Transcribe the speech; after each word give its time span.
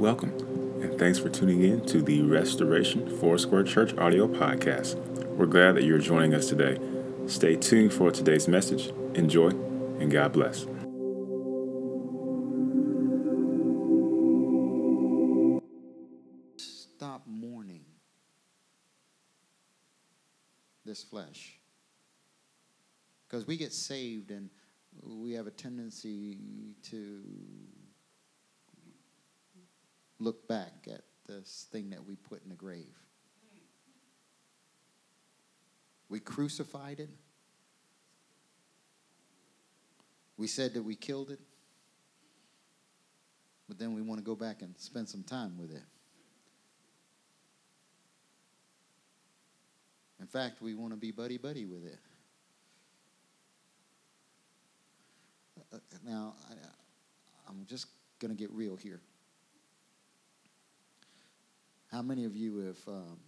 Welcome, 0.00 0.30
and 0.80 0.98
thanks 0.98 1.18
for 1.18 1.28
tuning 1.28 1.62
in 1.62 1.84
to 1.84 2.00
the 2.00 2.22
Restoration 2.22 3.06
Foursquare 3.18 3.64
Church 3.64 3.94
audio 3.98 4.26
podcast. 4.26 4.96
We're 5.36 5.44
glad 5.44 5.72
that 5.72 5.84
you're 5.84 5.98
joining 5.98 6.32
us 6.32 6.48
today. 6.48 6.78
Stay 7.26 7.54
tuned 7.54 7.92
for 7.92 8.10
today's 8.10 8.48
message. 8.48 8.94
Enjoy, 9.14 9.48
and 9.50 10.10
God 10.10 10.32
bless. 10.32 10.60
Stop 16.56 17.26
mourning 17.26 17.84
this 20.86 21.04
flesh. 21.04 21.60
Because 23.28 23.46
we 23.46 23.58
get 23.58 23.74
saved 23.74 24.30
and 24.30 24.48
we 25.02 25.32
have 25.32 25.46
a 25.46 25.50
tendency 25.50 26.38
to 26.84 27.20
look 30.20 30.46
back 30.46 30.86
at 30.86 31.00
this 31.26 31.66
thing 31.72 31.90
that 31.90 32.04
we 32.06 32.14
put 32.14 32.42
in 32.44 32.50
the 32.50 32.54
grave. 32.54 32.94
We 36.08 36.20
crucified 36.20 37.00
it. 37.00 37.08
We 40.36 40.46
said 40.46 40.74
that 40.74 40.82
we 40.82 40.94
killed 40.94 41.30
it. 41.30 41.40
But 43.68 43.78
then 43.78 43.94
we 43.94 44.02
want 44.02 44.18
to 44.18 44.24
go 44.24 44.34
back 44.34 44.62
and 44.62 44.74
spend 44.76 45.08
some 45.08 45.22
time 45.22 45.56
with 45.56 45.70
it. 45.70 45.82
In 50.20 50.26
fact, 50.26 50.60
we 50.60 50.74
want 50.74 50.92
to 50.92 50.96
be 50.96 51.12
buddy 51.12 51.38
buddy 51.38 51.64
with 51.64 51.86
it. 51.86 51.98
Uh, 55.72 55.78
now, 56.04 56.34
I, 56.50 56.54
I'm 57.48 57.64
just 57.66 57.86
going 58.18 58.34
to 58.34 58.36
get 58.36 58.50
real 58.50 58.76
here. 58.76 59.00
How 61.92 62.02
many 62.02 62.24
of 62.24 62.36
you 62.36 62.58
have 62.58 62.78
um, 62.86 63.18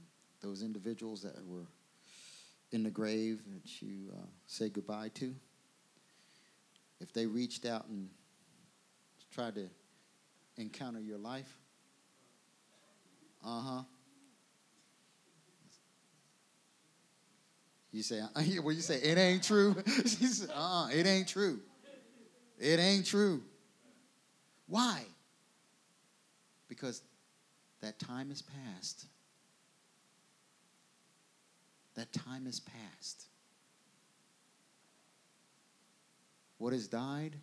those 0.41 0.63
individuals 0.63 1.23
that 1.23 1.35
were 1.47 1.67
in 2.71 2.85
the 2.85 2.91
grave 2.91 3.43
that 3.53 3.83
you 3.83 4.13
uh, 4.13 4.27
say 4.47 4.69
goodbye 4.69 5.11
to? 5.15 5.35
If 7.01 7.13
they 7.13 7.27
reached 7.27 7.67
out 7.67 7.87
and 7.89 8.09
tried 9.35 9.57
to 9.57 9.69
encounter 10.57 11.01
your 11.01 11.19
life, 11.19 11.59
uh 13.45 13.61
huh. 13.61 13.83
You 17.91 18.03
say, 18.03 18.21
well, 18.63 18.73
you 18.73 18.81
say, 18.81 18.97
it 18.97 19.19
ain't 19.19 19.43
true. 19.43 19.75
she 20.07 20.27
said, 20.27 20.51
uh, 20.55 20.89
it 20.93 21.05
ain't 21.07 21.27
true. 21.27 21.59
It 22.59 22.79
ain't 22.79 23.07
true. 23.07 23.43
Why? 24.69 25.03
Because 26.69 27.03
that 27.83 27.99
time 27.99 28.31
is 28.31 28.43
past. 28.43 29.07
That 31.95 32.13
time 32.13 32.47
is 32.47 32.61
past. 32.61 33.27
What 36.59 36.73
has 36.73 36.87
died, 36.87 37.37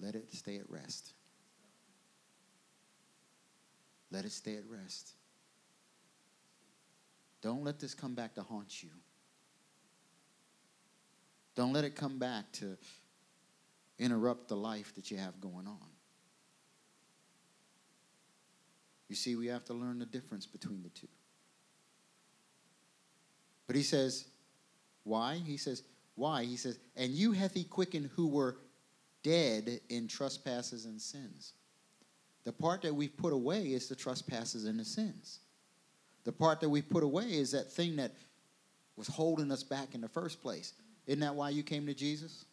let 0.00 0.14
it 0.14 0.32
stay 0.34 0.56
at 0.56 0.68
rest. 0.68 1.12
Let 4.10 4.24
it 4.24 4.32
stay 4.32 4.56
at 4.56 4.64
rest. 4.68 5.12
Don't 7.40 7.62
let 7.62 7.78
this 7.78 7.94
come 7.94 8.14
back 8.14 8.34
to 8.34 8.42
haunt 8.42 8.82
you. 8.82 8.90
Don't 11.54 11.72
let 11.72 11.84
it 11.84 11.94
come 11.94 12.18
back 12.18 12.50
to 12.54 12.76
interrupt 13.98 14.48
the 14.48 14.56
life 14.56 14.94
that 14.96 15.10
you 15.10 15.16
have 15.16 15.40
going 15.40 15.66
on. 15.66 15.78
You 19.10 19.16
see, 19.16 19.34
we 19.34 19.48
have 19.48 19.64
to 19.64 19.74
learn 19.74 19.98
the 19.98 20.06
difference 20.06 20.46
between 20.46 20.84
the 20.84 20.88
two. 20.90 21.08
But 23.66 23.74
he 23.74 23.82
says, 23.82 24.26
why? 25.02 25.34
He 25.44 25.56
says, 25.56 25.82
why? 26.14 26.44
He 26.44 26.56
says, 26.56 26.78
and 26.96 27.10
you 27.10 27.32
hath 27.32 27.52
he 27.52 27.64
quickened 27.64 28.10
who 28.14 28.28
were 28.28 28.58
dead 29.24 29.80
in 29.88 30.06
trespasses 30.06 30.84
and 30.84 31.00
sins. 31.00 31.54
The 32.44 32.52
part 32.52 32.82
that 32.82 32.94
we've 32.94 33.16
put 33.16 33.32
away 33.32 33.72
is 33.72 33.88
the 33.88 33.96
trespasses 33.96 34.64
and 34.64 34.78
the 34.78 34.84
sins. 34.84 35.40
The 36.22 36.32
part 36.32 36.60
that 36.60 36.68
we 36.68 36.80
put 36.80 37.02
away 37.02 37.24
is 37.24 37.50
that 37.50 37.72
thing 37.72 37.96
that 37.96 38.12
was 38.94 39.08
holding 39.08 39.50
us 39.50 39.64
back 39.64 39.94
in 39.96 40.00
the 40.00 40.08
first 40.08 40.40
place. 40.40 40.72
Isn't 41.08 41.20
that 41.20 41.34
why 41.34 41.50
you 41.50 41.64
came 41.64 41.84
to 41.86 41.94
Jesus? 41.94 42.44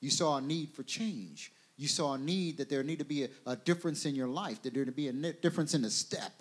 You 0.00 0.08
saw 0.08 0.38
a 0.38 0.40
need 0.40 0.70
for 0.70 0.82
change. 0.82 1.52
You 1.78 1.86
saw 1.86 2.14
a 2.14 2.18
need 2.18 2.58
that 2.58 2.68
there 2.68 2.82
need 2.82 2.98
to 2.98 3.04
be 3.04 3.24
a, 3.24 3.28
a 3.46 3.56
difference 3.56 4.04
in 4.04 4.16
your 4.16 4.26
life, 4.26 4.60
that 4.62 4.74
there 4.74 4.84
to 4.84 4.92
be 4.92 5.08
a 5.08 5.12
difference 5.12 5.74
in 5.74 5.82
the 5.82 5.90
step. 5.90 6.32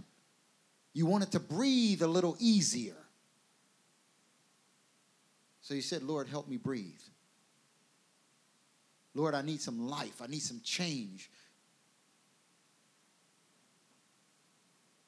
You 0.94 1.06
wanted 1.06 1.32
to 1.34 1.40
breathe 1.40 2.02
a 2.02 2.08
little 2.08 2.36
easier. 2.40 2.96
So 5.62 5.76
you 5.76 5.82
said, 5.82 6.02
Lord, 6.02 6.28
help 6.28 6.48
me 6.50 6.58
breathe. 6.58 7.02
Lord, 9.14 9.36
I 9.36 9.44
need 9.44 9.62
some 9.62 9.88
life. 9.88 10.22
I 10.24 10.28
need 10.28 10.42
some 10.42 10.60
change. 10.64 11.30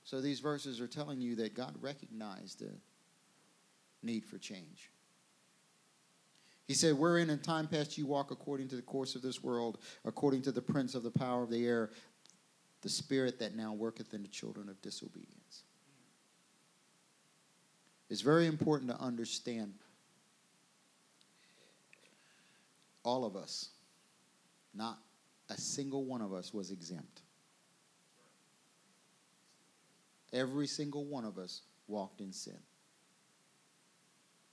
So 0.03 0.22
these 0.22 0.40
verses 0.40 0.79
are 0.79 0.88
telling 0.88 1.22
you 1.22 1.35
that 1.38 1.56
God 1.56 1.73
recognized 1.81 2.59
the 2.59 2.72
need 4.03 4.25
for 4.25 4.38
change. 4.38 4.91
He 6.69 6.75
said, 6.75 7.00
Wherein 7.00 7.31
in 7.31 7.40
time 7.40 7.68
past 7.68 7.97
you 7.97 8.06
walk 8.06 8.30
according 8.30 8.68
to 8.68 8.75
the 8.75 8.84
course 8.84 9.16
of 9.16 9.24
this 9.24 9.41
world, 9.41 9.80
according 10.06 10.44
to 10.44 10.52
the 10.52 10.62
prince 10.62 10.94
of 10.94 11.02
the 11.02 11.09
power 11.09 11.41
of 11.41 11.50
the 11.50 11.66
air, 11.66 11.90
the 12.81 12.90
spirit 12.90 13.40
that 13.40 13.56
now 13.56 13.74
worketh 13.74 14.13
in 14.13 14.22
the 14.22 14.28
children 14.28 14.69
of 14.69 14.79
disobedience. 14.84 15.63
It's 18.08 18.22
very 18.22 18.46
important 18.46 18.91
to 18.91 19.00
understand 19.00 19.74
all 23.03 23.25
of 23.25 23.35
us, 23.35 23.69
not 24.75 25.00
a 25.50 25.58
single 25.58 26.06
one 26.06 26.22
of 26.22 26.34
us 26.34 26.53
was 26.53 26.69
exempt. 26.69 27.24
Every 30.31 30.68
single 30.68 31.06
one 31.06 31.25
of 31.25 31.40
us 31.40 31.63
walked 31.88 32.22
in 32.22 32.31
sin. 32.31 32.59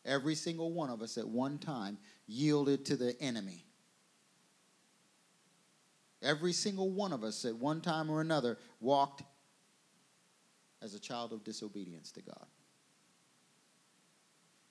Every 0.06 0.36
single 0.36 0.72
one 0.72 0.88
of 0.88 1.02
us 1.02 1.18
at 1.18 1.26
one 1.26 1.58
time 1.58 1.98
yielded 2.26 2.86
to 2.86 2.96
the 2.96 3.20
enemy. 3.20 3.64
Every 6.22 6.52
single 6.52 6.90
one 6.90 7.12
of 7.12 7.24
us 7.24 7.44
at 7.44 7.56
one 7.56 7.80
time 7.80 8.08
or 8.08 8.20
another 8.20 8.56
walked 8.80 9.22
as 10.80 10.94
a 10.94 11.00
child 11.00 11.32
of 11.32 11.44
disobedience 11.44 12.12
to 12.12 12.22
God. 12.22 12.46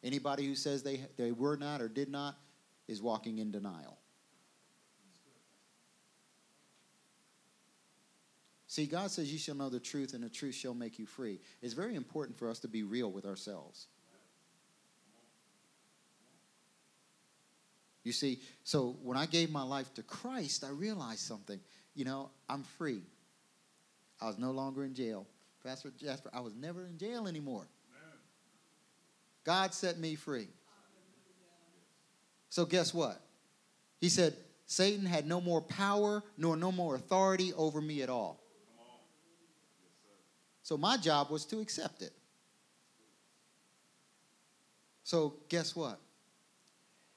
Anybody 0.04 0.46
who 0.46 0.56
says 0.56 0.84
they, 0.84 1.02
they 1.18 1.32
were 1.32 1.58
not 1.58 1.82
or 1.82 1.88
did 1.88 2.10
not 2.10 2.38
is 2.88 3.02
walking 3.02 3.40
in 3.40 3.52
denial. 3.52 3.98
See, 8.68 8.86
God 8.86 9.10
says, 9.10 9.32
You 9.32 9.40
shall 9.40 9.56
know 9.56 9.70
the 9.70 9.80
truth, 9.80 10.14
and 10.14 10.24
the 10.24 10.30
truth 10.30 10.54
shall 10.54 10.74
make 10.74 11.00
you 11.00 11.06
free. 11.06 11.40
It's 11.62 11.74
very 11.74 11.96
important 11.96 12.38
for 12.38 12.50
us 12.50 12.60
to 12.60 12.68
be 12.68 12.84
real 12.84 13.12
with 13.12 13.26
ourselves. 13.26 13.88
You 18.06 18.14
see, 18.14 18.40
so 18.64 18.96
when 19.04 19.18
I 19.18 19.26
gave 19.26 19.52
my 19.52 19.64
life 19.64 19.94
to 19.96 20.04
Christ, 20.04 20.64
I 20.64 20.70
realized 20.70 21.20
something. 21.20 21.60
You 21.96 22.06
know, 22.06 22.30
I'm 22.48 22.64
free. 22.64 23.02
I 24.22 24.28
was 24.28 24.38
no 24.38 24.52
longer 24.52 24.86
in 24.86 24.94
jail. 24.94 25.28
Pastor 25.64 25.92
Jasper, 26.00 26.30
I 26.34 26.40
was 26.40 26.56
never 26.56 26.86
in 26.86 26.98
jail 26.98 27.28
anymore. 27.28 27.68
God 29.44 29.74
set 29.74 29.98
me 30.00 30.16
free. 30.16 30.48
So, 32.50 32.66
guess 32.66 32.94
what? 32.94 33.20
He 34.00 34.08
said, 34.08 34.36
Satan 34.68 35.06
had 35.06 35.28
no 35.28 35.42
more 35.42 35.62
power 35.62 36.24
nor 36.38 36.56
no 36.56 36.72
more 36.72 36.96
authority 36.96 37.54
over 37.54 37.82
me 37.82 38.02
at 38.02 38.10
all. 38.10 38.40
So 40.64 40.78
my 40.78 40.98
job 40.98 41.30
was 41.30 41.46
to 41.46 41.60
accept 41.60 42.02
it. 42.02 42.12
So 45.04 45.36
guess 45.48 45.76
what? 45.76 46.00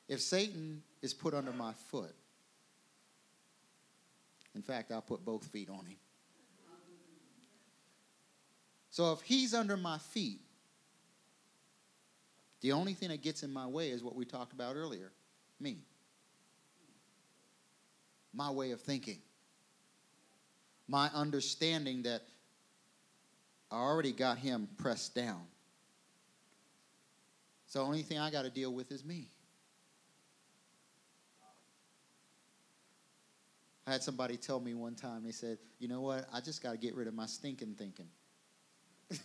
If 0.09 0.21
Satan 0.21 0.83
is 1.03 1.13
put 1.13 1.35
under 1.35 1.53
my 1.53 1.73
foot, 1.91 2.15
in 4.55 4.63
fact, 4.63 4.91
I'll 4.91 5.03
put 5.03 5.25
both 5.25 5.45
feet 5.47 5.69
on 5.69 5.85
him. 5.85 5.99
So 8.91 9.13
if 9.13 9.21
he's 9.21 9.55
under 9.55 9.77
my 9.77 9.99
feet, 9.99 10.41
the 12.61 12.73
only 12.73 12.95
thing 12.95 13.11
that 13.11 13.23
gets 13.23 13.43
in 13.43 13.53
my 13.53 13.67
way 13.67 13.91
is 13.91 14.03
what 14.03 14.17
we 14.17 14.25
talked 14.25 14.53
about 14.53 14.75
earlier 14.75 15.13
me. 15.61 15.79
My 18.33 18.51
way 18.51 18.73
of 18.73 18.81
thinking. 18.81 19.19
My 20.89 21.11
understanding 21.15 22.03
that 22.03 22.23
I 23.71 23.77
already 23.77 24.13
got 24.13 24.39
him 24.39 24.69
pressed 24.79 25.15
down. 25.15 25.43
So 27.67 27.81
the 27.81 27.85
only 27.85 28.03
thing 28.03 28.19
I 28.19 28.31
got 28.31 28.43
to 28.43 28.51
deal 28.51 28.73
with 28.73 28.91
is 28.91 29.05
me. 29.05 29.29
I 33.89 33.93
had 33.93 34.03
somebody 34.03 34.37
tell 34.37 34.61
me 34.61 34.75
one 34.75 34.95
time, 34.95 35.25
they 35.25 35.33
said, 35.33 35.57
you 35.79 35.89
know 35.89 36.03
what, 36.03 36.29
I 36.31 36.43
just 36.43 36.63
got 36.63 36.73
to 36.73 36.77
get 36.77 36.95
rid 36.95 37.09
of 37.09 37.15
my 37.15 37.25
stinking 37.25 37.75
thinking. 37.79 38.09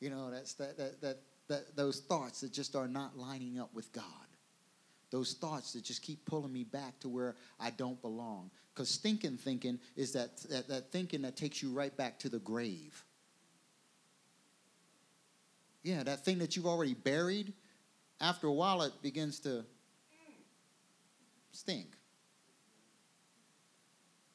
you 0.00 0.10
know, 0.10 0.30
that's 0.30 0.52
that, 0.54 0.76
that, 0.76 1.00
that, 1.00 1.18
that, 1.48 1.76
those 1.76 2.00
thoughts 2.00 2.42
that 2.42 2.52
just 2.52 2.76
are 2.76 2.88
not 2.88 3.16
lining 3.16 3.58
up 3.58 3.72
with 3.72 3.90
God. 3.94 4.04
Those 5.10 5.32
thoughts 5.32 5.72
that 5.72 5.82
just 5.82 6.02
keep 6.02 6.26
pulling 6.26 6.52
me 6.52 6.62
back 6.62 7.00
to 7.00 7.08
where 7.08 7.36
I 7.58 7.70
don't 7.70 8.00
belong. 8.02 8.50
Because 8.74 8.90
stinking 8.90 9.38
thinking 9.38 9.80
is 9.96 10.12
that, 10.12 10.42
that, 10.50 10.68
that 10.68 10.92
thinking 10.92 11.22
that 11.22 11.36
takes 11.36 11.62
you 11.62 11.72
right 11.72 11.96
back 11.96 12.18
to 12.18 12.28
the 12.28 12.38
grave. 12.38 13.02
Yeah, 15.82 16.02
that 16.02 16.22
thing 16.22 16.40
that 16.40 16.54
you've 16.54 16.66
already 16.66 16.92
buried, 16.92 17.54
after 18.20 18.46
a 18.46 18.52
while 18.52 18.82
it 18.82 18.92
begins 19.00 19.40
to 19.40 19.64
stink. 21.52 21.96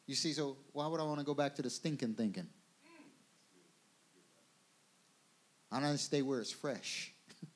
You 0.08 0.16
see, 0.16 0.34
so 0.34 0.58
why 0.72 0.88
would 0.88 1.00
I 1.00 1.04
want 1.04 1.20
to 1.20 1.26
go 1.26 1.34
back 1.34 1.56
to 1.56 1.62
the 1.62 1.70
stinking 1.70 2.14
thinking? 2.14 2.48
I 5.72 5.82
to 5.82 5.98
stay 5.98 6.22
where 6.22 6.40
it's 6.40 6.52
fresh. 6.52 7.12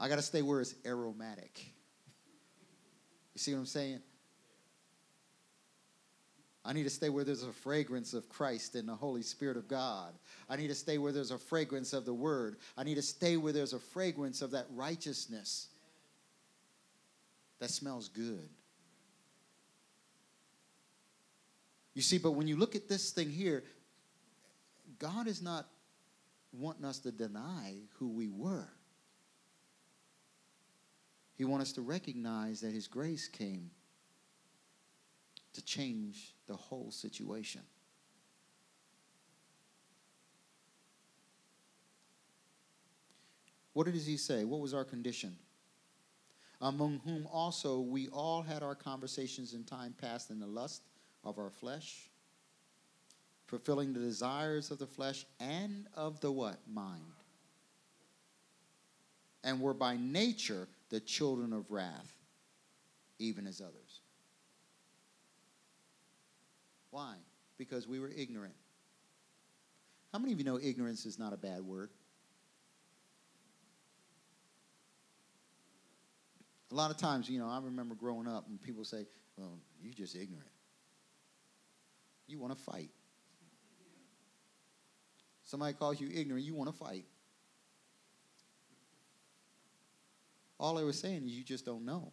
I 0.00 0.08
got 0.08 0.16
to 0.16 0.22
stay 0.22 0.42
where 0.42 0.60
it's 0.60 0.74
aromatic. 0.84 1.64
You 3.34 3.38
see 3.38 3.52
what 3.52 3.60
I'm 3.60 3.66
saying? 3.66 4.00
I 6.64 6.72
need 6.72 6.84
to 6.84 6.90
stay 6.90 7.08
where 7.08 7.22
there's 7.24 7.42
a 7.42 7.52
fragrance 7.52 8.12
of 8.12 8.28
Christ 8.28 8.74
and 8.74 8.88
the 8.88 8.94
Holy 8.94 9.22
Spirit 9.22 9.56
of 9.56 9.68
God. 9.68 10.12
I 10.48 10.56
need 10.56 10.68
to 10.68 10.74
stay 10.74 10.98
where 10.98 11.12
there's 11.12 11.30
a 11.30 11.38
fragrance 11.38 11.92
of 11.92 12.04
the 12.04 12.14
Word. 12.14 12.56
I 12.76 12.84
need 12.84 12.96
to 12.96 13.02
stay 13.02 13.36
where 13.36 13.52
there's 13.52 13.72
a 13.72 13.78
fragrance 13.78 14.42
of 14.42 14.52
that 14.52 14.66
righteousness 14.74 15.68
that 17.60 17.70
smells 17.70 18.08
good. 18.08 18.48
You 21.94 22.02
see, 22.02 22.18
but 22.18 22.32
when 22.32 22.46
you 22.46 22.56
look 22.56 22.74
at 22.74 22.88
this 22.88 23.10
thing 23.10 23.30
here, 23.30 23.64
God 24.98 25.26
is 25.26 25.42
not 25.42 25.66
wanting 26.52 26.84
us 26.84 26.98
to 27.00 27.12
deny 27.12 27.76
who 27.98 28.08
we 28.08 28.28
were. 28.28 28.68
He 31.34 31.44
wants 31.44 31.70
us 31.70 31.72
to 31.74 31.82
recognize 31.82 32.60
that 32.60 32.72
His 32.72 32.86
grace 32.86 33.28
came 33.28 33.70
to 35.54 35.64
change 35.64 36.34
the 36.46 36.54
whole 36.54 36.90
situation. 36.90 37.62
What 43.72 43.86
does 43.86 44.06
He 44.06 44.16
say? 44.16 44.44
What 44.44 44.60
was 44.60 44.72
our 44.72 44.84
condition? 44.84 45.36
Among 46.60 47.00
whom 47.04 47.26
also 47.26 47.80
we 47.80 48.08
all 48.08 48.42
had 48.42 48.62
our 48.62 48.74
conversations 48.74 49.52
in 49.52 49.64
time 49.64 49.94
past 50.00 50.30
in 50.30 50.38
the 50.38 50.46
lust 50.46 50.82
of 51.24 51.38
our 51.38 51.50
flesh, 51.50 52.08
fulfilling 53.46 53.92
the 53.92 54.00
desires 54.00 54.70
of 54.70 54.78
the 54.78 54.86
flesh 54.86 55.24
and 55.40 55.86
of 55.94 56.20
the 56.20 56.30
what? 56.30 56.58
Mind. 56.72 57.02
And 59.44 59.60
were 59.60 59.74
by 59.74 59.96
nature 59.96 60.68
the 60.90 61.00
children 61.00 61.52
of 61.52 61.70
wrath, 61.70 62.12
even 63.18 63.46
as 63.46 63.60
others. 63.60 64.00
Why? 66.90 67.14
Because 67.56 67.88
we 67.88 67.98
were 67.98 68.10
ignorant. 68.14 68.54
How 70.12 70.18
many 70.18 70.32
of 70.32 70.38
you 70.38 70.44
know 70.44 70.58
ignorance 70.62 71.06
is 71.06 71.18
not 71.18 71.32
a 71.32 71.36
bad 71.38 71.62
word? 71.62 71.88
A 76.70 76.74
lot 76.74 76.90
of 76.90 76.96
times, 76.96 77.28
you 77.28 77.38
know, 77.38 77.48
I 77.48 77.60
remember 77.62 77.94
growing 77.94 78.28
up 78.28 78.46
and 78.48 78.60
people 78.60 78.84
say, 78.84 79.06
well, 79.36 79.58
you're 79.82 79.92
just 79.92 80.14
ignorant. 80.14 80.51
You 82.32 82.38
want 82.38 82.56
to 82.56 82.62
fight. 82.64 82.88
Somebody 85.44 85.74
calls 85.74 86.00
you 86.00 86.08
ignorant, 86.10 86.46
you 86.46 86.54
want 86.54 86.70
to 86.70 86.76
fight. 86.76 87.04
All 90.58 90.76
they 90.76 90.84
were 90.84 90.94
saying 90.94 91.26
is 91.26 91.32
you 91.32 91.44
just 91.44 91.66
don't 91.66 91.84
know. 91.84 92.10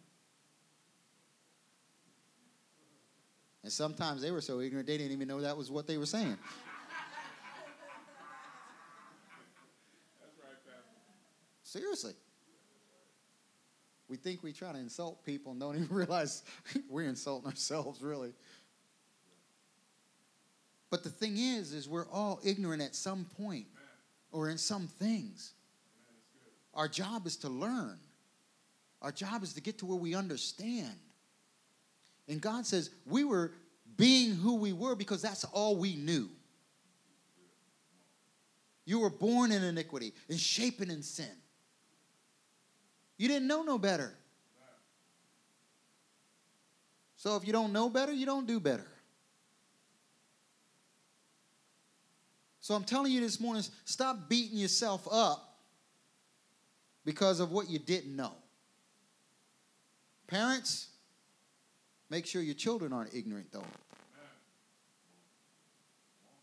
And 3.62 3.72
sometimes 3.72 4.20
they 4.20 4.30
were 4.30 4.42
so 4.42 4.60
ignorant 4.60 4.86
they 4.86 4.98
didn't 4.98 5.12
even 5.12 5.26
know 5.26 5.40
that 5.40 5.56
was 5.56 5.70
what 5.70 5.86
they 5.86 5.96
were 5.96 6.04
saying. 6.04 6.36
Seriously. 11.62 12.12
We 14.10 14.16
think 14.16 14.42
we 14.42 14.52
try 14.52 14.72
to 14.72 14.78
insult 14.78 15.24
people 15.24 15.52
and 15.52 15.60
don't 15.60 15.76
even 15.76 15.88
realize 15.96 16.42
we're 16.90 17.04
insulting 17.08 17.48
ourselves, 17.48 18.02
really. 18.02 18.34
But 20.90 21.04
the 21.04 21.10
thing 21.10 21.38
is, 21.38 21.72
is 21.72 21.88
we're 21.88 22.08
all 22.08 22.40
ignorant 22.44 22.82
at 22.82 22.96
some 22.96 23.24
point 23.40 23.66
or 24.32 24.50
in 24.50 24.58
some 24.58 24.88
things. 24.88 25.52
Our 26.74 26.88
job 26.88 27.26
is 27.26 27.36
to 27.38 27.48
learn. 27.48 27.98
Our 29.00 29.12
job 29.12 29.42
is 29.42 29.54
to 29.54 29.60
get 29.60 29.78
to 29.78 29.86
where 29.86 29.96
we 29.96 30.14
understand. 30.14 30.94
And 32.28 32.40
God 32.40 32.66
says 32.66 32.90
we 33.06 33.24
were 33.24 33.52
being 33.96 34.34
who 34.34 34.56
we 34.56 34.72
were 34.72 34.94
because 34.94 35.22
that's 35.22 35.44
all 35.44 35.76
we 35.76 35.96
knew. 35.96 36.28
You 38.84 39.00
were 39.00 39.10
born 39.10 39.52
in 39.52 39.62
iniquity 39.62 40.12
and 40.28 40.38
shapen 40.38 40.90
in 40.90 41.02
sin. 41.02 41.30
You 43.16 43.28
didn't 43.28 43.46
know 43.46 43.62
no 43.62 43.78
better. 43.78 44.14
So 47.16 47.36
if 47.36 47.46
you 47.46 47.52
don't 47.52 47.72
know 47.72 47.90
better, 47.90 48.12
you 48.12 48.26
don't 48.26 48.46
do 48.46 48.58
better. 48.58 48.89
So 52.70 52.76
I'm 52.76 52.84
telling 52.84 53.10
you 53.10 53.20
this 53.20 53.40
morning 53.40 53.64
stop 53.84 54.28
beating 54.28 54.56
yourself 54.56 55.08
up 55.10 55.58
because 57.04 57.40
of 57.40 57.50
what 57.50 57.68
you 57.68 57.80
didn't 57.80 58.14
know. 58.14 58.30
Parents, 60.28 60.86
make 62.10 62.26
sure 62.26 62.40
your 62.40 62.54
children 62.54 62.92
aren't 62.92 63.12
ignorant, 63.12 63.50
though. 63.50 63.64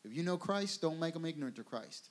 If 0.03 0.13
you 0.13 0.21
know 0.21 0.35
Christ, 0.35 0.81
don't 0.81 0.99
make 0.99 1.13
them 1.13 1.23
ignorant 1.23 1.55
to 1.55 1.63
Christ. 1.63 2.09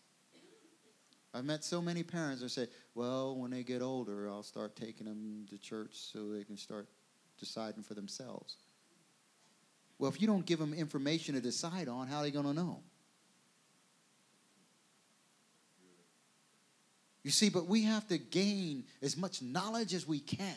I've 1.34 1.44
met 1.44 1.62
so 1.62 1.82
many 1.82 2.02
parents 2.02 2.40
that 2.40 2.48
say, 2.48 2.68
well, 2.94 3.36
when 3.36 3.50
they 3.50 3.64
get 3.64 3.82
older, 3.82 4.30
I'll 4.30 4.42
start 4.42 4.76
taking 4.76 5.06
them 5.06 5.44
to 5.50 5.58
church 5.58 5.90
so 5.92 6.32
they 6.32 6.44
can 6.44 6.56
start 6.56 6.88
deciding 7.38 7.82
for 7.82 7.92
themselves. 7.92 8.56
Well, 9.98 10.10
if 10.10 10.22
you 10.22 10.26
don't 10.26 10.46
give 10.46 10.58
them 10.58 10.72
information 10.72 11.34
to 11.34 11.42
decide 11.42 11.86
on, 11.86 12.06
how 12.08 12.20
are 12.20 12.22
they 12.22 12.30
going 12.30 12.46
to 12.46 12.54
know? 12.54 12.80
You 17.26 17.32
see, 17.32 17.48
but 17.48 17.66
we 17.66 17.82
have 17.82 18.06
to 18.06 18.18
gain 18.18 18.84
as 19.02 19.16
much 19.16 19.42
knowledge 19.42 19.94
as 19.94 20.06
we 20.06 20.20
can 20.20 20.54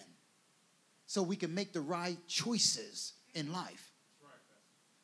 so 1.08 1.24
we 1.24 1.36
can 1.36 1.56
make 1.56 1.74
the 1.74 1.82
right 1.82 2.16
choices 2.28 3.14
in 3.34 3.52
life. 3.52 3.92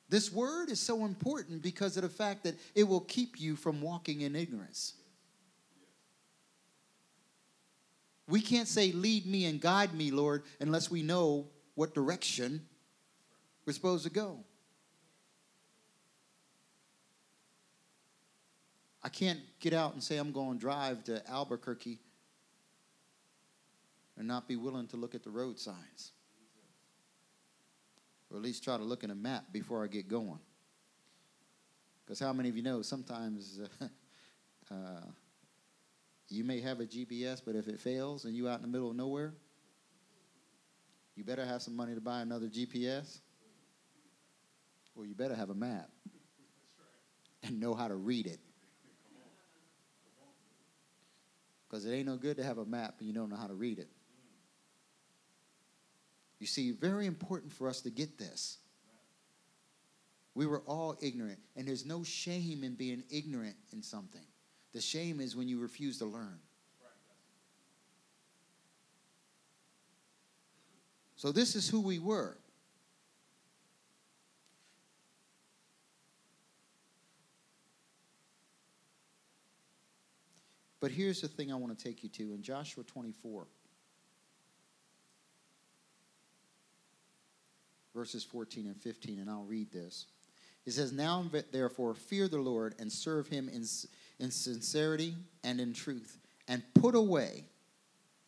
This 0.07 0.31
word 0.31 0.69
is 0.69 0.79
so 0.79 1.05
important 1.05 1.63
because 1.63 1.97
of 1.97 2.03
the 2.03 2.09
fact 2.09 2.43
that 2.43 2.53
it 2.75 2.83
will 2.83 2.99
keep 2.99 3.41
you 3.41 3.55
from 3.55 3.81
walking 3.81 4.21
in 4.21 4.35
ignorance. 4.35 4.93
We 8.27 8.41
can't 8.41 8.67
say, 8.67 8.91
Lead 8.91 9.25
me 9.25 9.45
and 9.45 9.59
guide 9.59 9.95
me, 9.95 10.11
Lord, 10.11 10.43
unless 10.59 10.91
we 10.91 11.01
know 11.01 11.47
what 11.73 11.95
direction 11.95 12.61
we're 13.65 13.73
supposed 13.73 14.03
to 14.03 14.11
go. 14.11 14.43
I 19.05 19.09
can't 19.09 19.39
get 19.59 19.71
out 19.71 19.93
and 19.93 20.03
say 20.03 20.17
I'm 20.17 20.31
going 20.31 20.53
to 20.53 20.59
drive 20.59 21.03
to 21.03 21.21
Albuquerque 21.29 21.99
and 24.17 24.27
not 24.27 24.47
be 24.47 24.55
willing 24.55 24.87
to 24.87 24.97
look 24.97 25.13
at 25.13 25.23
the 25.23 25.29
road 25.29 25.59
signs. 25.59 26.11
Or 28.31 28.37
at 28.37 28.41
least 28.41 28.63
try 28.63 28.77
to 28.77 28.83
look 28.83 29.03
at 29.03 29.11
a 29.11 29.15
map 29.15 29.43
before 29.51 29.83
I 29.83 29.87
get 29.87 30.07
going. 30.07 30.39
Because 32.03 32.19
how 32.19 32.33
many 32.33 32.49
of 32.49 32.57
you 32.57 32.63
know 32.63 32.81
sometimes 32.81 33.59
uh, 33.79 33.85
uh, 34.73 35.05
you 36.29 36.43
may 36.43 36.59
have 36.61 36.79
a 36.79 36.85
GPS, 36.85 37.43
but 37.45 37.55
if 37.55 37.67
it 37.67 37.79
fails 37.79 38.25
and 38.25 38.35
you 38.35 38.49
out 38.49 38.55
in 38.55 38.63
the 38.63 38.67
middle 38.67 38.89
of 38.89 38.95
nowhere, 38.95 39.35
you 41.15 41.23
better 41.23 41.45
have 41.45 41.61
some 41.61 41.75
money 41.75 41.93
to 41.93 42.01
buy 42.01 42.21
another 42.21 42.47
GPS, 42.47 43.19
or 44.95 45.05
you 45.05 45.13
better 45.13 45.35
have 45.35 45.51
a 45.51 45.55
map 45.55 45.91
and 47.43 47.59
know 47.59 47.75
how 47.75 47.87
to 47.87 47.95
read 47.95 48.25
it. 48.25 48.39
Because 51.75 51.87
it 51.87 51.93
ain't 51.93 52.07
no 52.07 52.15
good 52.15 52.37
to 52.37 52.43
have 52.45 52.57
a 52.57 52.63
map 52.63 52.95
and 52.99 53.07
you 53.09 53.13
don't 53.13 53.29
know 53.29 53.35
how 53.35 53.47
to 53.47 53.53
read 53.53 53.79
it. 53.79 53.89
You 56.39 56.47
see, 56.47 56.71
very 56.71 57.05
important 57.05 57.51
for 57.51 57.67
us 57.67 57.81
to 57.81 57.89
get 57.89 58.17
this. 58.17 58.59
We 60.35 60.45
were 60.45 60.61
all 60.67 60.95
ignorant, 61.01 61.39
and 61.57 61.67
there's 61.67 61.85
no 61.85 62.01
shame 62.01 62.63
in 62.63 62.75
being 62.75 63.03
ignorant 63.09 63.57
in 63.73 63.81
something. 63.81 64.21
The 64.71 64.79
shame 64.79 65.19
is 65.19 65.35
when 65.35 65.49
you 65.49 65.59
refuse 65.59 65.97
to 65.97 66.05
learn. 66.05 66.39
So 71.17 71.33
this 71.33 71.57
is 71.57 71.67
who 71.67 71.81
we 71.81 71.99
were. 71.99 72.37
But 80.85 80.91
here's 80.91 81.19
the 81.19 81.27
thing 81.27 81.51
I 81.51 81.55
want 81.55 81.75
to 81.75 81.83
take 81.83 82.03
you 82.03 82.09
to 82.09 82.35
in 82.35 82.43
Joshua 82.43 82.83
24, 82.83 83.47
verses 87.95 88.23
14 88.23 88.67
and 88.67 88.79
15, 88.79 89.17
and 89.17 89.27
I'll 89.27 89.45
read 89.45 89.71
this. 89.71 90.05
It 90.63 90.73
says, 90.73 90.91
Now 90.91 91.25
therefore 91.51 91.95
fear 91.95 92.27
the 92.27 92.37
Lord 92.37 92.75
and 92.77 92.91
serve 92.91 93.27
him 93.27 93.49
in, 93.49 93.65
in 94.19 94.29
sincerity 94.29 95.15
and 95.43 95.59
in 95.59 95.73
truth, 95.73 96.19
and 96.47 96.61
put 96.75 96.93
away 96.93 97.45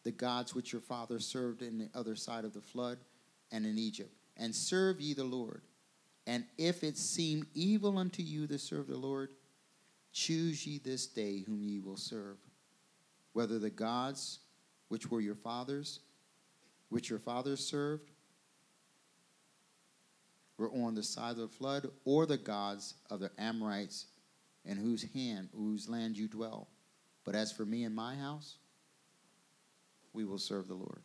the 0.03 0.11
gods 0.11 0.55
which 0.55 0.71
your 0.71 0.81
father 0.81 1.19
served 1.19 1.61
in 1.61 1.77
the 1.77 1.89
other 1.93 2.15
side 2.15 2.43
of 2.43 2.55
the 2.55 2.61
flood 2.61 2.97
and 3.51 3.67
in 3.67 3.77
Egypt, 3.77 4.15
and 4.35 4.55
serve 4.55 4.99
ye 4.99 5.13
the 5.13 5.23
Lord. 5.23 5.61
And 6.25 6.43
if 6.57 6.83
it 6.83 6.97
seem 6.97 7.45
evil 7.53 7.99
unto 7.99 8.23
you 8.23 8.47
to 8.47 8.57
serve 8.57 8.87
the 8.87 8.97
Lord, 8.97 9.29
choose 10.11 10.65
ye 10.65 10.79
this 10.79 11.05
day 11.05 11.43
whom 11.45 11.61
ye 11.61 11.79
will 11.79 11.97
serve 11.97 12.37
whether 13.37 13.59
the 13.59 13.69
gods 13.69 14.39
which 14.87 15.11
were 15.11 15.21
your 15.21 15.35
fathers, 15.35 15.99
which 16.89 17.07
your 17.07 17.19
fathers 17.19 17.63
served, 17.63 18.09
were 20.57 20.71
on 20.71 20.95
the 20.95 21.03
side 21.03 21.33
of 21.33 21.37
the 21.37 21.47
flood, 21.47 21.87
or 22.03 22.25
the 22.25 22.35
gods 22.35 22.95
of 23.11 23.19
the 23.19 23.29
Amorites 23.37 24.07
in 24.65 24.75
whose 24.75 25.05
hand, 25.13 25.49
whose 25.55 25.87
land 25.87 26.17
you 26.17 26.27
dwell. 26.27 26.67
But 27.25 27.35
as 27.35 27.51
for 27.51 27.63
me 27.63 27.83
and 27.83 27.95
my 27.95 28.15
house, 28.15 28.57
we 30.13 30.25
will 30.25 30.39
serve 30.39 30.67
the 30.67 30.73
Lord. 30.73 31.03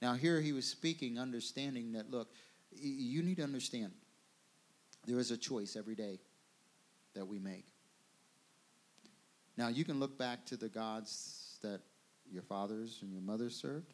Now, 0.00 0.12
here 0.12 0.40
he 0.40 0.52
was 0.52 0.66
speaking, 0.66 1.18
understanding 1.18 1.94
that, 1.94 2.12
look, 2.12 2.28
you 2.70 3.24
need 3.24 3.38
to 3.38 3.42
understand 3.42 3.90
there 5.04 5.18
is 5.18 5.32
a 5.32 5.36
choice 5.36 5.74
every 5.74 5.96
day 5.96 6.20
that 7.14 7.26
we 7.26 7.40
make. 7.40 7.66
Now, 9.58 9.66
you 9.66 9.84
can 9.84 9.98
look 9.98 10.16
back 10.16 10.46
to 10.46 10.56
the 10.56 10.68
gods 10.68 11.58
that 11.62 11.80
your 12.30 12.42
fathers 12.42 13.00
and 13.02 13.12
your 13.12 13.22
mothers 13.22 13.56
served. 13.56 13.92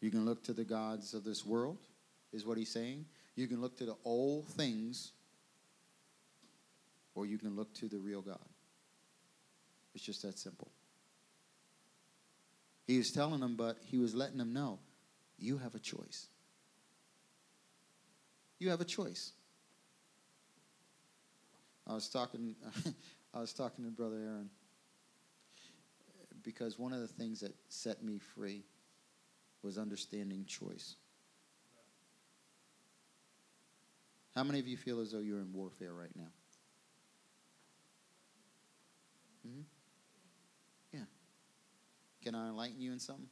You 0.00 0.10
can 0.10 0.24
look 0.24 0.42
to 0.44 0.52
the 0.52 0.64
gods 0.64 1.14
of 1.14 1.22
this 1.22 1.46
world, 1.46 1.78
is 2.32 2.44
what 2.44 2.58
he's 2.58 2.72
saying. 2.72 3.04
You 3.36 3.46
can 3.46 3.60
look 3.60 3.78
to 3.78 3.86
the 3.86 3.94
old 4.04 4.48
things, 4.48 5.12
or 7.14 7.24
you 7.24 7.38
can 7.38 7.54
look 7.54 7.72
to 7.74 7.86
the 7.86 7.98
real 7.98 8.20
God. 8.20 8.40
It's 9.94 10.04
just 10.04 10.22
that 10.22 10.40
simple. 10.40 10.72
He 12.88 12.98
was 12.98 13.12
telling 13.12 13.38
them, 13.38 13.54
but 13.54 13.78
he 13.86 13.98
was 13.98 14.12
letting 14.12 14.38
them 14.38 14.52
know 14.52 14.80
you 15.38 15.58
have 15.58 15.76
a 15.76 15.78
choice. 15.78 16.26
You 18.58 18.70
have 18.70 18.80
a 18.80 18.84
choice. 18.84 19.30
I 21.86 21.94
was 21.94 22.08
talking 22.08 22.56
I 23.38 23.40
was 23.40 23.52
talking 23.52 23.84
to 23.84 23.90
Brother 23.92 24.16
Aaron 24.16 24.50
because 26.42 26.76
one 26.76 26.92
of 26.92 26.98
the 26.98 27.06
things 27.06 27.38
that 27.38 27.54
set 27.68 28.02
me 28.02 28.18
free 28.18 28.64
was 29.62 29.78
understanding 29.78 30.44
choice. 30.44 30.96
How 34.34 34.42
many 34.42 34.58
of 34.58 34.66
you 34.66 34.76
feel 34.76 34.98
as 34.98 35.12
though 35.12 35.20
you're 35.20 35.38
in 35.38 35.52
warfare 35.52 35.94
right 35.94 36.10
now? 36.16 36.32
Mm-hmm. 39.46 39.60
Yeah. 40.92 41.04
Can 42.24 42.34
I 42.34 42.48
enlighten 42.48 42.80
you 42.80 42.90
in 42.90 42.98
something? 42.98 43.28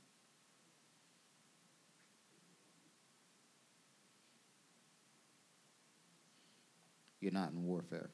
You're 7.20 7.32
not 7.32 7.50
in 7.50 7.64
warfare. 7.64 8.10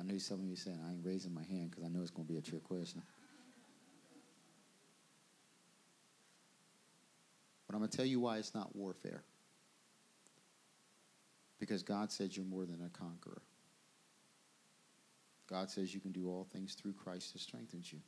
I 0.00 0.02
knew 0.02 0.18
some 0.18 0.40
of 0.40 0.46
you 0.46 0.56
saying 0.56 0.78
I 0.86 0.92
ain't 0.92 1.04
raising 1.04 1.34
my 1.34 1.44
hand 1.44 1.70
because 1.70 1.84
I 1.84 1.88
know 1.88 2.00
it's 2.00 2.10
going 2.10 2.26
to 2.26 2.32
be 2.32 2.38
a 2.38 2.42
trick 2.42 2.64
question. 2.64 3.02
But 7.66 7.74
I'm 7.74 7.80
going 7.80 7.90
to 7.90 7.96
tell 7.96 8.06
you 8.06 8.18
why 8.18 8.38
it's 8.38 8.54
not 8.54 8.74
warfare. 8.74 9.22
Because 11.58 11.82
God 11.82 12.10
says 12.10 12.36
you're 12.36 12.46
more 12.46 12.64
than 12.64 12.80
a 12.84 12.98
conqueror. 12.98 13.42
God 15.48 15.68
says 15.68 15.92
you 15.92 16.00
can 16.00 16.12
do 16.12 16.28
all 16.28 16.46
things 16.50 16.74
through 16.74 16.94
Christ 16.94 17.32
who 17.32 17.38
strengthens 17.38 17.92
you. 17.92 17.98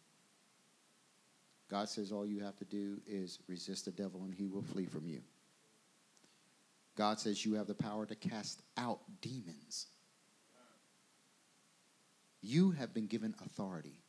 God 1.71 1.89
says 1.89 2.11
all 2.11 2.27
you 2.27 2.41
have 2.41 2.57
to 2.57 2.65
do 2.65 3.01
is 3.07 3.39
resist 3.49 3.85
the 3.85 3.91
devil 3.91 4.23
and 4.25 4.33
he 4.33 4.47
will 4.47 4.63
flee 4.63 4.87
from 4.87 5.07
you. 5.07 5.21
God 6.97 7.19
says 7.19 7.45
you 7.45 7.55
have 7.55 7.67
the 7.67 7.75
power 7.75 8.07
to 8.07 8.15
cast 8.15 8.63
out 8.77 9.01
demons. 9.21 9.87
You 12.43 12.73
have 12.73 12.93
been 12.93 13.07
given 13.07 13.35
authority 13.45 14.01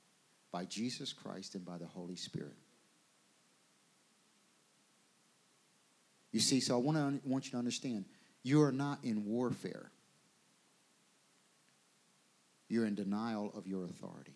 by 0.52 0.66
Jesus 0.66 1.13
Christ 1.13 1.56
and 1.56 1.63
by 1.63 1.78
the 1.78 1.86
Holy 1.86 2.16
Spirit. 2.16 2.58
You 6.32 6.40
see, 6.40 6.60
so 6.60 6.75
I 6.75 6.82
want, 6.82 6.98
to, 6.98 7.30
want 7.30 7.46
you 7.46 7.52
to 7.52 7.58
understand 7.58 8.06
you 8.42 8.63
are 8.63 8.72
not 8.72 9.00
in 9.04 9.25
warfare, 9.25 9.92
you're 12.68 12.86
in 12.86 12.96
denial 12.96 13.54
of 13.56 13.68
your 13.68 13.86
authority. 13.86 14.34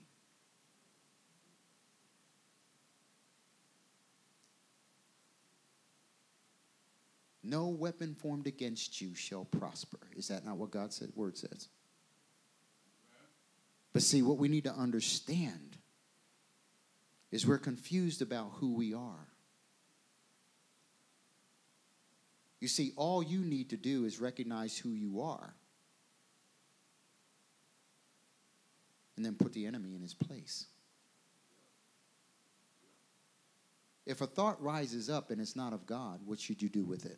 No 7.44 7.68
weapon 7.68 8.14
formed 8.14 8.46
against 8.46 9.00
you 9.00 9.16
shall 9.16 9.46
prosper. 9.46 10.00
Is 10.18 10.28
that 10.28 10.46
not 10.46 10.58
what 10.58 10.70
God 10.70 10.92
said? 10.92 11.10
Word 11.16 11.38
says. 11.38 11.70
But 13.98 14.04
see, 14.04 14.22
what 14.22 14.38
we 14.38 14.48
need 14.48 14.66
to 14.66 14.74
understand 14.74 15.76
is 17.32 17.48
we're 17.48 17.58
confused 17.58 18.22
about 18.22 18.52
who 18.58 18.76
we 18.76 18.94
are. 18.94 19.28
You 22.60 22.68
see, 22.68 22.94
all 22.96 23.24
you 23.24 23.40
need 23.40 23.72
to 23.72 23.76
do 23.76 24.06
is 24.06 24.22
recognize 24.22 24.78
who 24.78 24.90
you 24.90 25.22
are 25.22 25.56
and 29.16 29.26
then 29.26 29.34
put 29.34 29.54
the 29.54 29.66
enemy 29.66 29.96
in 29.96 30.04
his 30.04 30.14
place. 30.14 30.68
If 34.06 34.22
a 34.22 34.28
thought 34.28 34.62
rises 34.62 35.10
up 35.10 35.32
and 35.32 35.42
it's 35.42 35.56
not 35.56 35.74
of 35.74 35.88
God, 35.88 36.20
what 36.24 36.40
should 36.40 36.62
you 36.62 36.70
do 36.70 36.86
with 36.86 37.08
it? 37.08 37.18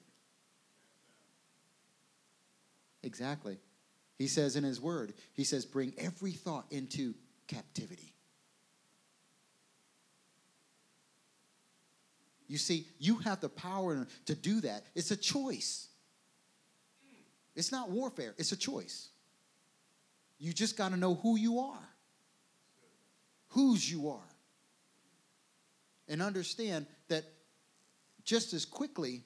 Exactly. 3.04 3.58
He 4.20 4.28
says 4.28 4.58
in 4.58 4.66
his 4.66 4.82
word, 4.82 5.14
he 5.34 5.46
says, 5.46 5.66
bring 5.66 5.94
every 5.98 6.34
thought 6.34 6.66
into 6.70 7.16
captivity. 7.48 8.14
You 12.48 12.58
see, 12.58 12.86
you 13.00 13.16
have 13.20 13.40
the 13.40 13.48
power 13.48 14.08
to 14.26 14.36
do 14.36 14.60
that. 14.62 14.86
It's 14.94 15.12
a 15.12 15.18
choice. 15.18 15.88
It's 17.56 17.72
not 17.72 17.90
warfare, 17.90 18.36
it's 18.38 18.52
a 18.52 18.58
choice. 18.58 19.10
You 20.38 20.54
just 20.54 20.78
got 20.78 20.92
to 20.92 20.98
know 20.98 21.16
who 21.16 21.38
you 21.38 21.60
are, 21.60 21.90
whose 23.50 23.90
you 23.90 24.10
are, 24.10 24.30
and 26.08 26.22
understand 26.22 26.88
that 27.08 27.24
just 28.24 28.54
as 28.54 28.66
quickly 28.66 29.24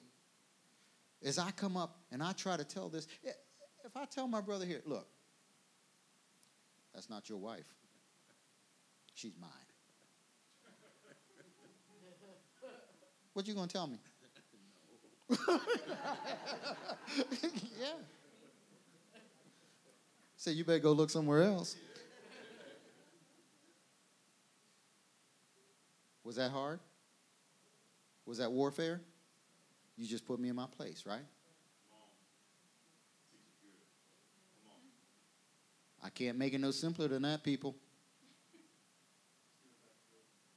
as 1.24 1.38
I 1.38 1.50
come 1.52 1.76
up 1.76 1.98
and 2.12 2.22
I 2.22 2.32
try 2.32 2.56
to 2.56 2.64
tell 2.64 2.88
this, 2.88 3.06
if 3.94 4.02
I 4.02 4.06
tell 4.06 4.26
my 4.26 4.40
brother 4.40 4.66
here, 4.66 4.80
look, 4.86 5.06
that's 6.92 7.08
not 7.08 7.28
your 7.28 7.38
wife, 7.38 7.66
she's 9.14 9.36
mine. 9.40 9.50
What 13.32 13.46
you 13.46 13.54
gonna 13.54 13.66
tell 13.66 13.86
me? 13.86 13.98
yeah. 17.80 17.94
Say 20.36 20.52
you 20.52 20.64
better 20.64 20.78
go 20.78 20.92
look 20.92 21.10
somewhere 21.10 21.42
else. 21.42 21.76
Was 26.22 26.36
that 26.36 26.50
hard? 26.50 26.80
Was 28.24 28.38
that 28.38 28.50
warfare? 28.52 29.00
You 29.96 30.06
just 30.06 30.24
put 30.24 30.38
me 30.38 30.48
in 30.48 30.56
my 30.56 30.66
place, 30.66 31.04
right? 31.06 31.24
I 36.04 36.10
can't 36.10 36.36
make 36.36 36.52
it 36.52 36.60
no 36.60 36.70
simpler 36.70 37.08
than 37.08 37.22
that, 37.22 37.42
people. 37.42 37.74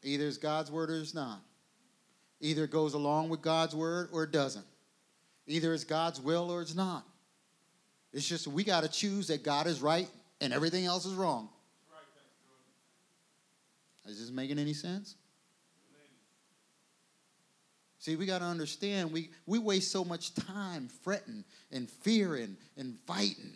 Either 0.03 0.27
it's 0.27 0.37
God's 0.37 0.69
word 0.69 0.91
or 0.91 0.97
it's 0.97 1.13
not. 1.13 1.41
Either 2.41 2.65
it 2.65 2.71
goes 2.71 2.93
along 2.93 3.29
with 3.29 3.41
God's 3.41 3.73
word 3.73 4.09
or 4.11 4.23
it 4.23 4.31
doesn't. 4.31 4.65
Either 5.47 5.73
it's 5.73 5.85
God's 5.85 6.19
will 6.19 6.51
or 6.51 6.61
it's 6.61 6.75
not. 6.75 7.05
It's 8.13 8.27
just 8.27 8.47
we 8.47 8.63
got 8.63 8.83
to 8.83 8.89
choose 8.89 9.27
that 9.27 9.43
God 9.43 9.67
is 9.67 9.81
right 9.81 10.09
and 10.41 10.53
everything 10.53 10.85
else 10.85 11.05
is 11.05 11.13
wrong. 11.13 11.49
Is 14.05 14.19
this 14.19 14.31
making 14.31 14.59
any 14.59 14.73
sense? 14.73 15.15
See, 17.99 18.15
we 18.15 18.25
got 18.25 18.39
to 18.39 18.45
understand 18.45 19.11
we, 19.11 19.31
we 19.45 19.59
waste 19.59 19.91
so 19.91 20.05
much 20.05 20.33
time 20.33 20.87
fretting 21.03 21.43
and 21.71 21.89
fearing 21.89 22.55
and 22.77 22.97
fighting. 23.05 23.51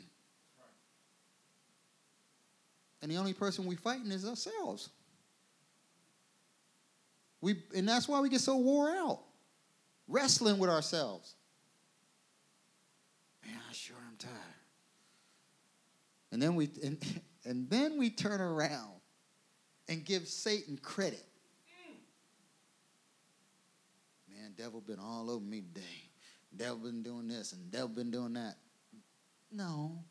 And 3.02 3.12
the 3.12 3.18
only 3.18 3.34
person 3.34 3.66
we're 3.66 3.78
fighting 3.78 4.12
is 4.12 4.28
ourselves. 4.28 4.90
We, 7.42 7.64
and 7.76 7.88
that's 7.88 8.08
why 8.08 8.20
we 8.20 8.30
get 8.30 8.42
so 8.42 8.58
wore 8.58 8.92
out, 8.92 9.20
wrestling 10.08 10.60
with 10.60 10.70
ourselves. 10.70 11.34
Man, 13.44 13.60
I 13.68 13.74
sure 13.74 13.98
am 14.08 14.16
tired. 14.18 14.34
And 16.32 16.42
then 16.42 16.56
we 16.56 16.70
and, 16.84 17.04
and 17.46 17.70
then 17.70 17.98
we 17.98 18.10
turn 18.10 18.40
around 18.40 18.94
and 19.90 20.06
give 20.06 20.28
Satan 20.28 20.78
credit. 20.78 21.26
Man, 24.30 24.54
devil 24.56 24.82
been 24.82 25.00
all 25.00 25.30
over 25.30 25.44
me 25.44 25.62
today. 25.62 26.10
Devil 26.56 26.78
been 26.78 27.04
doing 27.04 27.28
this 27.28 27.54
and 27.54 27.72
devil 27.72 27.90
been 27.90 28.12
doing 28.12 28.34
that. 28.34 28.56
No. 29.52 30.04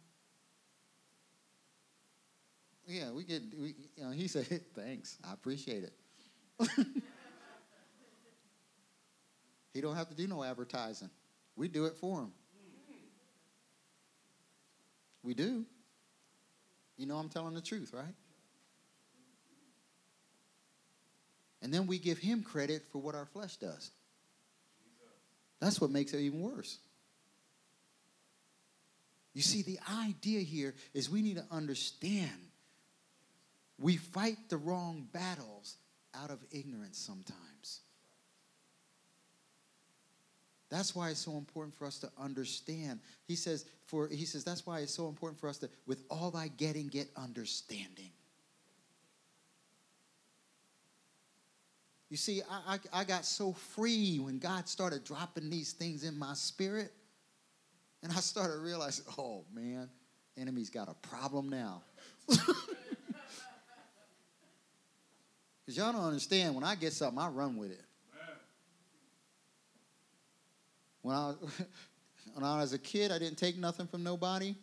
Yeah, 2.90 3.12
we 3.12 3.22
get 3.22 3.42
we, 3.56 3.76
you 3.96 4.04
know, 4.04 4.10
he 4.10 4.26
said, 4.26 4.46
thanks. 4.74 5.16
I 5.24 5.32
appreciate 5.32 5.84
it. 5.84 5.92
he 9.72 9.80
don't 9.80 9.94
have 9.94 10.08
to 10.08 10.14
do 10.14 10.26
no 10.26 10.42
advertising. 10.42 11.08
We 11.54 11.68
do 11.68 11.84
it 11.84 11.94
for 11.96 12.22
him. 12.22 12.32
We 15.22 15.34
do. 15.34 15.64
You 16.96 17.06
know 17.06 17.16
I'm 17.16 17.28
telling 17.28 17.54
the 17.54 17.60
truth, 17.60 17.92
right? 17.94 18.14
And 21.62 21.72
then 21.72 21.86
we 21.86 21.98
give 21.98 22.18
him 22.18 22.42
credit 22.42 22.82
for 22.90 22.98
what 22.98 23.14
our 23.14 23.26
flesh 23.26 23.56
does. 23.56 23.92
That's 25.60 25.80
what 25.80 25.90
makes 25.90 26.12
it 26.12 26.20
even 26.20 26.40
worse. 26.40 26.78
You 29.34 29.42
see, 29.42 29.62
the 29.62 29.78
idea 29.88 30.40
here 30.40 30.74
is 30.92 31.08
we 31.08 31.22
need 31.22 31.36
to 31.36 31.44
understand 31.52 32.49
we 33.80 33.96
fight 33.96 34.36
the 34.48 34.58
wrong 34.58 35.08
battles 35.12 35.76
out 36.14 36.30
of 36.30 36.38
ignorance 36.52 36.98
sometimes. 36.98 37.80
That's 40.70 40.94
why 40.94 41.10
it's 41.10 41.20
so 41.20 41.32
important 41.32 41.74
for 41.74 41.86
us 41.86 41.98
to 41.98 42.10
understand. 42.20 43.00
He 43.26 43.34
says, 43.34 43.64
for 43.86 44.06
he 44.06 44.24
says, 44.24 44.44
that's 44.44 44.64
why 44.66 44.80
it's 44.80 44.94
so 44.94 45.08
important 45.08 45.40
for 45.40 45.48
us 45.48 45.58
to, 45.58 45.68
with 45.86 46.04
all 46.10 46.30
thy 46.30 46.48
getting, 46.48 46.86
get 46.86 47.08
understanding. 47.16 48.10
You 52.08 52.16
see, 52.16 52.42
I, 52.48 52.74
I, 52.74 53.00
I 53.00 53.04
got 53.04 53.24
so 53.24 53.52
free 53.52 54.18
when 54.18 54.38
God 54.38 54.68
started 54.68 55.04
dropping 55.04 55.48
these 55.48 55.72
things 55.72 56.04
in 56.04 56.18
my 56.18 56.34
spirit. 56.34 56.92
And 58.02 58.12
I 58.12 58.16
started 58.16 58.60
realizing, 58.60 59.04
oh 59.18 59.44
man, 59.52 59.88
enemy's 60.36 60.70
got 60.70 60.88
a 60.88 60.94
problem 61.08 61.48
now. 61.48 61.82
Because 65.70 65.84
y'all 65.84 65.92
don't 65.92 66.02
understand, 66.02 66.56
when 66.56 66.64
I 66.64 66.74
get 66.74 66.92
something, 66.92 67.16
I 67.16 67.28
run 67.28 67.56
with 67.56 67.70
it. 67.70 67.84
When 71.02 71.14
I, 71.14 71.34
when 72.34 72.42
I 72.42 72.60
was 72.60 72.72
a 72.72 72.78
kid, 72.78 73.12
I 73.12 73.20
didn't 73.20 73.38
take 73.38 73.56
nothing 73.56 73.86
from 73.86 74.02
nobody. 74.02 74.56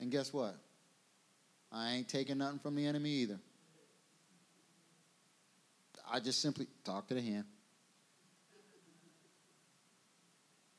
And 0.00 0.10
guess 0.10 0.32
what? 0.32 0.56
I 1.70 1.92
ain't 1.92 2.08
taking 2.08 2.38
nothing 2.38 2.58
from 2.60 2.74
the 2.74 2.86
enemy 2.86 3.10
either. 3.10 3.38
I 6.10 6.20
just 6.20 6.40
simply 6.40 6.68
talk 6.84 7.08
to 7.08 7.14
the 7.14 7.20
hand. 7.20 7.44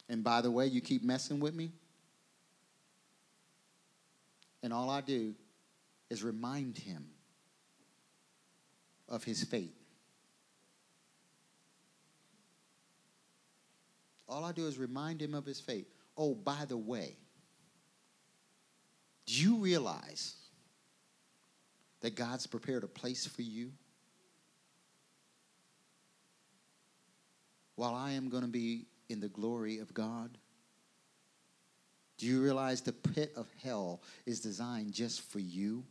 And 0.10 0.24
by 0.24 0.42
the 0.42 0.50
way, 0.50 0.66
you 0.66 0.82
keep 0.82 1.04
messing 1.04 1.40
with 1.40 1.54
me. 1.54 1.72
And 4.64 4.74
all 4.74 4.90
I 4.90 5.02
do 5.02 5.36
is 6.10 6.24
remind 6.24 6.80
him 6.80 7.13
of 9.14 9.24
his 9.24 9.44
fate. 9.44 9.76
All 14.28 14.44
I 14.44 14.52
do 14.52 14.66
is 14.66 14.80
remind 14.80 15.22
him 15.22 15.36
of 15.36 15.46
his 15.46 15.60
fate. 15.60 15.88
Oh, 16.18 16.34
by 16.34 16.66
the 16.68 16.76
way, 16.76 17.16
do 19.28 19.36
you 19.36 19.58
realize 19.58 20.36
that 22.02 22.16
God's 22.16 22.48
prepared 22.48 22.84
a 22.84 22.88
place 22.88 23.28
for 23.28 23.44
you? 23.44 23.72
While 27.76 27.94
I 27.94 28.14
am 28.14 28.30
going 28.30 28.44
to 28.44 28.50
be 28.50 28.88
in 29.10 29.20
the 29.20 29.30
glory 29.30 29.78
of 29.78 29.94
God? 29.94 30.40
Do 32.18 32.26
you 32.26 32.42
realize 32.42 32.82
the 32.82 32.94
pit 32.94 33.34
of 33.36 33.48
hell 33.64 34.02
is 34.26 34.40
designed 34.40 34.92
just 34.92 35.22
for 35.22 35.40
you? 35.40 35.84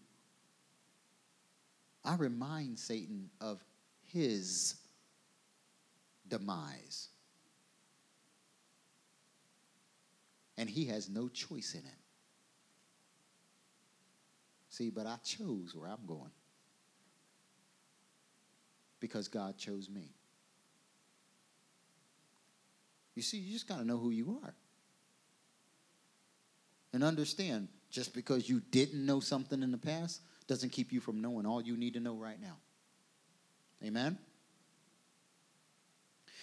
I 2.05 2.17
remind 2.17 2.79
Satan 2.79 3.31
of 3.41 3.63
his 4.03 4.75
demise. 6.29 7.09
And 10.59 10.69
he 10.69 10.87
has 10.87 11.09
no 11.09 11.29
choice 11.29 11.75
in 11.75 11.81
it. 11.81 11.99
See, 14.69 14.91
but 14.91 15.07
I 15.07 15.17
chose 15.25 15.75
where 15.75 15.89
I'm 15.89 16.07
going 16.07 16.31
because 19.01 19.29
God 19.29 19.59
chose 19.59 19.89
me. 19.91 20.15
You 23.15 23.23
see, 23.23 23.39
you 23.39 23.53
just 23.53 23.69
got 23.69 23.79
to 23.79 23.85
know 23.85 23.99
who 23.99 24.11
you 24.11 24.39
are. 24.43 24.55
And 26.93 27.05
understand, 27.05 27.69
just 27.91 28.15
because 28.15 28.49
you 28.49 28.61
didn't 28.71 29.05
know 29.05 29.21
something 29.21 29.63
in 29.63 29.71
the 29.71 29.79
past 29.79 30.21
doesn't 30.53 30.69
keep 30.69 30.93
you 30.93 31.01
from 31.01 31.23
knowing 31.23 31.47
all 31.47 31.63
you 31.63 31.79
need 31.79 31.95
to 31.95 32.01
know 32.01 32.15
right 32.15 32.39
now. 32.39 32.59
Amen? 33.83 34.19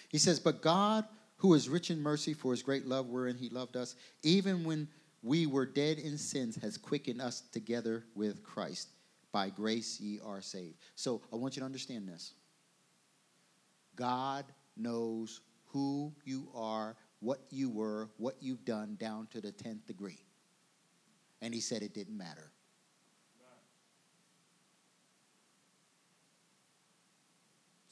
He 0.08 0.18
says, 0.18 0.40
But 0.40 0.62
God, 0.62 1.04
who 1.36 1.54
is 1.54 1.68
rich 1.68 1.92
in 1.92 2.02
mercy 2.02 2.34
for 2.34 2.50
his 2.50 2.60
great 2.60 2.86
love 2.86 3.06
wherein 3.06 3.36
he 3.36 3.48
loved 3.50 3.76
us, 3.76 3.94
even 4.24 4.64
when 4.64 4.88
we 5.22 5.46
were 5.46 5.64
dead 5.64 6.00
in 6.00 6.18
sins, 6.18 6.56
has 6.56 6.76
quickened 6.76 7.22
us 7.22 7.42
together 7.52 8.02
with 8.16 8.42
Christ. 8.42 8.88
By 9.30 9.48
grace 9.48 10.00
ye 10.00 10.18
are 10.26 10.42
saved. 10.42 10.78
So 10.96 11.22
I 11.32 11.36
want 11.36 11.54
you 11.54 11.60
to 11.60 11.66
understand 11.66 12.08
this. 12.08 12.32
God 13.94 14.44
knows 14.76 15.40
who 15.66 16.12
you 16.24 16.48
are, 16.52 16.96
what 17.20 17.38
you 17.50 17.70
were, 17.70 18.10
what 18.16 18.34
you've 18.40 18.64
done 18.64 18.96
down 18.98 19.28
to 19.30 19.40
the 19.40 19.52
10th 19.52 19.86
degree. 19.86 20.18
And 21.40 21.54
he 21.54 21.60
said 21.60 21.82
it 21.84 21.94
didn't 21.94 22.18
matter. 22.18 22.50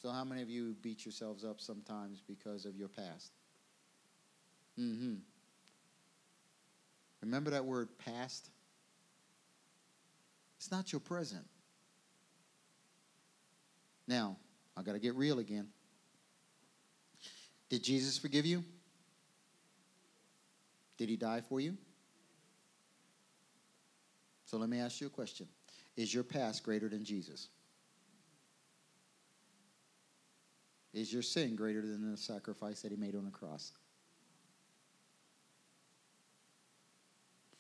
So, 0.01 0.11
how 0.11 0.25
many 0.25 0.43
of 0.43 0.49
you 0.49 0.77
beat 0.81 1.05
yourselves 1.05 1.45
up 1.45 1.61
sometimes 1.61 2.23
because 2.27 2.65
of 2.65 2.77
your 2.77 2.89
past? 2.89 3.33
Mm 4.79 4.99
hmm. 4.99 5.15
Remember 7.21 7.51
that 7.51 7.65
word 7.65 7.89
past? 7.99 8.49
It's 10.57 10.71
not 10.71 10.93
your 10.93 11.01
present. 11.01 11.45
Now, 14.07 14.37
I 14.77 14.83
got 14.83 14.93
to 14.93 14.99
get 14.99 15.15
real 15.17 15.41
again. 15.41 15.69
Did 17.69 17.83
Jesus 17.83 18.17
forgive 18.19 18.47
you? 18.47 18.65
Did 20.97 21.09
he 21.09 21.17
die 21.17 21.43
for 21.49 21.61
you? 21.61 21.77
So 24.47 24.57
let 24.57 24.69
me 24.69 24.79
ask 24.79 25.01
you 25.01 25.09
a 25.09 25.11
question 25.11 25.47
Is 25.97 26.15
your 26.15 26.25
past 26.25 26.63
greater 26.63 26.89
than 26.89 27.05
Jesus? 27.05 27.49
Is 30.99 31.13
your 31.13 31.23
sin 31.23 31.55
greater 31.55 31.81
than 31.81 32.11
the 32.11 32.17
sacrifice 32.17 32.83
that 32.83 32.91
he 32.91 32.97
made 32.97 33.15
on 33.15 33.25
the 33.25 33.31
cross? 33.31 33.71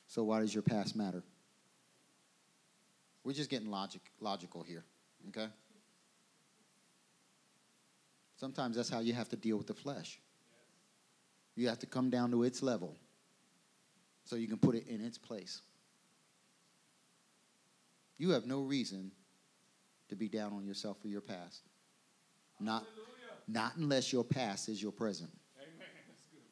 So 0.08 0.24
why 0.24 0.40
does 0.40 0.52
your 0.52 0.64
past 0.64 0.96
matter? 0.96 1.22
We're 3.22 3.34
just 3.34 3.48
getting 3.48 3.70
logic, 3.70 4.00
logical 4.20 4.64
here, 4.64 4.82
okay? 5.28 5.46
Sometimes 8.40 8.74
that's 8.74 8.88
how 8.88 8.98
you 8.98 9.12
have 9.12 9.28
to 9.28 9.36
deal 9.36 9.56
with 9.56 9.68
the 9.68 9.74
flesh. 9.74 10.18
You 11.54 11.68
have 11.68 11.78
to 11.78 11.86
come 11.86 12.10
down 12.10 12.32
to 12.32 12.42
its 12.42 12.60
level 12.60 12.96
so 14.24 14.34
you 14.34 14.48
can 14.48 14.58
put 14.58 14.74
it 14.74 14.88
in 14.88 15.00
its 15.00 15.16
place. 15.16 15.60
You 18.16 18.30
have 18.30 18.46
no 18.46 18.62
reason 18.62 19.12
to 20.08 20.16
be 20.16 20.28
down 20.28 20.52
on 20.52 20.66
yourself 20.66 21.00
for 21.00 21.06
your 21.06 21.20
past. 21.20 21.62
Not, 22.58 22.84
not 23.48 23.76
unless 23.76 24.12
your 24.12 24.24
past 24.24 24.68
is 24.68 24.82
your 24.82 24.92
present. 24.92 25.30
Amen. 25.56 25.88
That's 26.06 26.20
good. 26.30 26.42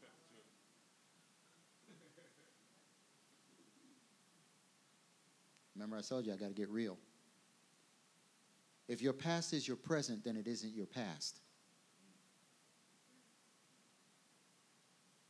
Remember, 5.74 5.98
I 5.98 6.00
told 6.00 6.24
you 6.26 6.32
I 6.32 6.36
got 6.36 6.48
to 6.48 6.54
get 6.54 6.70
real. 6.70 6.96
If 8.88 9.02
your 9.02 9.12
past 9.12 9.52
is 9.52 9.68
your 9.68 9.76
present, 9.76 10.24
then 10.24 10.36
it 10.36 10.46
isn't 10.46 10.74
your 10.74 10.86
past. 10.86 11.40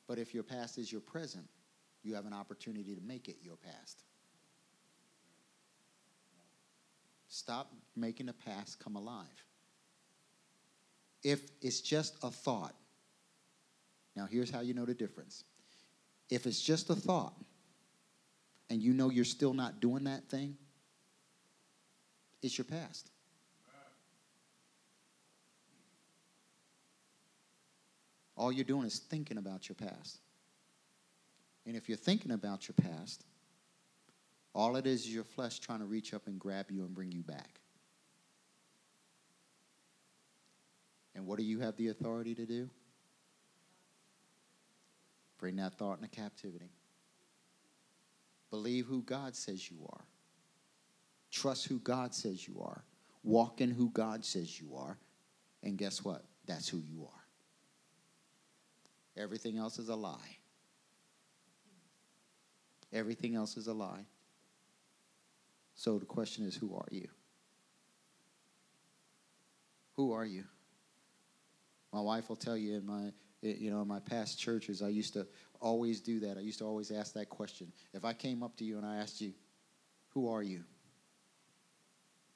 But 0.06 0.18
if 0.18 0.32
your 0.32 0.44
past 0.44 0.78
is 0.78 0.92
your 0.92 1.00
present, 1.00 1.48
you 2.04 2.14
have 2.14 2.26
an 2.26 2.32
opportunity 2.32 2.94
to 2.94 3.00
make 3.00 3.28
it 3.28 3.38
your 3.42 3.56
past. 3.56 4.04
Stop 7.28 7.72
making 7.96 8.26
the 8.26 8.32
past 8.32 8.78
come 8.78 8.94
alive. 8.94 9.45
If 11.26 11.40
it's 11.60 11.80
just 11.80 12.14
a 12.22 12.30
thought, 12.30 12.72
now 14.14 14.28
here's 14.30 14.48
how 14.48 14.60
you 14.60 14.74
know 14.74 14.84
the 14.84 14.94
difference. 14.94 15.42
If 16.30 16.46
it's 16.46 16.62
just 16.62 16.88
a 16.88 16.94
thought 16.94 17.34
and 18.70 18.80
you 18.80 18.94
know 18.94 19.10
you're 19.10 19.24
still 19.24 19.52
not 19.52 19.80
doing 19.80 20.04
that 20.04 20.28
thing, 20.28 20.56
it's 22.42 22.56
your 22.56 22.64
past. 22.64 23.10
All 28.36 28.52
you're 28.52 28.64
doing 28.64 28.86
is 28.86 29.00
thinking 29.00 29.38
about 29.38 29.68
your 29.68 29.74
past. 29.74 30.20
And 31.66 31.74
if 31.74 31.88
you're 31.88 31.98
thinking 31.98 32.30
about 32.30 32.68
your 32.68 32.76
past, 32.88 33.24
all 34.54 34.76
it 34.76 34.86
is 34.86 35.00
is 35.00 35.12
your 35.12 35.24
flesh 35.24 35.58
trying 35.58 35.80
to 35.80 35.86
reach 35.86 36.14
up 36.14 36.28
and 36.28 36.38
grab 36.38 36.70
you 36.70 36.84
and 36.84 36.94
bring 36.94 37.10
you 37.10 37.24
back. 37.24 37.58
And 41.16 41.26
what 41.26 41.38
do 41.38 41.44
you 41.44 41.60
have 41.60 41.76
the 41.76 41.88
authority 41.88 42.34
to 42.34 42.44
do? 42.44 42.68
Bring 45.38 45.56
that 45.56 45.78
thought 45.78 45.98
into 45.98 46.08
captivity. 46.08 46.70
Believe 48.50 48.86
who 48.86 49.02
God 49.02 49.34
says 49.34 49.70
you 49.70 49.78
are. 49.88 50.04
Trust 51.32 51.66
who 51.66 51.78
God 51.78 52.14
says 52.14 52.46
you 52.46 52.60
are. 52.60 52.84
Walk 53.24 53.62
in 53.62 53.70
who 53.70 53.88
God 53.90 54.26
says 54.26 54.60
you 54.60 54.76
are. 54.76 54.98
And 55.62 55.78
guess 55.78 56.04
what? 56.04 56.22
That's 56.44 56.68
who 56.68 56.78
you 56.78 57.04
are. 57.04 59.20
Everything 59.20 59.56
else 59.56 59.78
is 59.78 59.88
a 59.88 59.96
lie. 59.96 60.36
Everything 62.92 63.34
else 63.34 63.56
is 63.56 63.68
a 63.68 63.72
lie. 63.72 64.04
So 65.74 65.98
the 65.98 66.04
question 66.04 66.44
is 66.44 66.54
who 66.54 66.74
are 66.74 66.88
you? 66.90 67.08
Who 69.94 70.12
are 70.12 70.26
you? 70.26 70.44
My 71.96 72.02
wife 72.02 72.28
will 72.28 72.36
tell 72.36 72.58
you 72.58 72.74
in 72.74 72.84
my 72.84 73.06
eh, 73.42 73.54
you 73.58 73.70
know 73.70 73.80
in 73.80 73.88
my 73.88 74.00
past 74.00 74.38
churches 74.38 74.82
I 74.82 74.88
used 74.88 75.14
to 75.14 75.26
always 75.60 76.02
do 76.02 76.20
that. 76.20 76.36
I 76.36 76.40
used 76.40 76.58
to 76.58 76.66
always 76.66 76.90
ask 76.90 77.14
that 77.14 77.30
question. 77.30 77.72
If 77.94 78.04
I 78.04 78.12
came 78.12 78.42
up 78.42 78.54
to 78.58 78.64
you 78.66 78.76
and 78.76 78.84
I 78.84 78.96
asked 78.96 79.22
you, 79.22 79.32
"Who 80.10 80.28
are 80.28 80.42
you?" 80.42 80.62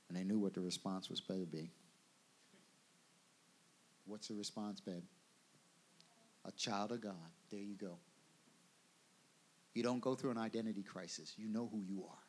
And 0.09 0.17
they 0.17 0.25
knew 0.25 0.39
what 0.39 0.55
the 0.55 0.63
response 0.63 1.11
was 1.11 1.21
going 1.21 1.41
to 1.41 1.47
be. 1.47 1.71
What's 4.07 4.29
the 4.29 4.35
response, 4.35 4.81
babe? 4.81 5.05
A 6.47 6.53
child 6.53 6.93
of 6.93 7.03
God. 7.03 7.31
There 7.51 7.61
you 7.61 7.75
go. 7.75 7.99
You 9.75 9.83
don't 9.83 10.01
go 10.01 10.15
through 10.15 10.31
an 10.31 10.39
identity 10.39 10.83
crisis. 10.83 11.35
You 11.37 11.51
know 11.51 11.69
who 11.71 11.83
you 11.83 12.07
are. 12.09 12.25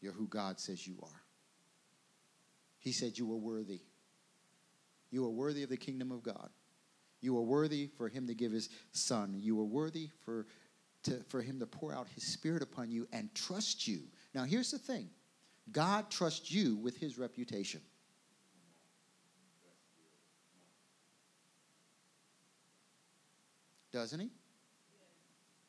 You're 0.00 0.12
who 0.12 0.28
God 0.28 0.60
says 0.60 0.86
you 0.86 1.00
are. 1.02 1.22
He 2.78 2.92
said 2.92 3.18
you 3.18 3.26
were 3.26 3.36
worthy. 3.36 3.80
You 5.14 5.24
are 5.26 5.30
worthy 5.30 5.62
of 5.62 5.68
the 5.68 5.76
kingdom 5.76 6.10
of 6.10 6.24
God. 6.24 6.50
You 7.20 7.38
are 7.38 7.42
worthy 7.42 7.86
for 7.86 8.08
him 8.08 8.26
to 8.26 8.34
give 8.34 8.50
his 8.50 8.68
son. 8.90 9.36
You 9.38 9.60
are 9.60 9.64
worthy 9.64 10.08
for, 10.24 10.44
to, 11.04 11.20
for 11.28 11.40
him 11.40 11.60
to 11.60 11.66
pour 11.66 11.94
out 11.94 12.08
his 12.08 12.24
spirit 12.24 12.64
upon 12.64 12.90
you 12.90 13.06
and 13.12 13.32
trust 13.32 13.86
you. 13.86 14.00
Now, 14.34 14.42
here's 14.42 14.72
the 14.72 14.78
thing 14.78 15.08
God 15.70 16.10
trusts 16.10 16.50
you 16.50 16.74
with 16.74 16.96
his 16.96 17.16
reputation. 17.16 17.80
Doesn't 23.92 24.18
he? 24.18 24.30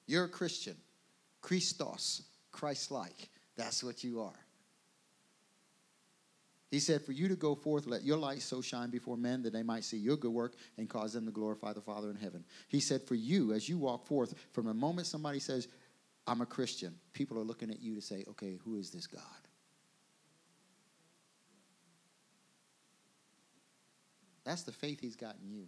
You're 0.07 0.23
a 0.23 0.29
Christian. 0.29 0.75
Christos, 1.41 2.23
Christ 2.51 2.89
like. 2.89 3.29
That's 3.55 3.83
what 3.83 4.03
you 4.03 4.21
are. 4.21 4.44
He 6.75 6.81
said, 6.81 7.01
For 7.01 7.13
you 7.13 7.29
to 7.29 7.37
go 7.37 7.55
forth, 7.55 7.87
let 7.87 8.03
your 8.03 8.17
light 8.17 8.41
so 8.41 8.59
shine 8.59 8.89
before 8.89 9.15
men 9.15 9.41
that 9.43 9.53
they 9.53 9.63
might 9.63 9.85
see 9.85 9.95
your 9.95 10.17
good 10.17 10.33
work 10.33 10.55
and 10.77 10.89
cause 10.89 11.13
them 11.13 11.25
to 11.25 11.31
glorify 11.31 11.71
the 11.71 11.79
Father 11.79 12.09
in 12.09 12.17
heaven. 12.17 12.43
He 12.67 12.81
said, 12.81 13.01
For 13.01 13.15
you, 13.15 13.53
as 13.53 13.69
you 13.69 13.77
walk 13.77 14.05
forth, 14.05 14.35
from 14.51 14.65
the 14.65 14.73
moment 14.73 15.07
somebody 15.07 15.39
says, 15.39 15.69
I'm 16.27 16.41
a 16.41 16.45
Christian, 16.45 16.93
people 17.13 17.39
are 17.39 17.45
looking 17.45 17.71
at 17.71 17.79
you 17.79 17.95
to 17.95 18.01
say, 18.01 18.25
Okay, 18.31 18.59
who 18.65 18.75
is 18.75 18.89
this 18.89 19.07
God? 19.07 19.21
That's 24.43 24.63
the 24.63 24.73
faith 24.73 24.99
he's 24.99 25.15
got 25.15 25.37
in 25.41 25.49
you. 25.49 25.67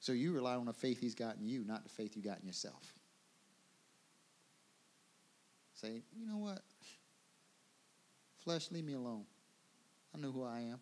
So 0.00 0.12
you 0.12 0.34
rely 0.34 0.56
on 0.56 0.66
the 0.66 0.74
faith 0.74 1.00
he's 1.00 1.14
got 1.14 1.38
in 1.38 1.48
you, 1.48 1.64
not 1.64 1.82
the 1.82 1.88
faith 1.88 2.14
you 2.14 2.20
got 2.20 2.40
in 2.40 2.46
yourself. 2.46 2.92
Say, 5.72 6.02
you 6.14 6.26
know 6.26 6.36
what? 6.36 6.60
Flesh, 8.48 8.70
leave 8.70 8.84
me 8.86 8.94
alone. 8.94 9.24
I 10.14 10.18
know 10.18 10.32
who 10.32 10.42
I 10.42 10.60
am. 10.60 10.80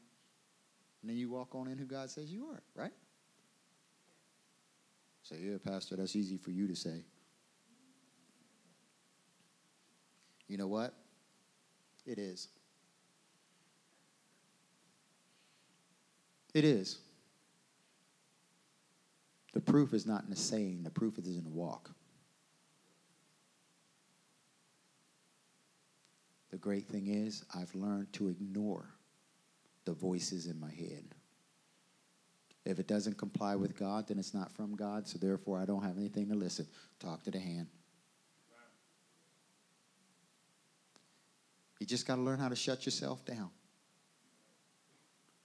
And 1.03 1.11
then 1.11 1.17
you 1.17 1.29
walk 1.29 1.57
on 1.57 1.67
in 1.67 1.77
who 1.77 1.85
God 1.85 2.09
says 2.09 2.31
you 2.31 2.47
are, 2.47 2.63
right? 2.77 2.93
Say, 5.25 5.39
yeah, 5.41 5.57
Pastor, 5.59 5.97
that's 5.97 6.15
easy 6.15 6.37
for 6.37 6.53
you 6.53 6.69
to 6.69 6.77
say. 6.77 7.03
You 10.47 10.59
know 10.59 10.69
what? 10.69 10.95
It 12.07 12.21
is. 12.21 12.47
It 16.55 16.65
is. 16.65 16.99
The 19.55 19.61
proof 19.61 19.93
is 19.93 20.07
not 20.07 20.23
in 20.23 20.31
the 20.31 20.37
saying, 20.37 20.85
the 20.85 20.91
proof 20.91 21.19
is 21.19 21.37
in 21.37 21.43
the 21.43 21.51
walk. 21.51 21.91
Great 26.67 26.89
thing 26.89 27.07
is, 27.07 27.45
I've 27.55 27.73
learned 27.77 28.13
to 28.15 28.29
ignore 28.29 28.93
the 29.85 29.93
voices 29.93 30.49
in 30.49 30.59
my 30.59 30.73
head. 30.73 31.05
If 32.65 32.81
it 32.81 32.89
doesn't 32.89 33.17
comply 33.17 33.55
with 33.55 33.79
God, 33.79 34.09
then 34.09 34.19
it's 34.19 34.35
not 34.35 34.51
from 34.51 34.75
God, 34.75 35.07
so 35.07 35.17
therefore 35.17 35.61
I 35.61 35.65
don't 35.65 35.85
have 35.85 35.97
anything 35.97 36.29
to 36.31 36.35
listen. 36.35 36.67
Talk 36.99 37.23
to 37.23 37.31
the 37.31 37.39
hand. 37.39 37.69
You 41.79 41.87
just 41.87 42.05
got 42.05 42.17
to 42.17 42.23
learn 42.23 42.41
how 42.41 42.49
to 42.49 42.57
shut 42.57 42.85
yourself 42.85 43.25
down. 43.25 43.51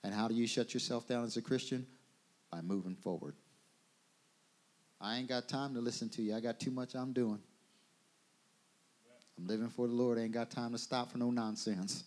And 0.03 0.15
how 0.15 0.27
do 0.27 0.33
you 0.33 0.47
shut 0.47 0.73
yourself 0.73 1.07
down 1.07 1.23
as 1.25 1.37
a 1.37 1.41
Christian? 1.43 1.85
By 2.51 2.61
moving 2.61 2.95
forward. 2.95 3.35
I 4.99 5.17
ain't 5.17 5.29
got 5.29 5.47
time 5.47 5.75
to 5.75 5.81
listen 5.81 6.09
to 6.09 6.23
you. 6.23 6.35
I 6.35 6.39
got 6.39 6.59
too 6.59 6.71
much 6.71 6.95
I'm 6.95 7.13
doing. 7.13 7.41
I'm 9.41 9.47
living 9.47 9.69
for 9.69 9.87
the 9.87 9.93
Lord. 9.93 10.19
I 10.19 10.21
ain't 10.21 10.33
got 10.33 10.51
time 10.51 10.71
to 10.73 10.77
stop 10.77 11.11
for 11.11 11.17
no 11.17 11.31
nonsense. 11.31 12.03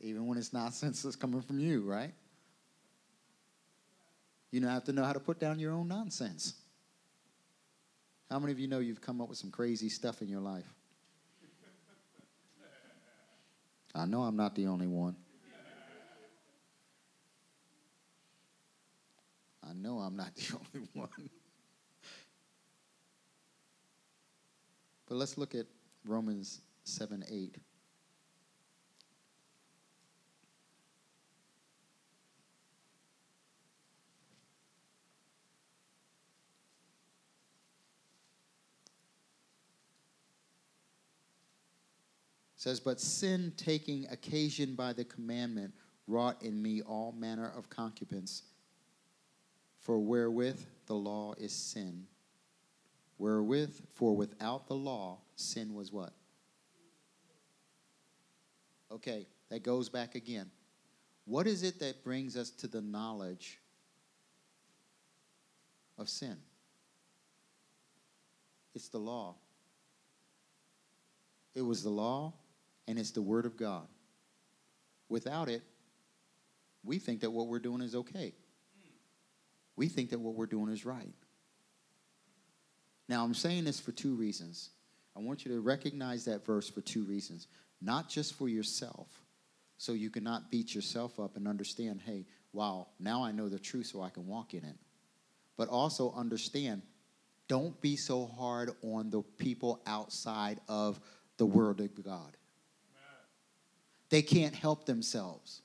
Even 0.00 0.26
when 0.26 0.38
it's 0.38 0.52
nonsense 0.52 1.02
that's 1.02 1.16
coming 1.16 1.42
from 1.42 1.58
you, 1.58 1.82
right? 1.82 2.12
You 4.52 4.60
know, 4.60 4.68
have 4.68 4.84
to 4.84 4.92
know 4.92 5.02
how 5.02 5.12
to 5.12 5.18
put 5.18 5.40
down 5.40 5.58
your 5.58 5.72
own 5.72 5.88
nonsense. 5.88 6.54
How 8.30 8.38
many 8.38 8.52
of 8.52 8.60
you 8.60 8.68
know 8.68 8.78
you've 8.78 9.00
come 9.00 9.20
up 9.20 9.28
with 9.28 9.38
some 9.38 9.50
crazy 9.50 9.88
stuff 9.88 10.22
in 10.22 10.28
your 10.28 10.40
life? 10.40 10.72
I 13.92 14.06
know 14.06 14.22
I'm 14.22 14.36
not 14.36 14.54
the 14.54 14.66
only 14.68 14.86
one. 14.86 15.16
I 19.68 19.72
know 19.72 19.98
I'm 19.98 20.14
not 20.16 20.34
the 20.36 20.58
only 20.74 20.88
one. 20.92 21.30
But 25.06 25.16
let's 25.16 25.36
look 25.36 25.54
at 25.54 25.66
Romans 26.04 26.60
7 26.84 27.24
8. 27.28 27.56
says, 42.64 42.80
But 42.80 42.98
sin 42.98 43.52
taking 43.58 44.06
occasion 44.10 44.74
by 44.74 44.94
the 44.94 45.04
commandment 45.04 45.74
wrought 46.06 46.42
in 46.42 46.62
me 46.62 46.80
all 46.80 47.12
manner 47.12 47.52
of 47.54 47.68
concupiscence 47.68 48.42
for 49.80 49.98
wherewith 49.98 50.64
the 50.86 50.94
law 50.94 51.34
is 51.36 51.52
sin. 51.52 52.06
Wherewith, 53.18 53.80
for 53.94 54.14
without 54.14 54.66
the 54.66 54.74
law, 54.74 55.20
sin 55.36 55.74
was 55.74 55.92
what? 55.92 56.12
Okay, 58.90 59.26
that 59.50 59.62
goes 59.62 59.88
back 59.88 60.14
again. 60.14 60.50
What 61.24 61.46
is 61.46 61.62
it 61.62 61.80
that 61.80 62.04
brings 62.04 62.36
us 62.36 62.50
to 62.50 62.68
the 62.68 62.80
knowledge 62.80 63.58
of 65.96 66.08
sin? 66.08 66.36
It's 68.74 68.88
the 68.88 68.98
law. 68.98 69.36
It 71.54 71.62
was 71.62 71.82
the 71.82 71.90
law 71.90 72.34
and 72.86 72.98
it's 72.98 73.12
the 73.12 73.22
Word 73.22 73.46
of 73.46 73.56
God. 73.56 73.86
Without 75.08 75.48
it, 75.48 75.62
we 76.82 76.98
think 76.98 77.20
that 77.20 77.30
what 77.30 77.46
we're 77.46 77.60
doing 77.60 77.80
is 77.80 77.94
okay. 77.94 78.34
We 79.76 79.88
think 79.88 80.10
that 80.10 80.20
what 80.20 80.34
we're 80.34 80.46
doing 80.46 80.72
is 80.72 80.84
right. 80.84 81.14
Now, 83.08 83.24
I'm 83.24 83.34
saying 83.34 83.64
this 83.64 83.80
for 83.80 83.92
two 83.92 84.14
reasons. 84.14 84.70
I 85.16 85.20
want 85.20 85.44
you 85.44 85.52
to 85.52 85.60
recognize 85.60 86.24
that 86.24 86.44
verse 86.44 86.68
for 86.68 86.80
two 86.80 87.04
reasons. 87.04 87.46
Not 87.80 88.08
just 88.08 88.34
for 88.34 88.48
yourself, 88.48 89.08
so 89.76 89.92
you 89.92 90.10
cannot 90.10 90.50
beat 90.50 90.74
yourself 90.74 91.20
up 91.20 91.36
and 91.36 91.46
understand, 91.46 92.00
hey, 92.04 92.26
wow, 92.52 92.88
now 92.98 93.22
I 93.22 93.32
know 93.32 93.48
the 93.48 93.58
truth 93.58 93.86
so 93.86 94.02
I 94.02 94.10
can 94.10 94.26
walk 94.26 94.54
in 94.54 94.64
it. 94.64 94.76
But 95.56 95.68
also 95.68 96.12
understand, 96.14 96.82
don't 97.46 97.78
be 97.80 97.96
so 97.96 98.26
hard 98.26 98.70
on 98.82 99.10
the 99.10 99.22
people 99.22 99.80
outside 99.86 100.60
of 100.68 100.98
the 101.36 101.46
Word 101.46 101.80
of 101.80 102.02
God. 102.02 102.36
They 104.08 104.22
can't 104.22 104.54
help 104.54 104.86
themselves. 104.86 105.60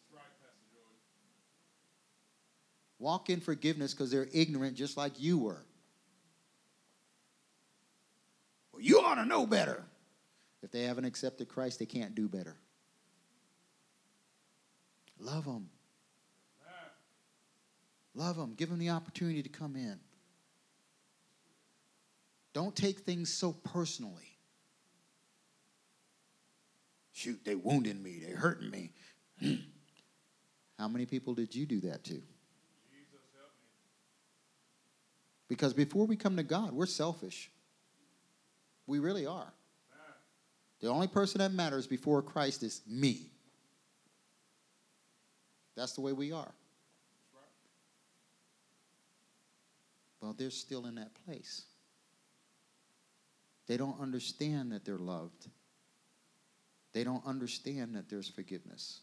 Walk 2.97 3.29
in 3.29 3.39
forgiveness 3.39 3.93
because 3.93 4.11
they're 4.11 4.27
ignorant 4.33 4.75
just 4.75 4.97
like 4.97 5.19
you 5.19 5.37
were. 5.37 5.63
Well, 8.79 8.85
you 8.85 9.01
ought 9.01 9.15
to 9.15 9.25
know 9.25 9.45
better. 9.45 9.83
If 10.63 10.71
they 10.71 10.83
haven't 10.83 11.03
accepted 11.03 11.49
Christ, 11.49 11.79
they 11.79 11.85
can't 11.85 12.15
do 12.15 12.29
better. 12.29 12.55
Love 15.19 15.43
them. 15.43 15.69
Love 18.15 18.37
them. 18.37 18.53
Give 18.55 18.69
them 18.69 18.79
the 18.79 18.89
opportunity 18.89 19.43
to 19.43 19.49
come 19.49 19.75
in. 19.75 19.99
Don't 22.53 22.73
take 22.75 22.99
things 22.99 23.33
so 23.33 23.51
personally. 23.51 24.37
Shoot, 27.11 27.43
they 27.43 27.55
wounded 27.55 28.01
me. 28.01 28.21
They 28.25 28.31
hurting 28.31 28.69
me. 28.69 28.91
How 30.79 30.87
many 30.87 31.05
people 31.05 31.33
did 31.33 31.53
you 31.53 31.65
do 31.65 31.81
that 31.81 32.05
to? 32.05 32.21
Because 35.49 35.73
before 35.73 36.05
we 36.05 36.15
come 36.15 36.37
to 36.37 36.43
God, 36.43 36.71
we're 36.71 36.85
selfish. 36.85 37.51
We 38.89 38.97
really 38.97 39.27
are. 39.27 39.53
The 40.81 40.87
only 40.87 41.07
person 41.07 41.39
that 41.39 41.53
matters 41.53 41.85
before 41.85 42.23
Christ 42.23 42.63
is 42.63 42.81
me. 42.87 43.29
That's 45.75 45.93
the 45.93 46.01
way 46.01 46.11
we 46.11 46.31
are. 46.31 46.51
Well, 50.19 50.33
they're 50.35 50.49
still 50.49 50.87
in 50.87 50.95
that 50.95 51.11
place. 51.25 51.61
They 53.67 53.77
don't 53.77 53.99
understand 54.01 54.71
that 54.71 54.85
they're 54.85 54.97
loved. 54.97 55.47
They 56.93 57.03
don't 57.03 57.25
understand 57.27 57.95
that 57.95 58.09
there's 58.09 58.27
forgiveness. 58.27 59.01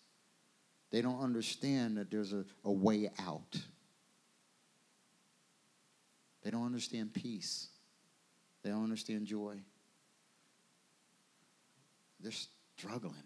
They 0.91 1.01
don't 1.01 1.21
understand 1.21 1.97
that 1.99 2.11
there's 2.11 2.33
a, 2.33 2.45
a 2.65 2.73
way 2.73 3.09
out. 3.21 3.57
They 6.43 6.51
don't 6.51 6.67
understand 6.67 7.15
peace. 7.15 7.69
They 8.65 8.71
don't 8.71 8.83
understand 8.83 9.27
joy. 9.27 9.61
They're 12.21 12.33
struggling. 12.77 13.23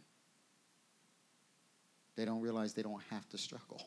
They 2.16 2.24
don't 2.24 2.40
realize 2.40 2.74
they 2.74 2.82
don't 2.82 3.02
have 3.10 3.28
to 3.30 3.38
struggle. 3.38 3.82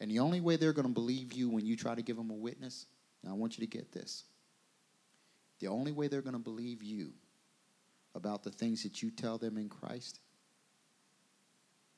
And 0.00 0.10
the 0.10 0.20
only 0.20 0.40
way 0.40 0.56
they're 0.56 0.72
going 0.72 0.86
to 0.86 0.92
believe 0.92 1.32
you 1.32 1.48
when 1.48 1.66
you 1.66 1.76
try 1.76 1.94
to 1.94 2.02
give 2.02 2.16
them 2.16 2.30
a 2.30 2.34
witness, 2.34 2.86
I 3.28 3.32
want 3.32 3.58
you 3.58 3.66
to 3.66 3.70
get 3.70 3.92
this. 3.92 4.24
The 5.60 5.68
only 5.68 5.92
way 5.92 6.08
they're 6.08 6.22
going 6.22 6.34
to 6.34 6.38
believe 6.38 6.82
you 6.82 7.12
about 8.14 8.42
the 8.42 8.50
things 8.50 8.82
that 8.84 9.02
you 9.02 9.10
tell 9.10 9.38
them 9.38 9.58
in 9.58 9.68
Christ 9.68 10.20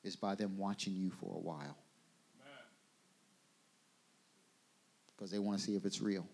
is 0.03 0.17
by 0.17 0.35
them 0.35 0.57
watching 0.57 0.95
you 0.95 1.11
for 1.11 1.35
a 1.35 1.39
while. 1.39 1.77
Because 5.15 5.31
they 5.31 5.39
want 5.39 5.59
to 5.59 5.65
see 5.65 5.77
if 5.77 5.85
it's 5.85 6.01
real. 6.01 6.27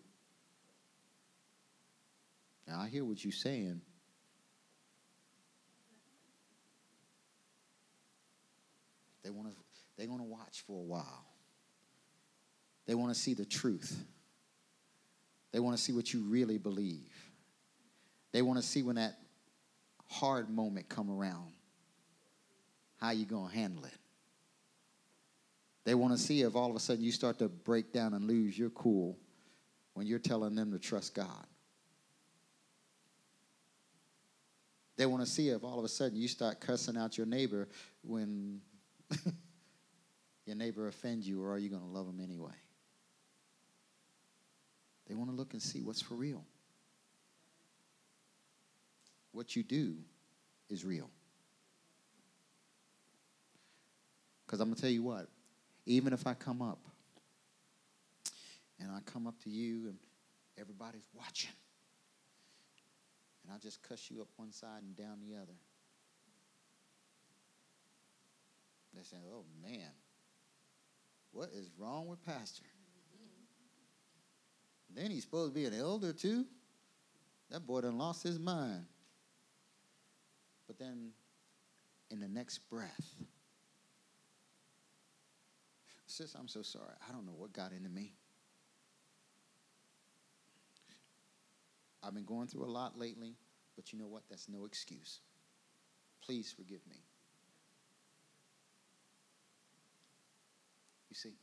Now, 2.68 2.80
I 2.80 2.88
hear 2.88 3.04
what 3.04 3.24
you're 3.24 3.32
saying. 3.32 3.80
They 9.26 9.32
want 9.32 9.48
to 9.48 9.56
they 9.98 10.06
want 10.06 10.20
to 10.20 10.28
watch 10.28 10.62
for 10.68 10.78
a 10.78 10.84
while. 10.84 11.26
They 12.86 12.94
want 12.94 13.12
to 13.12 13.20
see 13.20 13.34
the 13.34 13.44
truth. 13.44 14.04
They 15.50 15.58
want 15.58 15.76
to 15.76 15.82
see 15.82 15.92
what 15.92 16.12
you 16.12 16.20
really 16.20 16.58
believe. 16.58 17.12
They 18.30 18.40
want 18.40 18.60
to 18.60 18.64
see 18.64 18.84
when 18.84 18.94
that 18.96 19.18
hard 20.08 20.48
moment 20.48 20.88
come 20.88 21.10
around, 21.10 21.54
how 23.00 23.10
you 23.10 23.24
going 23.24 23.50
to 23.50 23.54
handle 23.56 23.84
it. 23.84 23.98
They 25.82 25.96
want 25.96 26.12
to 26.12 26.18
see 26.18 26.42
if 26.42 26.54
all 26.54 26.70
of 26.70 26.76
a 26.76 26.80
sudden 26.80 27.02
you 27.02 27.10
start 27.10 27.40
to 27.40 27.48
break 27.48 27.92
down 27.92 28.14
and 28.14 28.28
lose 28.28 28.56
your 28.56 28.70
cool 28.70 29.18
when 29.94 30.06
you're 30.06 30.20
telling 30.20 30.54
them 30.54 30.70
to 30.70 30.78
trust 30.78 31.16
God. 31.16 31.46
They 34.96 35.06
want 35.06 35.24
to 35.24 35.28
see 35.28 35.48
if 35.48 35.64
all 35.64 35.80
of 35.80 35.84
a 35.84 35.88
sudden 35.88 36.16
you 36.16 36.28
start 36.28 36.60
cussing 36.60 36.96
out 36.96 37.18
your 37.18 37.26
neighbor 37.26 37.68
when 38.02 38.60
your 40.46 40.56
neighbor 40.56 40.88
offends 40.88 41.28
you, 41.28 41.42
or 41.42 41.52
are 41.52 41.58
you 41.58 41.68
going 41.68 41.82
to 41.82 41.88
love 41.88 42.06
them 42.06 42.20
anyway? 42.20 42.54
They 45.06 45.14
want 45.14 45.30
to 45.30 45.36
look 45.36 45.52
and 45.52 45.62
see 45.62 45.82
what's 45.82 46.00
for 46.00 46.14
real. 46.14 46.44
What 49.32 49.54
you 49.54 49.62
do 49.62 49.96
is 50.68 50.84
real. 50.84 51.10
Because 54.46 54.60
I'm 54.60 54.68
going 54.68 54.76
to 54.76 54.82
tell 54.82 54.90
you 54.90 55.02
what, 55.02 55.28
even 55.86 56.12
if 56.12 56.26
I 56.26 56.34
come 56.34 56.62
up 56.62 56.78
and 58.80 58.90
I 58.90 58.98
come 59.04 59.26
up 59.26 59.38
to 59.44 59.50
you 59.50 59.88
and 59.88 59.96
everybody's 60.58 61.08
watching, 61.14 61.50
and 63.44 63.54
I 63.54 63.58
just 63.58 63.82
cuss 63.82 64.10
you 64.10 64.20
up 64.20 64.28
one 64.36 64.52
side 64.52 64.82
and 64.82 64.96
down 64.96 65.18
the 65.20 65.36
other, 65.36 65.54
they 68.96 69.02
say, 69.02 69.16
oh 69.32 69.44
man, 69.62 69.90
what 71.32 71.50
is 71.54 71.70
wrong 71.78 72.06
with 72.06 72.24
Pastor? 72.24 72.64
Then 74.94 75.10
he's 75.10 75.24
supposed 75.24 75.54
to 75.54 75.60
be 75.60 75.66
an 75.66 75.74
elder 75.74 76.12
too? 76.12 76.46
That 77.50 77.66
boy 77.66 77.82
done 77.82 77.98
lost 77.98 78.22
his 78.22 78.38
mind. 78.38 78.86
But 80.66 80.78
then 80.78 81.10
in 82.10 82.20
the 82.20 82.28
next 82.28 82.58
breath, 82.70 83.14
sis, 86.06 86.34
I'm 86.34 86.48
so 86.48 86.62
sorry. 86.62 86.94
I 87.08 87.12
don't 87.12 87.26
know 87.26 87.34
what 87.36 87.52
got 87.52 87.72
into 87.72 87.90
me. 87.90 88.14
I've 92.02 92.14
been 92.14 92.24
going 92.24 92.46
through 92.46 92.64
a 92.64 92.70
lot 92.70 92.98
lately, 92.98 93.34
but 93.74 93.92
you 93.92 93.98
know 93.98 94.06
what? 94.06 94.22
That's 94.30 94.48
no 94.48 94.64
excuse. 94.64 95.20
Please 96.24 96.54
forgive 96.56 96.80
me. 96.88 97.05
You 101.16 101.30
see? 101.30 101.36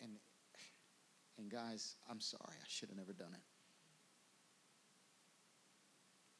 And 0.00 0.12
and 1.38 1.50
guys, 1.50 1.94
I'm 2.10 2.20
sorry. 2.20 2.56
I 2.60 2.66
should 2.66 2.88
have 2.88 2.98
never 2.98 3.12
done 3.12 3.32
it. 3.32 3.42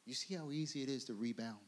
You 0.05 0.13
see 0.13 0.33
how 0.33 0.51
easy 0.51 0.83
it 0.83 0.89
is 0.89 1.05
to 1.05 1.13
rebound? 1.13 1.59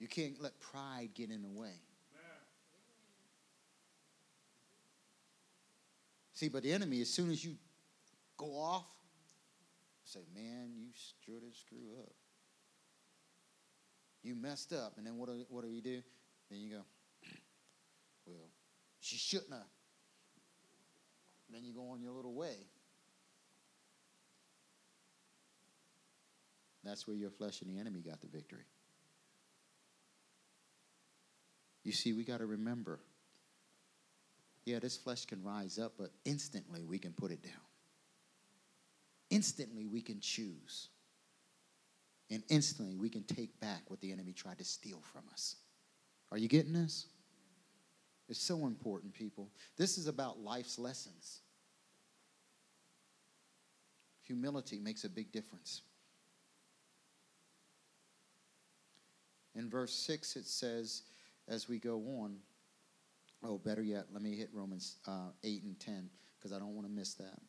You 0.00 0.08
can't 0.08 0.40
let 0.40 0.58
pride 0.58 1.10
get 1.14 1.30
in 1.30 1.42
the 1.42 1.48
way. 1.48 1.80
See, 6.32 6.48
but 6.48 6.64
the 6.64 6.72
enemy, 6.72 7.00
as 7.02 7.10
soon 7.10 7.30
as 7.30 7.44
you 7.44 7.54
go 8.36 8.58
off, 8.58 8.86
say, 10.02 10.20
man, 10.34 10.72
you 10.74 10.88
sure 11.24 11.38
did 11.38 11.54
screw 11.54 12.00
up. 12.00 12.12
You 14.24 14.34
messed 14.34 14.72
up. 14.72 14.94
And 14.96 15.06
then 15.06 15.16
what 15.16 15.28
do, 15.28 15.44
what 15.48 15.62
do 15.62 15.70
you 15.70 15.82
do? 15.82 16.02
Then 16.50 16.60
you 16.60 16.70
go, 16.70 16.82
she 19.00 19.16
shouldn't 19.16 19.52
have. 19.52 19.62
Then 21.50 21.64
you 21.64 21.72
go 21.72 21.90
on 21.90 22.00
your 22.00 22.12
little 22.12 22.34
way. 22.34 22.56
That's 26.84 27.06
where 27.06 27.16
your 27.16 27.30
flesh 27.30 27.62
and 27.62 27.70
the 27.70 27.78
enemy 27.78 28.00
got 28.00 28.20
the 28.20 28.26
victory. 28.26 28.64
You 31.84 31.92
see, 31.92 32.12
we 32.12 32.24
got 32.24 32.38
to 32.38 32.46
remember 32.46 33.00
yeah, 34.64 34.78
this 34.78 34.96
flesh 34.96 35.24
can 35.26 35.42
rise 35.42 35.78
up, 35.78 35.94
but 35.98 36.10
instantly 36.24 36.84
we 36.84 36.98
can 36.98 37.12
put 37.12 37.30
it 37.30 37.42
down. 37.42 37.52
Instantly 39.30 39.86
we 39.86 40.00
can 40.00 40.20
choose. 40.20 40.88
And 42.30 42.42
instantly 42.48 42.96
we 42.96 43.08
can 43.08 43.24
take 43.24 43.58
back 43.60 43.82
what 43.88 44.00
the 44.00 44.12
enemy 44.12 44.32
tried 44.32 44.58
to 44.58 44.64
steal 44.64 45.00
from 45.12 45.22
us. 45.32 45.56
Are 46.30 46.38
you 46.38 46.48
getting 46.48 46.72
this? 46.72 47.06
It's 48.28 48.42
so 48.42 48.66
important, 48.66 49.12
people. 49.12 49.50
This 49.76 49.98
is 49.98 50.06
about 50.06 50.40
life's 50.40 50.78
lessons. 50.78 51.40
Humility 54.22 54.78
makes 54.78 55.04
a 55.04 55.08
big 55.08 55.32
difference. 55.32 55.82
In 59.54 59.68
verse 59.68 59.92
6, 59.92 60.36
it 60.36 60.46
says, 60.46 61.02
as 61.48 61.68
we 61.68 61.78
go 61.78 61.98
on, 62.20 62.36
oh, 63.44 63.58
better 63.58 63.82
yet, 63.82 64.06
let 64.12 64.22
me 64.22 64.36
hit 64.36 64.48
Romans 64.52 64.96
uh, 65.06 65.30
8 65.42 65.64
and 65.64 65.78
10, 65.78 66.08
because 66.38 66.52
I 66.52 66.58
don't 66.58 66.74
want 66.74 66.86
to 66.86 66.92
miss 66.92 67.14
that. 67.14 67.40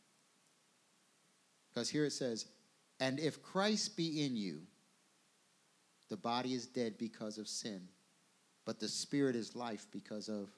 Because 1.74 1.90
here 1.90 2.06
it 2.06 2.12
says, 2.12 2.48
And 3.00 3.20
if 3.20 3.42
Christ 3.42 3.96
be 3.96 4.26
in 4.26 4.36
you, 4.36 4.62
the 6.10 6.18
body 6.18 6.54
is 6.54 6.68
dead 6.68 6.98
because 6.98 7.38
of 7.38 7.48
sin, 7.48 7.88
but 8.66 8.80
the 8.80 8.88
spirit 8.88 9.36
is 9.36 9.56
life 9.56 9.88
because 9.92 10.28
of 10.28 10.50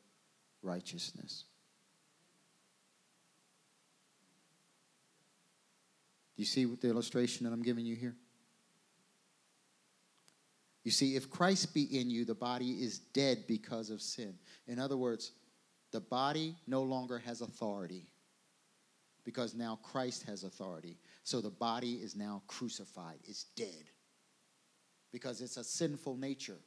righteousness. 0.66 1.46
Do 6.36 6.42
you 6.42 6.46
see 6.46 6.66
the 6.66 6.90
illustration 6.90 7.46
that 7.46 7.54
I'm 7.54 7.64
giving 7.64 7.86
you 7.86 7.96
here? 7.96 8.16
You 10.84 10.92
see, 10.92 11.16
if 11.16 11.30
Christ 11.30 11.74
be 11.74 11.84
in 12.00 12.10
you, 12.10 12.26
the 12.26 12.36
body 12.36 12.72
is 12.84 13.00
dead 13.00 13.46
because 13.48 13.90
of 13.90 14.02
sin. 14.02 14.36
In 14.68 14.78
other 14.78 14.98
words, 14.98 15.32
the 15.92 16.02
body 16.02 16.56
no 16.68 16.84
longer 16.84 17.18
has 17.20 17.42
authority 17.42 18.06
because 19.24 19.56
now 19.56 19.80
Christ 19.82 20.24
has 20.24 20.44
authority. 20.44 20.98
So 21.24 21.42
the 21.42 21.50
body 21.50 21.94
is 21.94 22.16
now 22.16 22.44
crucified, 22.48 23.18
it's 23.24 23.46
dead 23.56 23.90
because 25.12 25.42
it's 25.42 25.58
a 25.58 25.64
sinful 25.64 26.18
nature. 26.18 26.60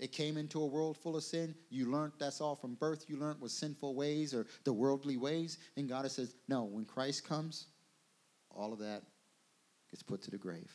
It 0.00 0.12
came 0.12 0.38
into 0.38 0.62
a 0.62 0.66
world 0.66 0.96
full 0.96 1.14
of 1.14 1.22
sin. 1.22 1.54
You 1.68 1.92
learned 1.92 2.14
that's 2.18 2.40
all 2.40 2.56
from 2.56 2.74
birth. 2.74 3.04
You 3.06 3.18
learned 3.18 3.38
was 3.38 3.52
sinful 3.52 3.94
ways 3.94 4.32
or 4.32 4.46
the 4.64 4.72
worldly 4.72 5.18
ways. 5.18 5.58
And 5.76 5.90
God 5.90 6.10
says, 6.10 6.34
no, 6.48 6.64
when 6.64 6.86
Christ 6.86 7.28
comes, 7.28 7.66
all 8.50 8.72
of 8.72 8.78
that 8.78 9.02
gets 9.90 10.02
put 10.02 10.22
to 10.22 10.30
the 10.30 10.38
grave. 10.38 10.72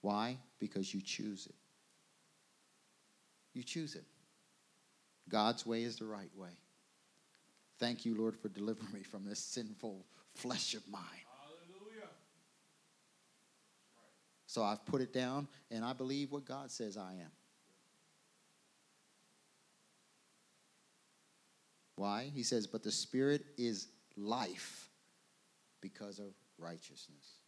Why? 0.00 0.38
Because 0.58 0.92
you 0.92 1.00
choose 1.00 1.46
it. 1.46 1.54
You 3.54 3.62
choose 3.62 3.94
it. 3.94 4.04
God's 5.28 5.64
way 5.64 5.84
is 5.84 5.96
the 5.96 6.06
right 6.06 6.36
way. 6.36 6.50
Thank 7.78 8.04
you, 8.04 8.16
Lord, 8.16 8.36
for 8.36 8.48
delivering 8.48 8.92
me 8.92 9.04
from 9.04 9.24
this 9.24 9.38
sinful 9.38 10.04
flesh 10.34 10.74
of 10.74 10.82
mine. 10.88 11.00
So 14.54 14.62
I've 14.62 14.86
put 14.86 15.00
it 15.00 15.12
down, 15.12 15.48
and 15.72 15.84
I 15.84 15.94
believe 15.94 16.30
what 16.30 16.44
God 16.44 16.70
says 16.70 16.96
I 16.96 17.14
am. 17.14 17.32
Why? 21.96 22.30
He 22.32 22.44
says, 22.44 22.68
but 22.68 22.84
the 22.84 22.92
Spirit 22.92 23.44
is 23.58 23.88
life 24.16 24.88
because 25.80 26.20
of 26.20 26.34
righteousness. 26.56 27.40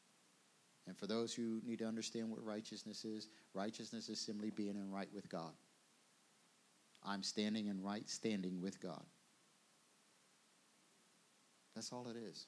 And 0.88 0.98
for 0.98 1.06
those 1.06 1.32
who 1.32 1.60
need 1.64 1.78
to 1.78 1.84
understand 1.84 2.28
what 2.28 2.44
righteousness 2.44 3.04
is, 3.04 3.28
righteousness 3.54 4.08
is 4.08 4.18
simply 4.18 4.50
being 4.50 4.74
in 4.74 4.90
right 4.90 5.08
with 5.14 5.28
God. 5.28 5.52
I'm 7.04 7.22
standing 7.22 7.68
in 7.68 7.84
right 7.84 8.10
standing 8.10 8.60
with 8.60 8.82
God. 8.82 9.04
That's 11.76 11.92
all 11.92 12.08
it 12.08 12.16
is. 12.16 12.46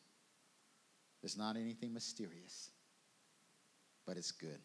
It's 1.23 1.37
not 1.37 1.57
anything 1.57 1.95
mysterious, 1.95 2.71
but 4.09 4.17
it's 4.17 4.33
good. 4.33 4.59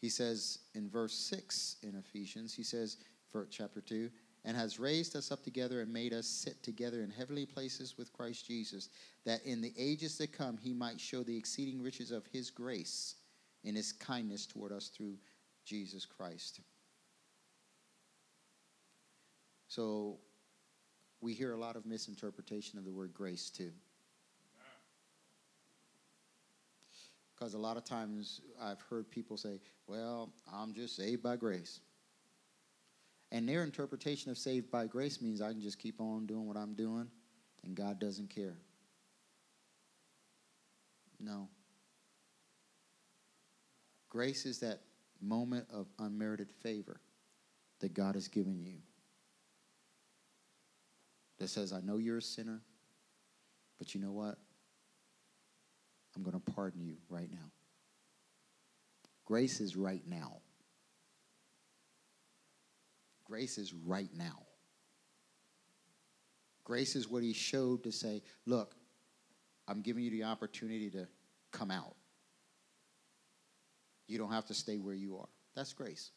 He 0.00 0.08
says 0.08 0.60
in 0.76 0.88
verse 0.88 1.12
6 1.12 1.78
in 1.82 1.96
Ephesians, 1.96 2.54
he 2.54 2.62
says, 2.62 2.98
for 3.32 3.48
chapter 3.50 3.80
2, 3.80 4.08
and 4.44 4.56
has 4.56 4.78
raised 4.78 5.16
us 5.16 5.32
up 5.32 5.42
together 5.42 5.80
and 5.80 5.92
made 5.92 6.12
us 6.12 6.28
sit 6.28 6.62
together 6.62 7.02
in 7.02 7.10
heavenly 7.10 7.46
places 7.46 7.98
with 7.98 8.12
Christ 8.12 8.46
Jesus, 8.46 8.90
that 9.24 9.44
in 9.44 9.60
the 9.60 9.74
ages 9.76 10.16
to 10.18 10.28
come 10.28 10.56
he 10.56 10.72
might 10.72 11.00
show 11.00 11.24
the 11.24 11.36
exceeding 11.36 11.82
riches 11.82 12.12
of 12.12 12.24
his 12.32 12.48
grace 12.48 13.16
in 13.64 13.74
his 13.74 13.90
kindness 13.90 14.46
toward 14.46 14.70
us 14.70 14.86
through 14.86 15.16
Jesus 15.64 16.06
Christ. 16.06 16.60
So 19.66 20.18
we 21.20 21.34
hear 21.34 21.54
a 21.54 21.58
lot 21.58 21.74
of 21.74 21.84
misinterpretation 21.84 22.78
of 22.78 22.84
the 22.84 22.92
word 22.92 23.12
grace 23.12 23.50
too. 23.50 23.72
Because 27.36 27.54
a 27.54 27.58
lot 27.58 27.76
of 27.76 27.84
times 27.84 28.40
I've 28.60 28.80
heard 28.80 29.10
people 29.10 29.36
say, 29.36 29.60
well, 29.86 30.32
I'm 30.52 30.72
just 30.72 30.96
saved 30.96 31.22
by 31.22 31.36
grace. 31.36 31.80
And 33.30 33.48
their 33.48 33.62
interpretation 33.62 34.30
of 34.30 34.38
saved 34.38 34.70
by 34.70 34.86
grace 34.86 35.20
means 35.20 35.42
I 35.42 35.50
can 35.52 35.60
just 35.60 35.78
keep 35.78 36.00
on 36.00 36.26
doing 36.26 36.46
what 36.46 36.56
I'm 36.56 36.74
doing 36.74 37.08
and 37.64 37.74
God 37.74 37.98
doesn't 37.98 38.30
care. 38.30 38.56
No. 41.20 41.48
Grace 44.08 44.46
is 44.46 44.60
that 44.60 44.80
moment 45.20 45.66
of 45.72 45.88
unmerited 45.98 46.50
favor 46.50 47.00
that 47.80 47.92
God 47.92 48.14
has 48.14 48.28
given 48.28 48.58
you 48.58 48.76
that 51.38 51.48
says, 51.48 51.72
I 51.72 51.80
know 51.80 51.98
you're 51.98 52.18
a 52.18 52.22
sinner, 52.22 52.62
but 53.78 53.94
you 53.94 54.00
know 54.00 54.12
what? 54.12 54.38
I'm 56.16 56.22
going 56.22 56.40
to 56.40 56.52
pardon 56.52 56.82
you 56.82 56.96
right 57.10 57.30
now. 57.30 57.50
Grace 59.26 59.60
is 59.60 59.76
right 59.76 60.02
now. 60.08 60.38
Grace 63.24 63.58
is 63.58 63.74
right 63.74 64.10
now. 64.16 64.46
Grace 66.64 66.96
is 66.96 67.08
what 67.08 67.22
he 67.22 67.32
showed 67.32 67.84
to 67.84 67.92
say, 67.92 68.22
look, 68.46 68.74
I'm 69.68 69.82
giving 69.82 70.04
you 70.04 70.10
the 70.10 70.24
opportunity 70.24 70.90
to 70.90 71.06
come 71.52 71.70
out. 71.70 71.94
You 74.08 74.18
don't 74.18 74.32
have 74.32 74.46
to 74.46 74.54
stay 74.54 74.78
where 74.78 74.94
you 74.94 75.16
are. 75.16 75.28
That's 75.54 75.72
grace. 75.72 76.12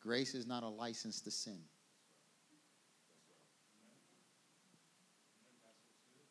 Grace 0.00 0.34
is 0.34 0.46
not 0.46 0.62
a 0.62 0.68
license 0.68 1.20
to 1.22 1.30
sin. 1.30 1.60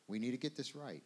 We 0.07 0.19
need 0.19 0.31
to 0.31 0.37
get 0.37 0.55
this 0.55 0.75
right. 0.75 1.03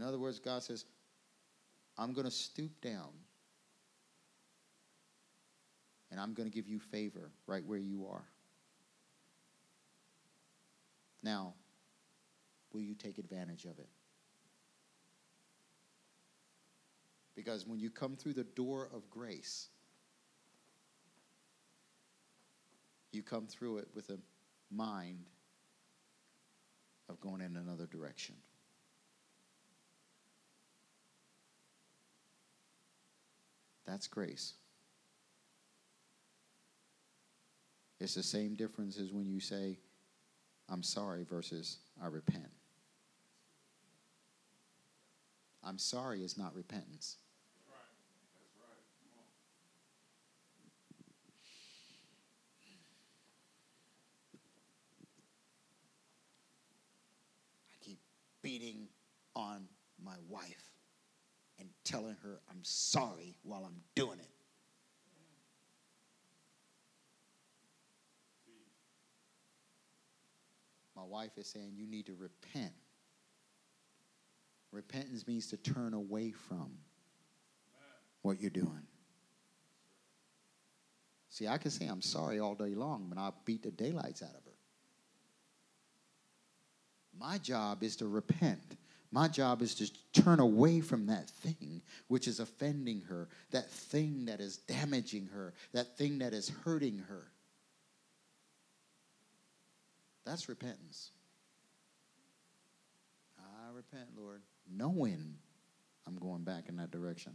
In 0.00 0.06
other 0.06 0.18
words, 0.18 0.38
God 0.38 0.62
says, 0.62 0.86
I'm 1.98 2.14
going 2.14 2.24
to 2.24 2.30
stoop 2.30 2.80
down 2.80 3.10
and 6.10 6.18
I'm 6.18 6.32
going 6.32 6.48
to 6.48 6.54
give 6.54 6.66
you 6.66 6.78
favor 6.78 7.30
right 7.46 7.62
where 7.66 7.78
you 7.78 8.06
are. 8.10 8.24
Now, 11.22 11.52
will 12.72 12.80
you 12.80 12.94
take 12.94 13.18
advantage 13.18 13.66
of 13.66 13.78
it? 13.78 13.90
Because 17.36 17.66
when 17.66 17.78
you 17.78 17.90
come 17.90 18.16
through 18.16 18.32
the 18.32 18.44
door 18.44 18.88
of 18.94 19.10
grace, 19.10 19.68
you 23.12 23.22
come 23.22 23.46
through 23.46 23.78
it 23.78 23.88
with 23.94 24.08
a 24.08 24.18
mind 24.70 25.26
of 27.10 27.20
going 27.20 27.42
in 27.42 27.56
another 27.56 27.84
direction. 27.84 28.36
That's 33.90 34.06
grace. 34.06 34.52
It's 37.98 38.14
the 38.14 38.22
same 38.22 38.54
difference 38.54 38.96
as 39.00 39.12
when 39.12 39.28
you 39.28 39.40
say, 39.40 39.78
I'm 40.68 40.84
sorry 40.84 41.24
versus 41.24 41.78
I 42.00 42.06
repent. 42.06 42.52
I'm 45.64 45.76
sorry 45.76 46.22
is 46.22 46.38
not 46.38 46.54
repentance. 46.54 47.16
I 57.68 57.84
keep 57.84 57.98
beating 58.40 58.86
on 59.34 59.66
my 60.00 60.16
wife 60.28 60.69
telling 61.90 62.16
her 62.22 62.40
I'm 62.48 62.62
sorry 62.62 63.34
while 63.42 63.64
I'm 63.64 63.80
doing 63.96 64.18
it. 64.20 64.28
My 70.94 71.02
wife 71.02 71.30
is 71.36 71.46
saying 71.46 71.72
you 71.76 71.86
need 71.86 72.06
to 72.06 72.14
repent. 72.14 72.72
Repentance 74.70 75.26
means 75.26 75.48
to 75.48 75.56
turn 75.56 75.94
away 75.94 76.30
from 76.30 76.70
what 78.22 78.40
you're 78.40 78.50
doing. 78.50 78.86
See, 81.30 81.48
I 81.48 81.58
can 81.58 81.70
say 81.70 81.86
I'm 81.86 82.02
sorry 82.02 82.38
all 82.38 82.54
day 82.54 82.74
long, 82.74 83.06
but 83.08 83.18
I'll 83.18 83.34
beat 83.44 83.62
the 83.62 83.70
daylights 83.70 84.22
out 84.22 84.28
of 84.28 84.44
her. 84.44 84.50
My 87.18 87.38
job 87.38 87.82
is 87.82 87.96
to 87.96 88.06
repent. 88.06 88.76
My 89.12 89.26
job 89.26 89.60
is 89.60 89.74
to 89.76 89.90
turn 90.22 90.38
away 90.38 90.80
from 90.80 91.06
that 91.06 91.28
thing 91.28 91.82
which 92.06 92.28
is 92.28 92.38
offending 92.38 93.02
her, 93.08 93.28
that 93.50 93.68
thing 93.68 94.26
that 94.26 94.40
is 94.40 94.58
damaging 94.58 95.28
her, 95.34 95.52
that 95.72 95.96
thing 95.96 96.18
that 96.18 96.32
is 96.32 96.48
hurting 96.64 96.98
her. 97.08 97.26
That's 100.24 100.48
repentance. 100.48 101.10
I 103.38 103.74
repent, 103.74 104.10
Lord, 104.16 104.42
knowing 104.70 105.34
I'm 106.06 106.16
going 106.16 106.44
back 106.44 106.68
in 106.68 106.76
that 106.76 106.92
direction. 106.92 107.34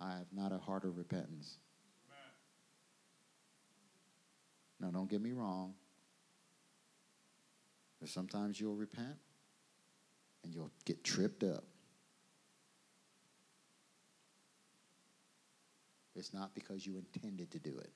I 0.00 0.16
have 0.18 0.32
not 0.32 0.50
a 0.50 0.58
heart 0.58 0.84
of 0.84 0.96
repentance. 0.96 1.58
Now, 4.80 4.90
don't 4.90 5.08
get 5.08 5.22
me 5.22 5.32
wrong. 5.32 5.74
Sometimes 8.04 8.60
you'll 8.60 8.74
repent 8.74 9.16
and 10.44 10.54
you'll 10.54 10.70
get 10.84 11.02
tripped 11.02 11.42
up. 11.42 11.64
It's 16.14 16.32
not 16.32 16.54
because 16.54 16.86
you 16.86 16.96
intended 16.96 17.50
to 17.50 17.58
do 17.58 17.76
it. 17.78 17.90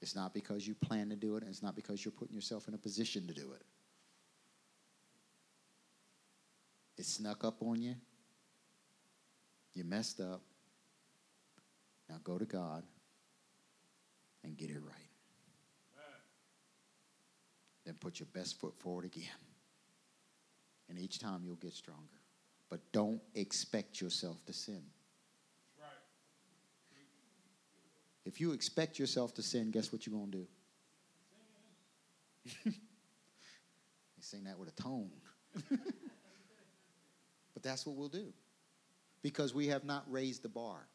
It's 0.00 0.16
not 0.16 0.32
because 0.32 0.66
you 0.66 0.74
plan 0.74 1.10
to 1.10 1.16
do 1.16 1.36
it, 1.36 1.42
and 1.42 1.50
it's 1.50 1.62
not 1.62 1.76
because 1.76 2.04
you're 2.04 2.12
putting 2.12 2.34
yourself 2.34 2.66
in 2.66 2.74
a 2.74 2.78
position 2.78 3.26
to 3.26 3.34
do 3.34 3.52
it. 3.52 3.62
It 6.98 7.04
snuck 7.04 7.44
up 7.44 7.62
on 7.62 7.80
you. 7.80 7.94
You 9.74 9.84
messed 9.84 10.20
up. 10.20 10.42
Now 12.08 12.16
go 12.24 12.38
to 12.38 12.44
God 12.44 12.82
and 14.44 14.56
get 14.56 14.70
it 14.70 14.80
right. 14.82 15.08
Then 17.84 17.94
put 17.94 18.20
your 18.20 18.28
best 18.32 18.60
foot 18.60 18.74
forward 18.78 19.04
again. 19.04 19.24
And 20.92 21.00
each 21.00 21.18
time 21.18 21.40
you'll 21.42 21.54
get 21.54 21.72
stronger. 21.72 22.20
But 22.68 22.80
don't 22.92 23.22
expect 23.34 23.98
yourself 23.98 24.44
to 24.44 24.52
sin. 24.52 24.82
If 28.26 28.42
you 28.42 28.52
expect 28.52 28.98
yourself 28.98 29.32
to 29.34 29.42
sin, 29.42 29.70
guess 29.70 29.90
what 29.90 30.06
you're 30.06 30.14
going 30.14 30.30
to 30.32 30.38
do? 30.38 30.46
you 32.66 32.72
sing 34.20 34.44
that 34.44 34.58
with 34.58 34.68
a 34.68 34.82
tone. 34.82 35.10
but 35.70 37.62
that's 37.62 37.86
what 37.86 37.96
we'll 37.96 38.08
do. 38.08 38.34
Because 39.22 39.54
we 39.54 39.68
have 39.68 39.84
not 39.84 40.04
raised 40.12 40.42
the 40.42 40.50
bar. 40.50 40.86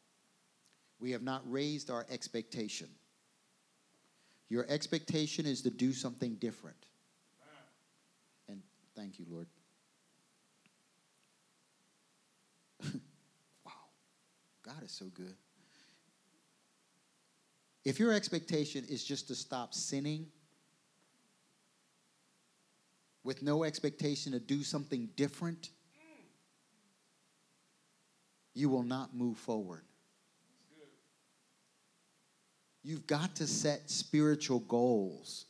We 1.00 1.10
have 1.10 1.22
not 1.22 1.42
raised 1.50 1.90
our 1.90 2.06
expectation. 2.08 2.88
Your 4.48 4.64
expectation 4.68 5.44
is 5.44 5.62
to 5.62 5.70
do 5.70 5.92
something 5.92 6.36
different. 6.36 6.86
And 8.48 8.62
thank 8.94 9.18
you, 9.18 9.26
Lord. 9.28 9.48
wow. 13.64 13.72
God 14.68 14.84
is 14.84 14.92
so 14.92 15.06
good. 15.14 15.34
If 17.86 17.98
your 17.98 18.12
expectation 18.12 18.84
is 18.86 19.02
just 19.02 19.28
to 19.28 19.34
stop 19.34 19.72
sinning 19.72 20.26
with 23.24 23.42
no 23.42 23.64
expectation 23.64 24.32
to 24.32 24.38
do 24.38 24.62
something 24.62 25.08
different, 25.16 25.70
you 28.52 28.68
will 28.68 28.82
not 28.82 29.16
move 29.16 29.38
forward. 29.38 29.84
You've 32.82 33.06
got 33.06 33.36
to 33.36 33.46
set 33.46 33.88
spiritual 33.88 34.60
goals 34.60 35.46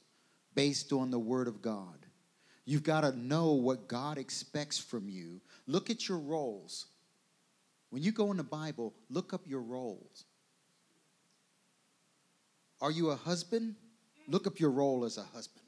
based 0.55 0.93
on 0.93 1.11
the 1.11 1.19
Word 1.19 1.49
of 1.49 1.61
God. 1.61 2.07
You've 2.65 2.85
got 2.85 3.01
to 3.01 3.19
know 3.19 3.53
what 3.53 3.89
God 3.89 4.17
expects 4.17 4.79
from 4.79 5.09
you. 5.09 5.41
Look 5.67 5.91
at 5.91 6.09
your 6.09 6.19
roles. 6.19 6.87
When 7.91 8.03
you 8.03 8.13
go 8.13 8.31
in 8.31 8.37
the 8.37 8.45
Bible, 8.45 8.95
look 9.09 9.33
up 9.33 9.43
your 9.47 9.63
roles. 9.63 10.25
Are 12.81 12.91
you 12.91 13.11
a 13.11 13.17
husband? 13.17 13.75
Look 14.29 14.47
up 14.47 14.61
your 14.61 14.71
role 14.71 15.05
as 15.05 15.19
a 15.19 15.23
husband. 15.23 15.65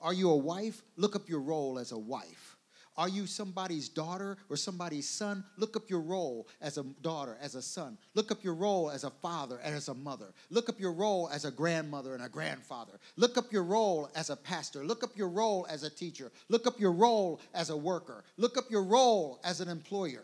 Are 0.00 0.12
you 0.12 0.30
a 0.30 0.36
wife? 0.36 0.82
Look 0.96 1.16
up 1.16 1.28
your 1.28 1.40
role 1.40 1.78
as 1.78 1.92
a 1.92 1.98
wife. 1.98 2.58
Are 2.96 3.08
you 3.08 3.26
somebody's 3.26 3.88
daughter 3.88 4.36
or 4.48 4.56
somebody's 4.56 5.08
son? 5.08 5.42
Look 5.56 5.76
up 5.76 5.90
your 5.90 6.00
role 6.00 6.46
as 6.60 6.78
a 6.78 6.84
daughter, 7.02 7.36
as 7.40 7.56
a 7.56 7.62
son. 7.62 7.98
Look 8.14 8.30
up 8.30 8.44
your 8.44 8.54
role 8.54 8.90
as 8.90 9.02
a 9.02 9.10
father 9.10 9.58
and 9.64 9.74
as 9.74 9.88
a 9.88 9.94
mother. 9.94 10.32
Look 10.50 10.68
up 10.68 10.78
your 10.78 10.92
role 10.92 11.28
as 11.32 11.44
a 11.44 11.50
grandmother 11.50 12.14
and 12.14 12.22
a 12.22 12.28
grandfather. 12.28 13.00
Look 13.16 13.36
up 13.36 13.50
your 13.50 13.64
role 13.64 14.10
as 14.14 14.30
a 14.30 14.36
pastor. 14.36 14.84
Look 14.84 15.02
up 15.02 15.16
your 15.16 15.28
role 15.28 15.66
as 15.68 15.82
a 15.82 15.90
teacher. 15.90 16.30
Look 16.48 16.68
up 16.68 16.78
your 16.78 16.92
role 16.92 17.40
as 17.52 17.70
a 17.70 17.76
worker. 17.76 18.22
Look 18.36 18.56
up 18.56 18.70
your 18.70 18.84
role 18.84 19.40
as 19.42 19.60
an 19.60 19.68
employer. 19.68 20.22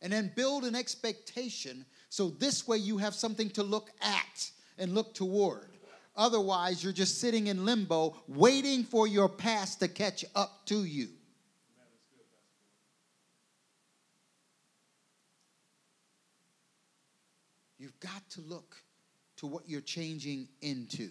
And 0.00 0.12
then 0.12 0.32
build 0.36 0.64
an 0.64 0.76
expectation 0.76 1.84
so 2.08 2.30
this 2.30 2.66
way 2.66 2.78
you 2.78 2.98
have 2.98 3.14
something 3.14 3.50
to 3.50 3.62
look 3.62 3.90
at 4.00 4.50
and 4.78 4.94
look 4.94 5.14
toward. 5.14 5.68
Otherwise, 6.16 6.82
you're 6.82 6.92
just 6.92 7.20
sitting 7.20 7.46
in 7.46 7.64
limbo 7.64 8.16
waiting 8.26 8.82
for 8.82 9.06
your 9.06 9.28
past 9.28 9.80
to 9.80 9.88
catch 9.88 10.24
up 10.34 10.66
to 10.66 10.84
you. 10.84 11.08
You've 17.78 18.00
got 18.00 18.28
to 18.30 18.40
look 18.40 18.76
to 19.36 19.46
what 19.46 19.68
you're 19.68 19.80
changing 19.80 20.48
into. 20.60 21.10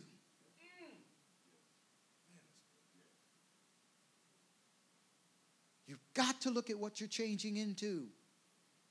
You've 5.88 6.04
got 6.14 6.42
to 6.42 6.50
look 6.50 6.70
at 6.70 6.78
what 6.78 7.00
you're 7.00 7.08
changing 7.08 7.56
into 7.56 8.08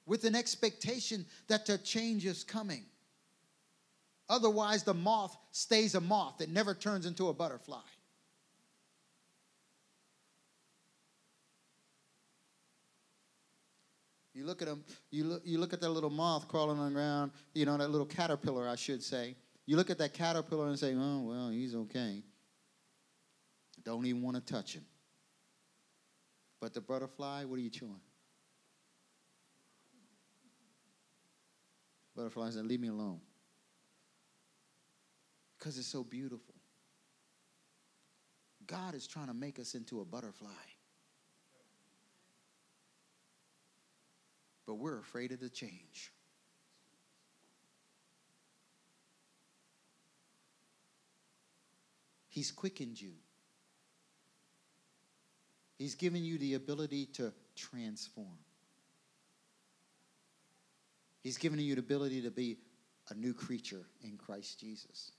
with 0.07 0.25
an 0.25 0.35
expectation 0.35 1.27
that 1.49 1.67
the 1.67 1.79
change 1.79 2.25
is 2.25 2.45
coming. 2.45 2.85
Otherwise, 4.29 4.83
the 4.83 4.95
moth 4.95 5.37
stays 5.51 5.95
a 5.95 6.01
moth, 6.01 6.41
it 6.41 6.49
never 6.49 6.75
turns 6.75 7.07
into 7.07 7.29
a 7.29 7.35
butterfly. 7.35 7.79
You 14.35 14.45
look 14.45 14.61
at 14.61 14.69
them, 14.69 14.85
you 15.11 15.25
look, 15.25 15.43
you 15.47 15.59
look 15.59 15.73
at 15.73 15.81
that 15.81 15.89
little 15.89 16.11
moth 16.11 16.47
crawling 16.47 16.79
on 16.79 16.93
the 16.93 16.95
ground, 16.95 17.31
you 17.55 17.65
know, 17.65 17.77
that 17.79 17.89
little 17.89 18.07
caterpillar, 18.07 18.69
I 18.69 18.77
should 18.77 19.03
say. 19.03 19.35
You 19.65 19.77
look 19.77 19.89
at 19.89 19.97
that 19.99 20.13
caterpillar 20.13 20.69
and 20.69 20.79
say, 20.79 20.95
oh, 20.95 21.23
well, 21.23 21.49
he's 21.49 21.75
okay. 21.75 22.23
Don't 23.83 24.05
even 24.05 24.21
want 24.21 24.37
to 24.37 24.53
touch 24.53 24.75
him. 24.75 24.85
But 26.61 26.75
the 26.75 26.83
butterfly, 26.83 27.45
what 27.45 27.57
are 27.57 27.63
you 27.63 27.71
chewing? 27.71 28.01
Butterfly 32.17 32.51
said, 32.51 32.65
Leave 32.65 32.81
me 32.81 32.89
alone. 32.89 33.21
Because 35.59 35.79
it's 35.79 35.87
so 35.87 36.03
beautiful. 36.03 36.55
God 38.67 38.95
is 38.95 39.07
trying 39.07 39.29
to 39.29 39.35
make 39.35 39.61
us 39.61 39.75
into 39.75 40.01
a 40.01 40.05
butterfly. 40.05 40.49
But 44.67 44.75
we're 44.75 44.99
afraid 44.99 45.31
of 45.31 45.41
the 45.41 45.49
change. 45.49 46.13
He's 52.29 52.51
quickened 52.51 53.01
you. 53.01 53.13
He's 55.79 55.95
given 55.95 56.25
you 56.25 56.39
the 56.39 56.55
ability 56.55 57.07
to 57.15 57.33
transform. 57.55 58.39
He's 61.27 61.39
given 61.39 61.59
you 61.59 61.75
the 61.75 61.81
ability 61.81 62.23
to 62.23 62.31
be 62.31 62.57
a 63.11 63.15
new 63.15 63.35
creature 63.35 63.85
in 64.01 64.17
Christ 64.17 64.61
Jesus. 64.61 65.11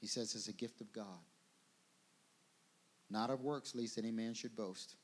He 0.00 0.08
says 0.08 0.34
it's 0.34 0.48
a 0.48 0.52
gift 0.52 0.80
of 0.80 0.92
God. 0.92 1.04
Not 3.08 3.30
of 3.30 3.42
works, 3.42 3.72
lest 3.72 3.98
any 3.98 4.10
man 4.10 4.34
should 4.34 4.56
boast. 4.56 4.96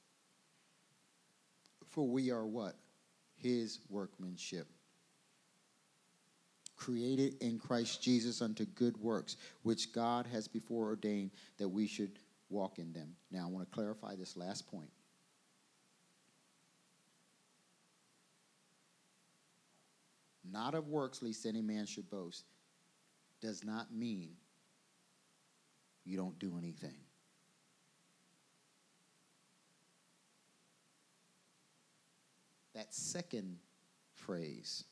For 1.90 2.05
we 2.05 2.32
are 2.32 2.46
what? 2.46 2.74
His 3.36 3.78
workmanship. 3.88 4.66
Created 6.74 7.36
in 7.40 7.61
Christ 7.61 8.03
Jesus 8.03 8.42
unto 8.42 8.64
good 8.64 8.96
works, 8.96 9.36
which 9.62 9.92
God 9.92 10.26
has 10.32 10.49
before 10.49 10.86
ordained 10.88 11.30
that 11.59 11.68
we 11.68 11.86
should 11.86 12.18
walk 12.51 12.78
in 12.78 12.92
them. 12.92 13.14
Now, 13.30 13.46
I 13.46 13.51
want 13.51 13.68
to 13.68 13.74
clarify 13.74 14.16
this 14.16 14.36
last 14.36 14.66
point. 14.70 14.90
Not 20.51 20.74
of 20.74 20.88
works, 20.88 21.22
lest 21.22 21.44
any 21.44 21.61
man 21.61 21.84
should 21.84 22.09
boast, 22.11 22.44
does 23.40 23.64
not 23.64 23.92
mean 23.92 24.30
you 26.05 26.16
don't 26.16 26.38
do 26.38 26.57
anything. 26.57 26.96
That 32.74 32.94
second 32.94 33.59
phrase, 34.14 34.84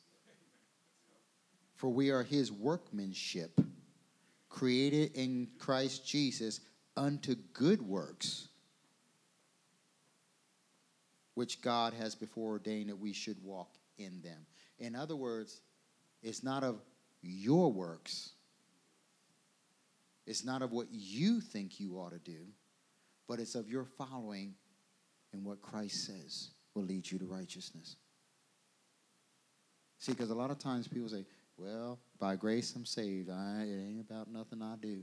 for 1.74 1.88
we 1.88 2.10
are 2.10 2.22
his 2.22 2.52
workmanship, 2.52 3.60
created 4.48 5.12
in 5.14 5.48
Christ 5.58 6.06
Jesus 6.06 6.60
unto 6.96 7.34
good 7.52 7.82
works, 7.82 8.48
which 11.34 11.60
God 11.60 11.92
has 11.94 12.14
before 12.14 12.52
ordained 12.52 12.88
that 12.88 12.98
we 12.98 13.12
should 13.12 13.42
walk 13.42 13.70
in 13.98 14.20
them. 14.22 14.46
In 14.78 14.94
other 14.94 15.16
words, 15.16 15.60
it's 16.22 16.42
not 16.42 16.64
of 16.64 16.80
your 17.22 17.72
works. 17.72 18.30
It's 20.26 20.44
not 20.44 20.62
of 20.62 20.72
what 20.72 20.88
you 20.90 21.40
think 21.40 21.78
you 21.78 21.96
ought 21.98 22.12
to 22.12 22.18
do, 22.18 22.46
but 23.28 23.38
it's 23.38 23.54
of 23.54 23.68
your 23.68 23.84
following 23.84 24.54
in 25.32 25.44
what 25.44 25.62
Christ 25.62 26.06
says 26.06 26.50
will 26.74 26.84
lead 26.84 27.10
you 27.10 27.18
to 27.18 27.24
righteousness. 27.24 27.96
See, 29.98 30.12
because 30.12 30.30
a 30.30 30.34
lot 30.34 30.50
of 30.50 30.58
times 30.58 30.88
people 30.88 31.08
say, 31.08 31.24
well, 31.56 31.98
by 32.18 32.36
grace 32.36 32.74
I'm 32.76 32.84
saved. 32.84 33.30
I, 33.30 33.62
it 33.62 33.88
ain't 33.88 34.00
about 34.00 34.30
nothing 34.30 34.62
I 34.62 34.74
do. 34.80 35.02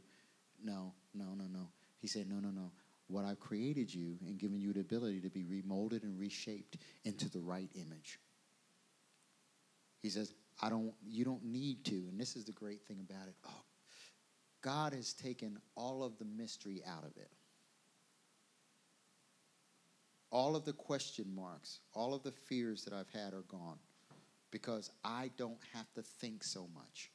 No, 0.64 0.94
no, 1.14 1.34
no, 1.36 1.46
no. 1.52 1.68
He 2.04 2.10
said, 2.10 2.30
no, 2.30 2.36
no, 2.36 2.50
no. 2.50 2.70
What 3.08 3.24
I've 3.24 3.40
created 3.40 3.94
you 3.94 4.18
and 4.28 4.38
given 4.38 4.60
you 4.60 4.74
the 4.74 4.82
ability 4.82 5.22
to 5.22 5.30
be 5.30 5.46
remolded 5.46 6.04
and 6.04 6.20
reshaped 6.20 6.76
into 7.06 7.30
the 7.30 7.40
right 7.40 7.70
image. 7.76 8.20
He 10.02 10.10
says, 10.10 10.34
I 10.62 10.68
don't, 10.68 10.92
you 11.08 11.24
don't 11.24 11.46
need 11.46 11.86
to. 11.86 11.96
And 11.96 12.20
this 12.20 12.36
is 12.36 12.44
the 12.44 12.52
great 12.52 12.86
thing 12.86 12.98
about 13.00 13.30
it. 13.30 13.36
Oh, 13.48 13.64
God 14.62 14.94
has 14.94 15.14
taken 15.14 15.58
all 15.76 16.04
of 16.04 16.18
the 16.18 16.26
mystery 16.26 16.82
out 16.86 17.06
of 17.06 17.16
it. 17.16 17.32
All 20.30 20.58
of 20.58 20.66
the 20.66 20.74
question 20.74 21.34
marks, 21.34 21.80
all 21.94 22.14
of 22.14 22.22
the 22.24 22.34
fears 22.34 22.84
that 22.84 22.94
I've 22.94 23.12
had 23.18 23.34
are 23.34 23.46
gone 23.48 23.78
because 24.52 24.92
I 25.06 25.32
don't 25.38 25.62
have 25.74 25.90
to 25.94 26.02
think 26.02 26.44
so 26.44 26.68
much. 26.76 27.13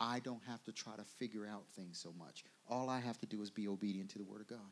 I 0.00 0.20
don't 0.20 0.42
have 0.46 0.62
to 0.64 0.72
try 0.72 0.94
to 0.96 1.04
figure 1.04 1.46
out 1.46 1.64
things 1.74 1.98
so 1.98 2.14
much. 2.16 2.44
All 2.68 2.88
I 2.88 3.00
have 3.00 3.18
to 3.18 3.26
do 3.26 3.42
is 3.42 3.50
be 3.50 3.66
obedient 3.66 4.10
to 4.10 4.18
the 4.18 4.24
Word 4.24 4.40
of 4.40 4.46
God. 4.46 4.70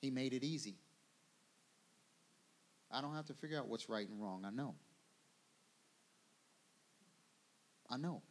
He 0.00 0.10
made 0.10 0.32
it 0.32 0.44
easy. 0.44 0.76
I 2.90 3.00
don't 3.00 3.14
have 3.14 3.26
to 3.26 3.34
figure 3.34 3.58
out 3.58 3.68
what's 3.68 3.88
right 3.88 4.08
and 4.08 4.22
wrong. 4.22 4.44
I 4.46 4.50
know. 4.50 4.74
I 7.90 7.96
know. 7.96 8.22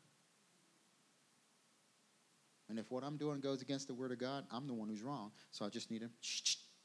And 2.69 2.79
if 2.79 2.89
what 2.91 3.03
I'm 3.03 3.17
doing 3.17 3.39
goes 3.39 3.61
against 3.61 3.87
the 3.87 3.93
Word 3.93 4.11
of 4.11 4.19
God, 4.19 4.45
I'm 4.51 4.67
the 4.67 4.73
one 4.73 4.89
who's 4.89 5.01
wrong. 5.01 5.31
So 5.51 5.65
I 5.65 5.69
just 5.69 5.91
need 5.91 6.01
to 6.01 6.09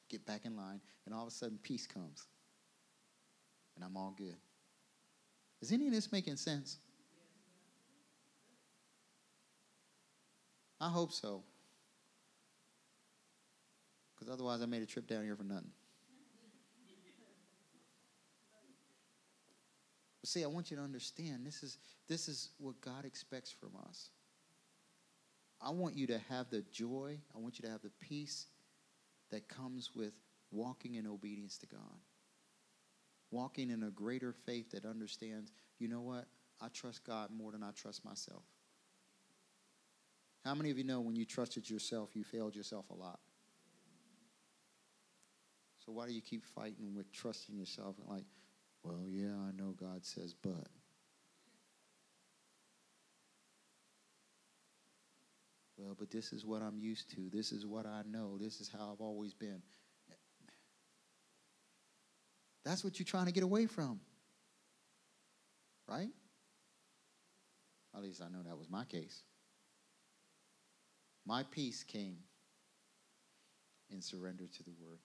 get 0.09 0.25
back 0.27 0.45
in 0.45 0.57
line. 0.57 0.81
And 1.07 1.15
all 1.15 1.23
of 1.23 1.29
a 1.29 1.33
sudden, 1.33 1.59
peace 1.63 1.87
comes. 1.87 2.27
And 3.77 3.85
I'm 3.85 3.97
all 3.97 4.15
good. 4.17 4.37
Is 5.61 5.73
any 5.73 5.87
of 5.87 5.93
this 5.93 6.13
making 6.13 6.37
sense? 6.37 6.79
I 10.83 10.89
hope 10.89 11.13
so. 11.13 11.43
Because 14.15 14.33
otherwise, 14.33 14.61
I 14.61 14.67
made 14.67 14.83
a 14.83 14.87
trip 14.87 15.07
down 15.07 15.25
here 15.25 15.37
for 15.37 15.45
nothing. 15.45 15.71
But 20.21 20.29
see, 20.29 20.45
I 20.45 20.49
want 20.49 20.71
you 20.71 20.77
to 20.77 20.83
understand 20.83 21.47
this 21.47 21.63
is, 21.63 21.79
this 22.09 22.29
is 22.29 22.51
what 22.59 22.81
God 22.81 23.05
expects 23.05 23.51
from 23.51 23.71
us. 23.89 24.11
I 25.61 25.71
want 25.71 25.97
you 25.97 26.07
to 26.09 26.19
have 26.29 26.51
the 26.51 26.63
joy, 26.73 27.19
I 27.35 27.39
want 27.39 27.59
you 27.59 27.65
to 27.65 27.71
have 27.71 27.83
the 27.83 27.93
peace 28.01 28.47
that 29.31 29.49
comes 29.49 29.91
with 29.95 30.13
walking 30.51 30.97
in 30.97 31.07
obedience 31.07 31.57
to 31.59 31.67
God 31.67 31.99
walking 33.33 33.71
in 33.71 33.83
a 33.83 33.91
greater 33.91 34.33
faith 34.33 34.71
that 34.71 34.85
understands, 34.85 35.51
you 35.79 35.89
know 35.89 36.03
what? 36.03 36.27
I 36.61 36.69
trust 36.69 37.05
God 37.05 37.31
more 37.37 37.51
than 37.51 37.63
I 37.65 37.71
trust 37.73 38.05
myself. 38.05 38.43
How 40.45 40.55
many 40.55 40.71
of 40.71 40.79
you 40.79 40.85
know 40.85 41.01
when 41.01 41.15
you 41.15 41.25
trusted 41.25 41.71
yourself, 41.71 42.11
you 42.15 42.25
failed 42.25 42.57
yourself 42.57 42.91
a 42.91 42.95
lot? 42.95 43.21
So 45.85 45.93
why 45.93 46.07
do 46.07 46.13
you 46.13 46.21
keep 46.21 46.45
fighting 46.45 46.95
with 46.95 47.13
trusting 47.13 47.57
yourself? 47.57 47.97
Like, 48.07 48.25
well, 48.83 49.05
yeah, 49.09 49.31
I 49.31 49.53
know 49.57 49.75
God 49.79 50.05
says, 50.05 50.35
but. 50.35 50.69
Well, 55.77 55.97
but 55.99 56.11
this 56.11 56.33
is 56.33 56.45
what 56.45 56.63
I'm 56.63 56.79
used 56.79 57.11
to. 57.11 57.29
This 57.33 57.51
is 57.51 57.67
what 57.67 57.87
I 57.87 58.03
know. 58.09 58.39
This 58.39 58.61
is 58.61 58.69
how 58.69 58.93
I've 58.93 59.01
always 59.01 59.35
been. 59.35 59.63
That's 62.65 62.85
what 62.85 62.99
you're 62.99 63.07
trying 63.07 63.27
to 63.27 63.33
get 63.33 63.43
away 63.43 63.67
from. 63.67 64.01
Right? 65.89 66.11
At 67.95 68.03
least 68.03 68.23
I 68.23 68.29
know 68.29 68.43
that 68.47 68.57
was 68.57 68.71
my 68.71 68.85
case. 68.85 69.23
My 71.25 71.45
peace 71.45 71.85
came 71.85 72.17
in 73.91 74.01
surrender 74.03 74.45
to 74.47 74.63
the 74.63 74.73
word, 74.81 74.99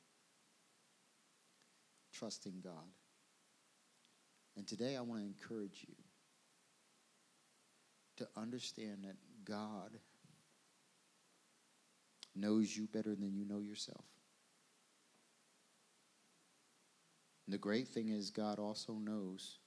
trusting 2.14 2.62
God. 2.64 2.74
And 4.56 4.68
today 4.68 4.96
I 4.96 5.02
want 5.02 5.22
to 5.22 5.28
encourage 5.28 5.86
you 5.88 5.94
to 8.18 8.28
understand 8.36 9.04
that 9.04 9.16
God 9.46 9.92
knows 12.36 12.76
you 12.76 12.88
better 12.88 13.16
than 13.16 13.36
you 13.36 13.46
know 13.46 13.60
yourself. 13.60 14.06
And 17.46 17.54
the 17.54 17.60
great 17.60 17.88
thing 17.88 18.10
is, 18.10 18.30
God 18.30 18.60
also 18.60 18.94
knows 18.94 19.60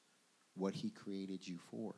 what 0.55 0.75
He 0.75 0.91
created 0.91 1.47
you 1.47 1.59
for. 1.71 1.95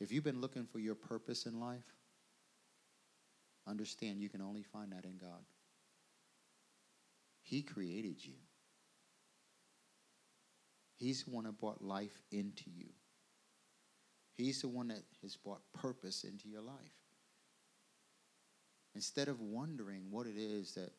If 0.00 0.12
you've 0.12 0.24
been 0.24 0.40
looking 0.40 0.64
for 0.64 0.78
your 0.78 0.94
purpose 0.94 1.46
in 1.46 1.58
life, 1.58 1.84
understand 3.66 4.20
you 4.20 4.28
can 4.28 4.40
only 4.40 4.62
find 4.62 4.92
that 4.92 5.04
in 5.04 5.16
God. 5.18 5.44
He 7.42 7.62
created 7.62 8.24
you. 8.24 8.34
He's 10.96 11.24
the 11.24 11.30
one 11.30 11.44
that 11.44 11.58
brought 11.58 11.82
life 11.82 12.20
into 12.30 12.70
you. 12.70 12.88
He's 14.34 14.62
the 14.62 14.68
one 14.68 14.88
that 14.88 15.02
has 15.22 15.36
brought 15.36 15.62
purpose 15.72 16.24
into 16.24 16.48
your 16.48 16.60
life. 16.60 16.76
Instead 18.94 19.28
of 19.28 19.40
wondering 19.40 20.02
what 20.10 20.26
it 20.26 20.36
is 20.36 20.74
that 20.74 20.90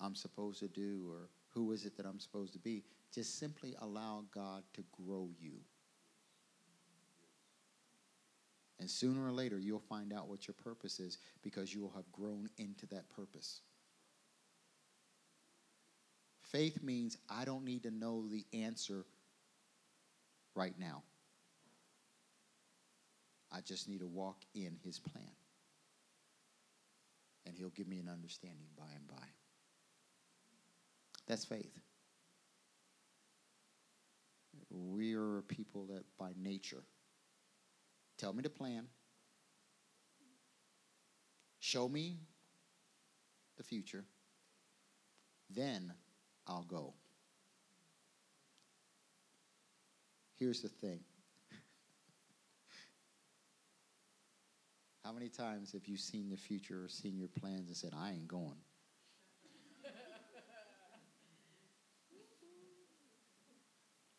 I'm 0.00 0.14
supposed 0.14 0.60
to 0.60 0.68
do 0.68 1.06
or 1.10 1.28
who 1.50 1.72
is 1.72 1.84
it 1.84 1.96
that 1.96 2.06
I'm 2.06 2.20
supposed 2.20 2.52
to 2.54 2.58
be, 2.58 2.84
just 3.12 3.38
simply 3.38 3.74
allow 3.80 4.24
God 4.32 4.62
to 4.74 4.84
grow 4.92 5.28
you. 5.38 5.54
And 8.80 8.90
sooner 8.90 9.26
or 9.26 9.30
later, 9.30 9.58
you'll 9.58 9.78
find 9.78 10.10
out 10.10 10.28
what 10.28 10.48
your 10.48 10.54
purpose 10.54 10.98
is 11.00 11.18
because 11.42 11.72
you 11.72 11.82
will 11.82 11.92
have 11.94 12.10
grown 12.10 12.48
into 12.56 12.86
that 12.86 13.10
purpose. 13.10 13.60
Faith 16.40 16.82
means 16.82 17.18
I 17.28 17.44
don't 17.44 17.64
need 17.64 17.82
to 17.82 17.90
know 17.90 18.26
the 18.26 18.46
answer 18.54 19.04
right 20.56 20.74
now. 20.78 21.02
I 23.52 23.60
just 23.60 23.86
need 23.86 24.00
to 24.00 24.06
walk 24.06 24.38
in 24.54 24.76
his 24.82 24.98
plan 24.98 25.30
and 27.44 27.54
he'll 27.56 27.68
give 27.70 27.86
me 27.86 27.98
an 27.98 28.08
understanding 28.08 28.68
by 28.78 28.84
and 28.94 29.06
by. 29.06 29.26
That's 31.26 31.44
faith. 31.44 31.78
We 34.70 35.14
are 35.14 35.42
people 35.48 35.86
that 35.86 36.04
by 36.18 36.32
nature 36.40 36.84
tell 38.20 38.32
me 38.34 38.42
the 38.42 38.50
plan, 38.50 38.84
show 41.58 41.88
me 41.88 42.18
the 43.56 43.62
future, 43.62 44.04
then 45.48 45.94
I'll 46.46 46.64
go. 46.64 46.92
Here's 50.38 50.60
the 50.60 50.68
thing 50.68 51.00
How 55.04 55.12
many 55.12 55.30
times 55.30 55.72
have 55.72 55.86
you 55.86 55.96
seen 55.96 56.28
the 56.28 56.36
future 56.36 56.84
or 56.84 56.88
seen 56.88 57.16
your 57.16 57.28
plans 57.28 57.68
and 57.68 57.76
said, 57.76 57.94
I 57.96 58.10
ain't 58.10 58.28
going? 58.28 58.58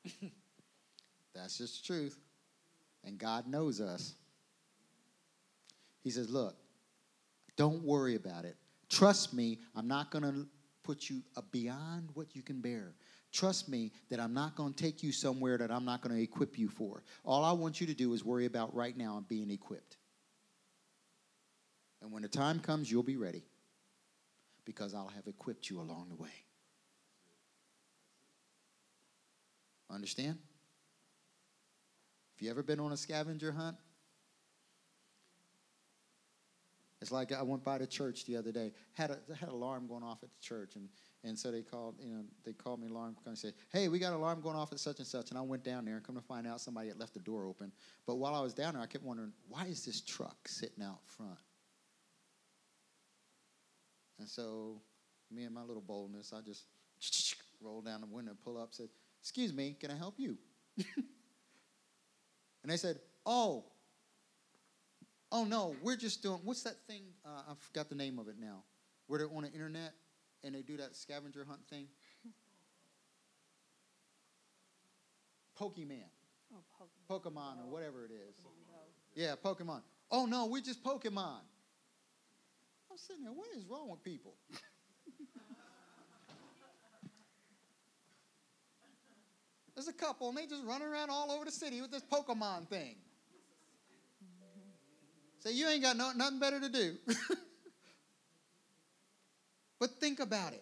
That's 1.36 1.60
just 1.60 1.88
the 1.88 1.94
truth. 1.94 2.18
And 3.04 3.18
God 3.18 3.48
knows 3.48 3.82
us. 3.82 4.14
He 6.04 6.10
says, 6.10 6.30
Look, 6.30 6.56
don't 7.56 7.84
worry 7.84 8.16
about 8.16 8.46
it. 8.46 8.56
Trust 8.90 9.34
me, 9.34 9.60
I'm 9.76 9.88
not 9.88 10.12
going 10.12 10.24
to 10.24 10.48
put 10.84 11.10
you 11.10 11.22
uh, 11.38 11.42
beyond 11.52 12.10
what 12.14 12.36
you 12.36 12.42
can 12.42 12.60
bear. 12.60 12.94
Trust 13.32 13.70
me 13.70 13.92
that 14.10 14.20
I'm 14.20 14.34
not 14.34 14.56
going 14.56 14.74
to 14.74 14.84
take 14.84 15.02
you 15.04 15.12
somewhere 15.12 15.58
that 15.58 15.72
I'm 15.72 15.86
not 15.86 16.02
going 16.02 16.16
to 16.16 16.22
equip 16.22 16.58
you 16.58 16.68
for. 16.68 17.04
All 17.24 17.46
I 17.46 17.54
want 17.54 17.80
you 17.80 17.88
to 17.88 17.94
do 17.94 18.14
is 18.14 18.26
worry 18.26 18.46
about 18.46 18.76
right 18.76 18.98
now 18.98 19.18
and 19.18 19.28
being 19.28 19.50
equipped. 19.50 19.98
And 22.02 22.12
when 22.12 22.24
the 22.24 22.28
time 22.28 22.60
comes, 22.60 22.92
you'll 22.92 23.04
be 23.04 23.16
ready 23.16 23.44
because 24.66 24.94
I'll 24.94 25.12
have 25.16 25.28
equipped 25.28 25.70
you 25.70 25.80
along 25.80 26.08
the 26.10 26.16
way. 26.16 26.30
Understand? 29.90 30.38
You 32.42 32.50
ever 32.50 32.64
been 32.64 32.80
on 32.80 32.92
a 32.92 32.98
scavenger 32.98 33.54
hunt, 33.54 33.78
It's 37.02 37.12
like 37.12 37.32
I 37.32 37.42
went 37.42 37.64
by 37.64 37.80
the 37.80 37.88
church 37.88 38.26
the 38.26 38.38
other 38.38 38.52
day, 38.52 38.72
had 38.94 39.10
a 39.10 39.18
had 39.36 39.50
alarm 39.50 39.88
going 39.88 40.04
off 40.04 40.22
at 40.22 40.30
the 40.32 40.40
church, 40.40 40.76
and 40.76 40.88
and 41.24 41.38
so 41.38 41.52
they 41.52 41.64
called, 41.64 41.96
you 42.00 42.14
know, 42.14 42.24
they 42.46 42.54
called 42.54 42.80
me 42.80 42.90
alarm 42.90 43.16
and 43.26 43.38
said, 43.38 43.54
"Hey, 43.72 43.88
we 43.88 43.98
got 43.98 44.10
an 44.10 44.20
alarm 44.20 44.42
going 44.42 44.56
off 44.56 44.72
at 44.72 44.80
such 44.80 45.00
and 45.00 45.08
such." 45.08 45.30
And 45.32 45.38
I 45.38 45.42
went 45.42 45.64
down 45.64 45.84
there 45.86 45.96
and 45.96 46.04
come 46.04 46.16
to 46.16 46.22
find 46.22 46.46
out 46.46 46.62
somebody 46.62 46.90
had 46.90 47.00
left 47.00 47.16
the 47.16 47.20
door 47.20 47.48
open. 47.48 47.72
But 48.06 48.16
while 48.16 48.36
I 48.36 48.42
was 48.42 48.54
down 48.54 48.74
there, 48.74 48.84
I 48.84 48.86
kept 48.86 49.04
wondering, 49.04 49.34
why 49.50 49.66
is 49.66 49.84
this 49.84 50.02
truck 50.02 50.48
sitting 50.48 50.84
out 50.84 51.00
front? 51.08 51.40
And 54.20 54.30
so, 54.30 54.82
me 55.32 55.46
and 55.46 55.56
my 55.56 55.64
little 55.64 55.82
boldness, 55.82 56.34
I 56.34 56.42
just 56.42 56.66
rolled 57.62 57.86
down 57.86 58.02
the 58.02 58.08
window, 58.08 58.36
pull 58.44 58.62
up, 58.62 58.76
said, 58.76 58.90
"Excuse 59.20 59.54
me, 59.54 59.76
can 59.80 59.90
I 59.90 59.96
help 59.96 60.20
you?" 60.20 60.38
and 62.64 62.72
they 62.72 62.78
said, 62.78 63.00
"Oh, 63.26 63.66
oh 65.32 65.44
no, 65.44 65.76
we're 65.82 65.96
just 65.96 66.22
doing 66.22 66.40
what's 66.44 66.64
that 66.64 66.78
thing? 66.88 67.04
Uh, 67.26 67.52
I 67.52 67.54
forgot 67.60 67.90
the 67.90 67.96
name 67.96 68.20
of 68.20 68.28
it 68.28 68.36
now. 68.40 68.64
Where 69.08 69.20
they're 69.20 69.34
on 69.36 69.44
the 69.44 69.52
internet 69.52 69.94
and 70.44 70.56
they 70.56 70.62
do 70.62 70.78
that 70.78 70.96
scavenger 70.96 71.46
hunt 71.48 71.62
thing. 71.70 71.88
Pokemon. 75.60 76.10
Oh, 76.54 76.64
Pokemon. 76.80 77.22
Pokemon 77.22 77.66
or 77.66 77.72
whatever 77.72 78.06
it 78.06 78.12
is. 78.12 78.36
Yeah, 79.14 79.36
Pokemon. 79.44 79.82
Oh 80.10 80.26
no, 80.26 80.48
we're 80.48 80.62
just 80.62 80.84
Pokemon. 80.84 81.42
I'm 82.90 82.98
sitting 82.98 83.24
there, 83.24 83.32
what 83.32 83.48
is 83.56 83.64
wrong 83.66 83.90
with 83.90 84.04
people? 84.04 84.34
There's 89.82 89.96
a 89.96 89.98
couple 89.98 90.30
and 90.30 90.38
they 90.38 90.46
just 90.46 90.64
run 90.64 90.84
around 90.84 91.10
all 91.10 91.32
over 91.32 91.44
the 91.44 91.52
city 91.52 91.82
with 91.82 91.90
this 91.90 92.04
Pokemon 92.04 92.68
thing. 92.68 92.98
Say, 95.40 95.50
so 95.50 95.56
you 95.56 95.68
ain't 95.70 95.82
got 95.82 95.98
no, 95.98 96.12
nothing 96.16 96.38
better 96.38 96.60
to 96.60 96.70
do. 96.70 96.98
but 99.80 99.90
think 100.00 100.20
about 100.20 100.54
it. 100.54 100.62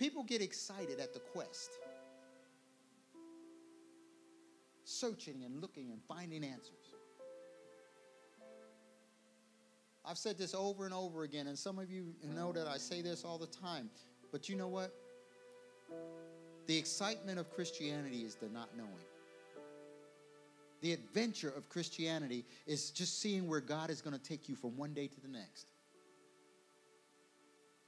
People 0.00 0.24
get 0.24 0.42
excited 0.42 0.98
at 0.98 1.14
the 1.14 1.20
quest, 1.20 1.70
searching 4.82 5.44
and 5.44 5.60
looking 5.60 5.92
and 5.92 6.02
finding 6.08 6.42
answers. 6.42 6.72
I've 10.04 10.18
said 10.18 10.38
this 10.38 10.54
over 10.54 10.86
and 10.86 10.92
over 10.92 11.22
again, 11.22 11.46
and 11.46 11.56
some 11.56 11.78
of 11.78 11.88
you 11.88 12.16
know 12.34 12.50
that 12.50 12.66
I 12.66 12.78
say 12.78 13.00
this 13.00 13.24
all 13.24 13.38
the 13.38 13.46
time. 13.46 13.90
But 14.32 14.48
you 14.48 14.56
know 14.56 14.66
what? 14.66 14.92
The 16.66 16.76
excitement 16.76 17.38
of 17.38 17.50
Christianity 17.50 18.18
is 18.18 18.36
the 18.36 18.48
not 18.48 18.70
knowing. 18.76 18.90
The 20.80 20.92
adventure 20.92 21.52
of 21.56 21.68
Christianity 21.68 22.44
is 22.66 22.90
just 22.90 23.20
seeing 23.20 23.48
where 23.48 23.60
God 23.60 23.90
is 23.90 24.00
going 24.02 24.16
to 24.16 24.22
take 24.22 24.48
you 24.48 24.54
from 24.54 24.76
one 24.76 24.92
day 24.92 25.06
to 25.06 25.20
the 25.20 25.28
next. 25.28 25.66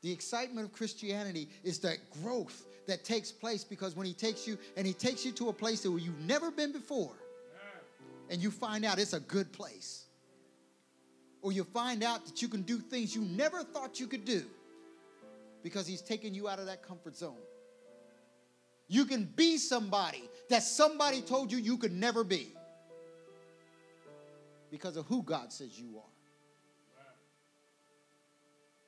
The 0.02 0.12
excitement 0.12 0.66
of 0.66 0.72
Christianity 0.72 1.48
is 1.64 1.78
that 1.80 1.96
growth 2.22 2.64
that 2.86 3.04
takes 3.04 3.32
place 3.32 3.64
because 3.64 3.96
when 3.96 4.06
He 4.06 4.12
takes 4.12 4.46
you 4.46 4.58
and 4.76 4.86
He 4.86 4.92
takes 4.92 5.24
you 5.24 5.32
to 5.32 5.48
a 5.48 5.52
place 5.52 5.86
where 5.86 5.98
you've 5.98 6.20
never 6.20 6.50
been 6.50 6.72
before, 6.72 7.14
and 8.30 8.42
you 8.42 8.50
find 8.50 8.84
out 8.84 8.98
it's 8.98 9.12
a 9.12 9.20
good 9.20 9.52
place, 9.52 10.04
or 11.42 11.52
you 11.52 11.64
find 11.64 12.02
out 12.02 12.24
that 12.26 12.42
you 12.42 12.48
can 12.48 12.62
do 12.62 12.78
things 12.78 13.14
you 13.14 13.22
never 13.22 13.62
thought 13.62 14.00
you 14.00 14.06
could 14.06 14.24
do 14.24 14.44
because 15.62 15.86
He's 15.86 16.02
taken 16.02 16.34
you 16.34 16.48
out 16.48 16.58
of 16.58 16.66
that 16.66 16.82
comfort 16.82 17.16
zone. 17.16 17.36
You 18.88 19.04
can 19.04 19.24
be 19.24 19.58
somebody 19.58 20.28
that 20.48 20.62
somebody 20.62 21.20
told 21.20 21.50
you 21.50 21.58
you 21.58 21.76
could 21.76 21.92
never 21.92 22.22
be 22.22 22.52
because 24.70 24.96
of 24.96 25.06
who 25.06 25.22
God 25.22 25.52
says 25.52 25.78
you 25.78 25.96
are. 25.96 26.02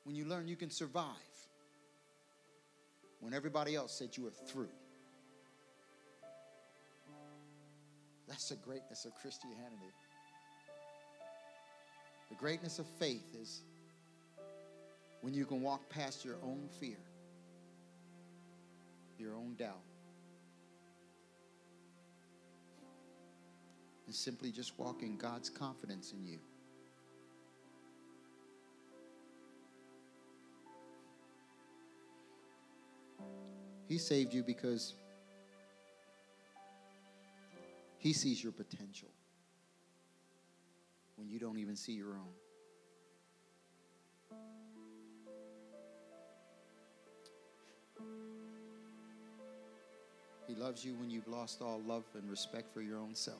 When 0.04 0.14
you 0.14 0.24
learn 0.24 0.48
you 0.48 0.56
can 0.56 0.70
survive 0.70 1.14
when 3.20 3.34
everybody 3.34 3.74
else 3.74 3.92
said 3.92 4.16
you 4.16 4.24
were 4.24 4.30
through. 4.30 4.68
That's 8.28 8.50
the 8.50 8.56
greatness 8.56 9.04
of 9.04 9.14
Christianity. 9.14 9.92
The 12.28 12.36
greatness 12.36 12.78
of 12.78 12.86
faith 12.98 13.34
is 13.40 13.62
when 15.22 15.34
you 15.34 15.46
can 15.46 15.62
walk 15.62 15.88
past 15.88 16.24
your 16.24 16.36
own 16.44 16.68
fear, 16.78 16.98
your 19.18 19.34
own 19.34 19.54
doubt, 19.58 19.80
and 24.08 24.14
simply 24.14 24.50
just 24.50 24.78
walk 24.78 25.02
in 25.02 25.18
God's 25.18 25.50
confidence 25.50 26.14
in 26.14 26.26
you. 26.26 26.38
He 33.86 33.98
saved 33.98 34.32
you 34.32 34.42
because 34.42 34.94
He 37.98 38.14
sees 38.14 38.42
your 38.42 38.52
potential 38.52 39.10
when 41.16 41.28
you 41.28 41.38
don't 41.38 41.58
even 41.58 41.76
see 41.76 41.92
your 41.92 42.12
own. 42.12 42.32
He 50.46 50.54
loves 50.54 50.82
you 50.82 50.94
when 50.94 51.10
you've 51.10 51.28
lost 51.28 51.60
all 51.60 51.82
love 51.86 52.04
and 52.14 52.30
respect 52.30 52.72
for 52.72 52.80
your 52.80 52.96
own 52.96 53.14
self. 53.14 53.36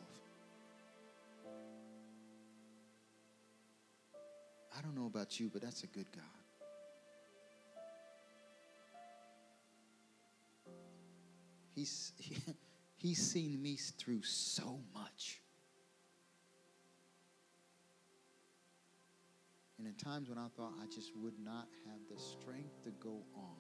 I 4.79 4.81
don't 4.81 4.95
know 4.95 5.07
about 5.07 5.41
you, 5.41 5.51
but 5.53 5.61
that's 5.61 5.83
a 5.83 5.89
good 5.89 6.07
God. 6.15 6.25
He's, 11.75 12.13
he, 12.17 12.37
he's 12.97 13.19
seen 13.19 13.61
me 13.61 13.77
through 13.77 14.23
so 14.23 14.79
much. 14.95 15.41
And 19.79 19.87
in 19.87 19.95
times 19.95 20.29
when 20.29 20.39
I 20.39 20.47
thought 20.57 20.75
I 20.81 20.87
just 20.87 21.11
would 21.17 21.39
not 21.45 21.67
have 21.87 21.99
the 22.09 22.21
strength 22.21 22.83
to 22.85 22.91
go 23.03 23.25
on, 23.35 23.57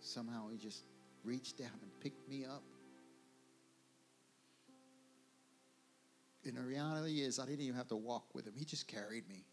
somehow 0.00 0.48
he 0.50 0.58
just 0.58 0.84
reached 1.22 1.58
down 1.58 1.78
and 1.82 1.90
picked 2.00 2.28
me 2.28 2.44
up. 2.44 2.62
And 6.48 6.56
the 6.56 6.62
reality 6.62 7.20
is, 7.20 7.38
I 7.38 7.44
didn't 7.44 7.60
even 7.60 7.76
have 7.76 7.88
to 7.88 7.96
walk 7.96 8.34
with 8.34 8.46
him, 8.46 8.54
he 8.56 8.64
just 8.64 8.88
carried 8.88 9.28
me. 9.28 9.44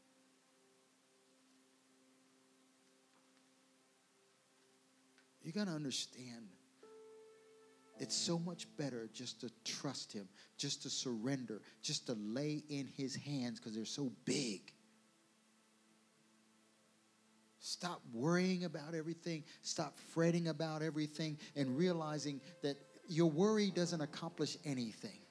You 5.44 5.52
got 5.52 5.68
to 5.68 5.74
understand. 5.74 6.48
It's 8.00 8.16
so 8.16 8.40
much 8.40 8.68
better 8.78 9.08
just 9.14 9.40
to 9.42 9.52
trust 9.64 10.12
him, 10.12 10.28
just 10.58 10.84
to 10.84 10.90
surrender, 10.90 11.62
just 11.82 12.08
to 12.08 12.14
lay 12.14 12.64
in 12.70 12.88
his 12.88 13.16
hands 13.16 13.60
because 13.60 13.76
they're 13.76 13.86
so 13.86 14.12
big. 14.26 14.74
Stop 17.60 18.02
worrying 18.12 18.66
about 18.66 18.96
everything. 18.96 19.44
Stop 19.62 19.98
fretting 20.14 20.48
about 20.48 20.82
everything 20.82 21.38
and 21.56 21.78
realizing 21.78 22.42
that 22.64 22.78
your 23.08 23.30
worry 23.30 23.70
doesn't 23.70 24.02
accomplish 24.02 24.58
anything. 24.66 25.25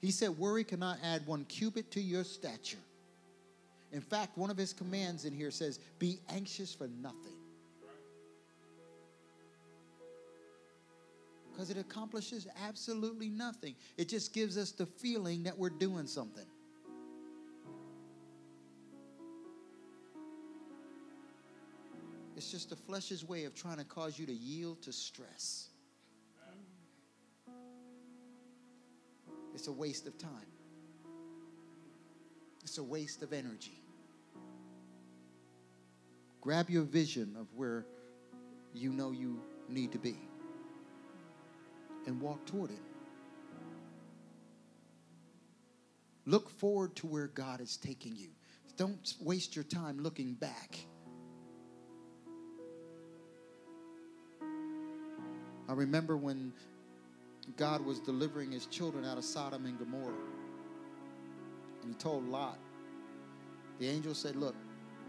He 0.00 0.10
said, 0.10 0.30
Worry 0.30 0.64
cannot 0.64 0.98
add 1.02 1.26
one 1.26 1.44
cubit 1.44 1.90
to 1.92 2.00
your 2.00 2.24
stature. 2.24 2.78
In 3.92 4.00
fact, 4.00 4.36
one 4.36 4.50
of 4.50 4.56
his 4.56 4.72
commands 4.72 5.24
in 5.24 5.32
here 5.32 5.50
says, 5.50 5.80
Be 5.98 6.20
anxious 6.28 6.74
for 6.74 6.88
nothing. 7.00 7.32
Because 11.50 11.70
it 11.70 11.78
accomplishes 11.78 12.46
absolutely 12.64 13.28
nothing. 13.28 13.74
It 13.96 14.08
just 14.08 14.32
gives 14.32 14.56
us 14.56 14.70
the 14.70 14.86
feeling 14.86 15.42
that 15.42 15.58
we're 15.58 15.70
doing 15.70 16.06
something. 16.06 16.46
It's 22.36 22.52
just 22.52 22.70
the 22.70 22.76
flesh's 22.76 23.24
way 23.24 23.44
of 23.46 23.56
trying 23.56 23.78
to 23.78 23.84
cause 23.84 24.16
you 24.16 24.26
to 24.26 24.32
yield 24.32 24.80
to 24.82 24.92
stress. 24.92 25.67
It's 29.58 29.66
a 29.66 29.72
waste 29.72 30.06
of 30.06 30.16
time. 30.16 30.46
It's 32.62 32.78
a 32.78 32.82
waste 32.84 33.24
of 33.24 33.32
energy. 33.32 33.82
Grab 36.40 36.70
your 36.70 36.84
vision 36.84 37.34
of 37.36 37.48
where 37.56 37.84
you 38.72 38.92
know 38.92 39.10
you 39.10 39.42
need 39.68 39.90
to 39.90 39.98
be 39.98 40.16
and 42.06 42.20
walk 42.20 42.46
toward 42.46 42.70
it. 42.70 42.78
Look 46.24 46.50
forward 46.50 46.94
to 46.94 47.08
where 47.08 47.26
God 47.26 47.60
is 47.60 47.76
taking 47.76 48.14
you. 48.14 48.28
Don't 48.76 49.12
waste 49.20 49.56
your 49.56 49.64
time 49.64 49.98
looking 49.98 50.34
back. 50.34 50.78
I 55.68 55.72
remember 55.72 56.16
when 56.16 56.52
God 57.56 57.84
was 57.84 57.98
delivering 58.00 58.52
his 58.52 58.66
children 58.66 59.04
out 59.04 59.18
of 59.18 59.24
Sodom 59.24 59.66
and 59.66 59.78
Gomorrah. 59.78 60.14
And 61.82 61.92
he 61.92 61.94
told 61.94 62.28
Lot, 62.28 62.58
the 63.78 63.88
angel 63.88 64.14
said, 64.14 64.36
Look, 64.36 64.54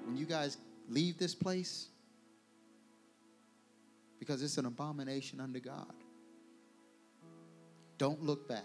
when 0.05 0.17
you 0.17 0.25
guys 0.25 0.57
leave 0.89 1.17
this 1.17 1.35
place, 1.35 1.87
because 4.19 4.43
it's 4.43 4.57
an 4.57 4.65
abomination 4.65 5.39
unto 5.39 5.59
God, 5.59 5.93
don't 7.97 8.23
look 8.23 8.47
back. 8.47 8.63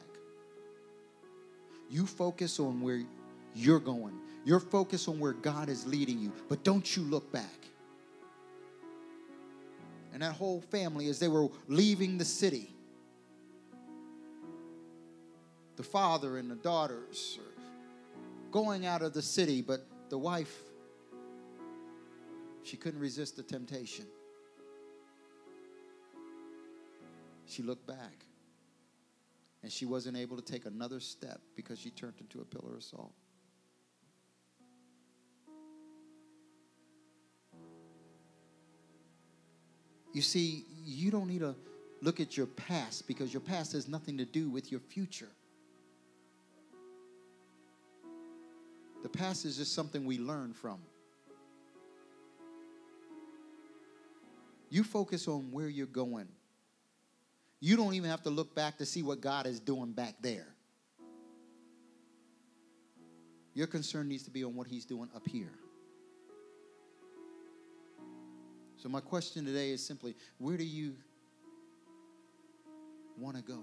You 1.91 2.07
focus 2.07 2.59
on 2.61 2.81
where 2.81 3.03
you're 3.55 3.81
going. 3.81 4.15
You're 4.45 4.61
focused 4.61 5.09
on 5.09 5.19
where 5.19 5.33
God 5.33 5.69
is 5.69 5.87
leading 5.87 6.19
you, 6.19 6.33
but 6.49 6.65
don't 6.65 6.97
you 6.97 7.03
look 7.03 7.31
back. 7.33 7.45
And 10.13 10.23
that 10.23 10.33
whole 10.33 10.61
family, 10.61 11.09
as 11.09 11.19
they 11.19 11.29
were 11.29 11.49
leaving 11.67 12.19
the 12.19 12.25
city, 12.25 12.74
the 15.77 15.83
father 15.83 16.39
and 16.39 16.51
the 16.51 16.57
daughters 16.57 17.39
going 18.51 18.87
out 18.87 19.03
of 19.03 19.13
the 19.13 19.23
city, 19.23 19.63
but 19.63 19.85
the 20.11 20.17
wife, 20.17 20.63
she 22.63 22.77
couldn't 22.77 23.01
resist 23.01 23.37
the 23.37 23.43
temptation. 23.43 24.07
She 27.47 27.63
looked 27.63 27.87
back. 27.87 28.25
And 29.65 29.73
she 29.73 29.87
wasn't 29.87 30.17
able 30.17 30.37
to 30.37 30.43
take 30.43 30.67
another 30.67 31.01
step 31.01 31.41
because 31.57 31.79
she 31.79 31.91
turned 31.91 32.15
into 32.21 32.41
a 32.41 32.45
pillar 32.45 32.77
of 32.77 32.83
salt. 32.83 33.13
You 40.13 40.23
see, 40.23 40.65
you 40.85 41.11
don't 41.11 41.27
need 41.27 41.41
to 41.41 41.57
look 42.03 42.21
at 42.21 42.37
your 42.37 42.47
past 42.47 43.09
because 43.09 43.33
your 43.33 43.41
past 43.41 43.73
has 43.73 43.89
nothing 43.89 44.19
to 44.19 44.25
do 44.25 44.49
with 44.49 44.71
your 44.71 44.81
future. 44.81 45.31
The 49.05 49.11
past 49.11 49.45
is 49.45 49.59
just 49.59 49.75
something 49.75 50.07
we 50.07 50.19
learn 50.19 50.55
from. 50.55 50.79
You 54.71 54.83
focus 54.83 55.29
on 55.29 55.53
where 55.53 55.69
you're 55.69 55.87
going. 55.87 56.27
You 57.61 57.77
don't 57.77 57.93
even 57.93 58.09
have 58.09 58.23
to 58.23 58.31
look 58.31 58.55
back 58.55 58.79
to 58.79 58.87
see 58.87 59.03
what 59.03 59.21
God 59.21 59.47
is 59.47 59.61
doing 59.61 59.93
back 59.93 60.15
there. 60.23 60.47
Your 63.53 63.67
concern 63.67 64.09
needs 64.09 64.23
to 64.23 64.31
be 64.31 64.43
on 64.43 64.55
what 64.55 64.67
He's 64.67 64.87
doing 64.87 65.11
up 65.15 65.29
here. 65.29 65.53
So, 68.79 68.89
my 68.89 69.01
question 69.01 69.45
today 69.45 69.71
is 69.71 69.85
simply 69.85 70.17
where 70.39 70.57
do 70.57 70.65
you 70.65 70.95
want 73.19 73.37
to 73.37 73.43
go? 73.43 73.61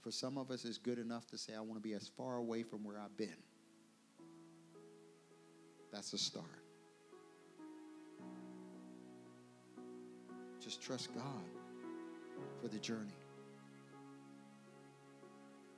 For 0.00 0.10
some 0.10 0.38
of 0.38 0.50
us, 0.50 0.64
it's 0.64 0.78
good 0.78 0.98
enough 0.98 1.26
to 1.26 1.38
say, 1.38 1.54
I 1.54 1.60
want 1.60 1.74
to 1.74 1.80
be 1.80 1.92
as 1.92 2.08
far 2.08 2.36
away 2.36 2.62
from 2.62 2.84
where 2.84 2.98
I've 2.98 3.16
been. 3.16 3.36
That's 5.92 6.12
a 6.12 6.18
start. 6.18 6.46
Just 10.62 10.82
trust 10.82 11.14
God 11.14 11.44
for 12.60 12.68
the 12.68 12.78
journey. 12.78 13.16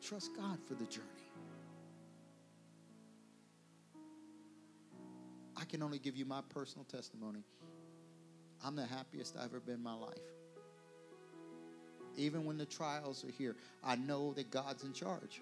Trust 0.00 0.30
God 0.36 0.58
for 0.66 0.74
the 0.74 0.84
journey. 0.86 1.06
I 5.56 5.64
can 5.64 5.82
only 5.82 5.98
give 5.98 6.16
you 6.16 6.24
my 6.24 6.42
personal 6.48 6.84
testimony. 6.84 7.44
I'm 8.64 8.76
the 8.76 8.86
happiest 8.86 9.36
I've 9.36 9.46
ever 9.46 9.60
been 9.60 9.76
in 9.76 9.82
my 9.82 9.94
life. 9.94 10.18
Even 12.16 12.44
when 12.44 12.58
the 12.58 12.66
trials 12.66 13.24
are 13.24 13.30
here, 13.30 13.56
I 13.82 13.96
know 13.96 14.32
that 14.34 14.50
God's 14.50 14.84
in 14.84 14.92
charge. 14.92 15.40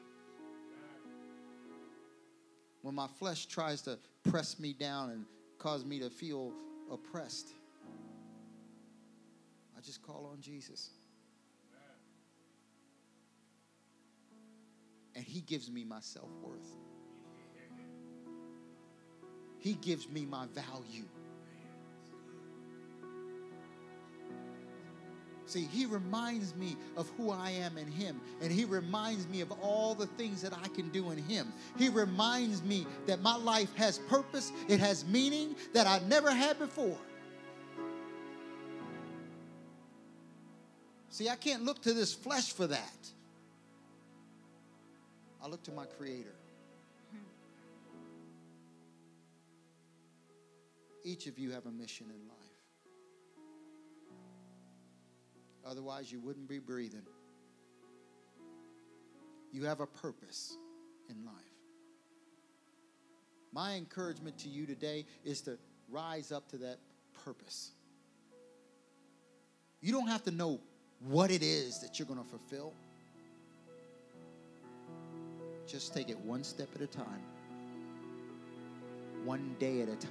When 2.83 2.95
my 2.95 3.09
flesh 3.19 3.47
tries 3.47 3.83
to 3.83 3.99
press 4.29 4.59
me 4.59 4.73
down 4.73 5.11
and 5.11 5.25
cause 5.59 5.85
me 5.85 5.99
to 6.01 6.09
feel 6.09 6.53
oppressed, 6.91 7.49
I 9.77 9.81
just 9.81 10.03
call 10.03 10.31
on 10.33 10.41
Jesus. 10.41 10.91
And 15.15 15.25
He 15.25 15.41
gives 15.41 15.71
me 15.71 15.85
my 15.85 16.01
self 16.01 16.31
worth, 16.43 16.77
He 19.59 19.75
gives 19.75 20.09
me 20.09 20.25
my 20.25 20.47
value. 20.55 21.07
See, 25.51 25.65
he 25.65 25.85
reminds 25.85 26.55
me 26.55 26.77
of 26.97 27.11
who 27.17 27.33
I 27.33 27.51
am 27.51 27.77
in 27.77 27.89
him, 27.89 28.21
and 28.41 28.53
he 28.53 28.65
reminds 28.65 29.27
me 29.27 29.41
of 29.41 29.51
all 29.61 29.97
the 29.97 30.07
things 30.07 30.43
that 30.43 30.53
I 30.53 30.69
can 30.69 30.91
do 30.91 31.11
in 31.11 31.19
him. 31.19 31.53
He 31.77 31.89
reminds 31.89 32.63
me 32.63 32.87
that 33.07 33.21
my 33.21 33.35
life 33.35 33.75
has 33.75 33.99
purpose, 33.99 34.53
it 34.69 34.79
has 34.79 35.05
meaning 35.07 35.57
that 35.73 35.89
I 35.89 35.99
never 36.07 36.31
had 36.31 36.57
before. 36.61 36.97
See, 41.09 41.29
I 41.29 41.35
can't 41.35 41.65
look 41.65 41.83
to 41.83 41.95
this 41.95 42.15
flesh 42.15 42.53
for 42.53 42.69
that. 42.69 43.11
I 45.43 45.49
look 45.49 45.65
to 45.65 45.73
my 45.73 45.87
Creator. 45.87 46.37
Each 51.03 51.27
of 51.27 51.41
you 51.41 51.51
have 51.51 51.67
a 51.67 51.73
mission 51.73 52.07
in 52.07 52.29
life. 52.29 52.40
Otherwise, 55.71 56.11
you 56.11 56.19
wouldn't 56.19 56.49
be 56.49 56.59
breathing. 56.59 57.03
You 59.53 59.65
have 59.65 59.79
a 59.79 59.87
purpose 59.87 60.57
in 61.09 61.25
life. 61.25 61.35
My 63.53 63.75
encouragement 63.75 64.37
to 64.39 64.49
you 64.49 64.67
today 64.67 65.07
is 65.25 65.41
to 65.43 65.59
rise 65.89 66.33
up 66.33 66.49
to 66.49 66.57
that 66.59 66.79
purpose. 67.25 67.71
You 69.81 69.93
don't 69.93 70.09
have 70.09 70.25
to 70.25 70.33
know 70.33 70.61
what 71.07 71.31
it 71.31 71.43
is 71.43 71.81
that 71.81 71.99
you're 71.99 72.07
going 72.07 72.23
to 72.23 72.29
fulfill. 72.29 72.73
Just 75.67 75.95
take 75.95 76.11
it 76.11 76.19
one 76.19 76.43
step 76.43 76.69
at 76.75 76.81
a 76.81 76.87
time, 76.87 77.23
one 79.25 79.55
day 79.61 79.83
at 79.83 79.89
a 79.89 79.97
time, 79.97 80.11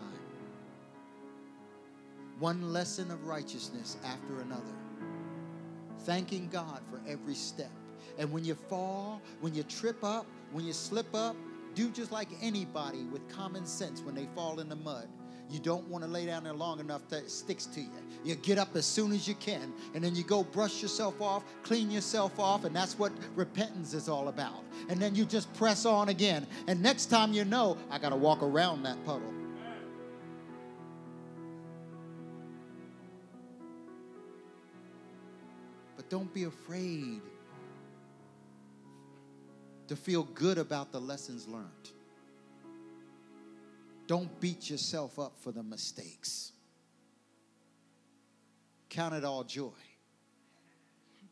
one 2.39 2.71
lesson 2.71 3.11
of 3.11 3.27
righteousness 3.27 3.97
after 4.05 4.39
another, 4.39 4.63
thanking 6.09 6.49
God 6.51 6.81
for 6.89 6.99
every 7.07 7.35
step. 7.35 7.69
And 8.17 8.31
when 8.31 8.43
you 8.43 8.55
fall, 8.55 9.21
when 9.41 9.53
you 9.53 9.61
trip 9.61 10.03
up, 10.03 10.25
when 10.51 10.65
you 10.65 10.73
slip 10.73 11.13
up, 11.13 11.35
do 11.75 11.91
just 11.91 12.11
like 12.11 12.29
anybody 12.41 13.03
with 13.03 13.29
common 13.29 13.63
sense 13.67 14.01
when 14.01 14.15
they 14.15 14.25
fall 14.33 14.59
in 14.59 14.69
the 14.69 14.75
mud. 14.75 15.07
You 15.51 15.59
don't 15.59 15.87
want 15.87 16.03
to 16.03 16.09
lay 16.09 16.25
down 16.25 16.45
there 16.45 16.53
long 16.53 16.79
enough 16.79 17.07
that 17.09 17.25
it 17.25 17.29
sticks 17.29 17.67
to 17.67 17.81
you. 17.81 17.91
You 18.23 18.33
get 18.33 18.57
up 18.57 18.75
as 18.75 18.87
soon 18.87 19.11
as 19.11 19.27
you 19.27 19.35
can, 19.35 19.71
and 19.93 20.03
then 20.03 20.15
you 20.15 20.23
go 20.23 20.41
brush 20.41 20.81
yourself 20.81 21.21
off, 21.21 21.43
clean 21.61 21.91
yourself 21.91 22.39
off, 22.39 22.65
and 22.65 22.75
that's 22.75 22.97
what 22.97 23.11
repentance 23.35 23.93
is 23.93 24.09
all 24.09 24.29
about. 24.29 24.63
And 24.89 24.99
then 24.99 25.13
you 25.13 25.25
just 25.25 25.53
press 25.53 25.85
on 25.85 26.09
again. 26.09 26.47
And 26.65 26.81
next 26.81 27.05
time 27.05 27.33
you 27.33 27.45
know, 27.45 27.77
I 27.91 27.99
got 27.99 28.09
to 28.09 28.15
walk 28.15 28.41
around 28.41 28.81
that 28.81 28.97
puddle. 29.05 29.31
Don't 36.09 36.33
be 36.33 36.43
afraid 36.43 37.21
to 39.87 39.95
feel 39.95 40.23
good 40.23 40.57
about 40.57 40.91
the 40.91 40.99
lessons 40.99 41.47
learned. 41.47 41.65
Don't 44.07 44.39
beat 44.39 44.69
yourself 44.69 45.19
up 45.19 45.33
for 45.39 45.51
the 45.51 45.63
mistakes. 45.63 46.51
Count 48.89 49.13
it 49.13 49.23
all 49.23 49.43
joy 49.43 49.69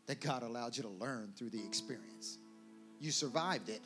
that 0.05 0.21
God 0.21 0.43
allowed 0.43 0.77
you 0.77 0.83
to 0.83 0.89
learn 0.89 1.33
through 1.35 1.49
the 1.49 1.63
experience. 1.65 2.37
You 2.99 3.11
survived 3.11 3.69
it. 3.69 3.81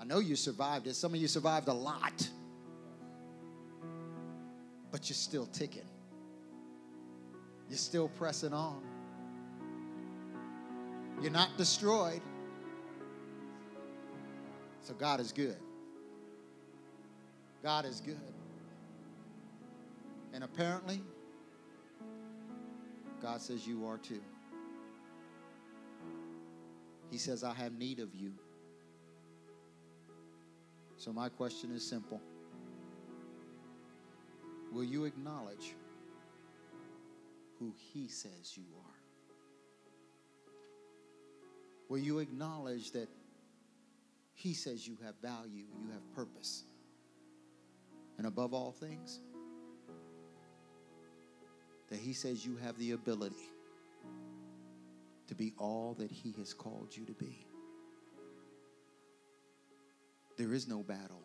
I 0.00 0.04
know 0.04 0.18
you 0.18 0.36
survived 0.36 0.86
it. 0.86 0.94
Some 0.94 1.14
of 1.14 1.20
you 1.20 1.26
survived 1.26 1.68
a 1.68 1.72
lot, 1.72 2.28
but 4.90 5.08
you're 5.08 5.14
still 5.14 5.46
ticking. 5.46 5.82
You're 7.68 7.78
still 7.78 8.08
pressing 8.08 8.52
on. 8.52 8.82
You're 11.20 11.32
not 11.32 11.56
destroyed. 11.56 12.22
So 14.82 14.94
God 14.94 15.20
is 15.20 15.32
good. 15.32 15.56
God 17.62 17.84
is 17.84 18.00
good. 18.00 18.16
And 20.32 20.44
apparently, 20.44 21.02
God 23.20 23.40
says 23.40 23.66
you 23.66 23.86
are 23.86 23.98
too. 23.98 24.22
He 27.10 27.18
says, 27.18 27.42
I 27.42 27.54
have 27.54 27.72
need 27.72 27.98
of 27.98 28.14
you. 28.14 28.32
So, 30.96 31.12
my 31.12 31.28
question 31.28 31.70
is 31.74 31.88
simple 31.88 32.20
Will 34.72 34.84
you 34.84 35.04
acknowledge 35.04 35.74
who 37.58 37.74
He 37.76 38.08
says 38.08 38.56
you 38.56 38.64
are? 38.76 38.94
Will 41.88 41.98
you 41.98 42.18
acknowledge 42.18 42.92
that 42.92 43.08
He 44.34 44.54
says 44.54 44.86
you 44.86 44.96
have 45.04 45.14
value, 45.22 45.64
you 45.80 45.90
have 45.92 46.14
purpose? 46.14 46.64
And 48.18 48.26
above 48.26 48.52
all 48.52 48.72
things, 48.72 49.20
that 51.88 51.98
He 51.98 52.12
says 52.12 52.44
you 52.44 52.56
have 52.56 52.78
the 52.78 52.92
ability 52.92 53.36
to 55.28 55.34
be 55.34 55.52
all 55.58 55.94
that 55.98 56.10
He 56.10 56.34
has 56.38 56.52
called 56.52 56.94
you 56.94 57.04
to 57.06 57.12
be. 57.12 57.46
There 60.36 60.52
is 60.54 60.68
no 60.68 60.82
battle, 60.82 61.22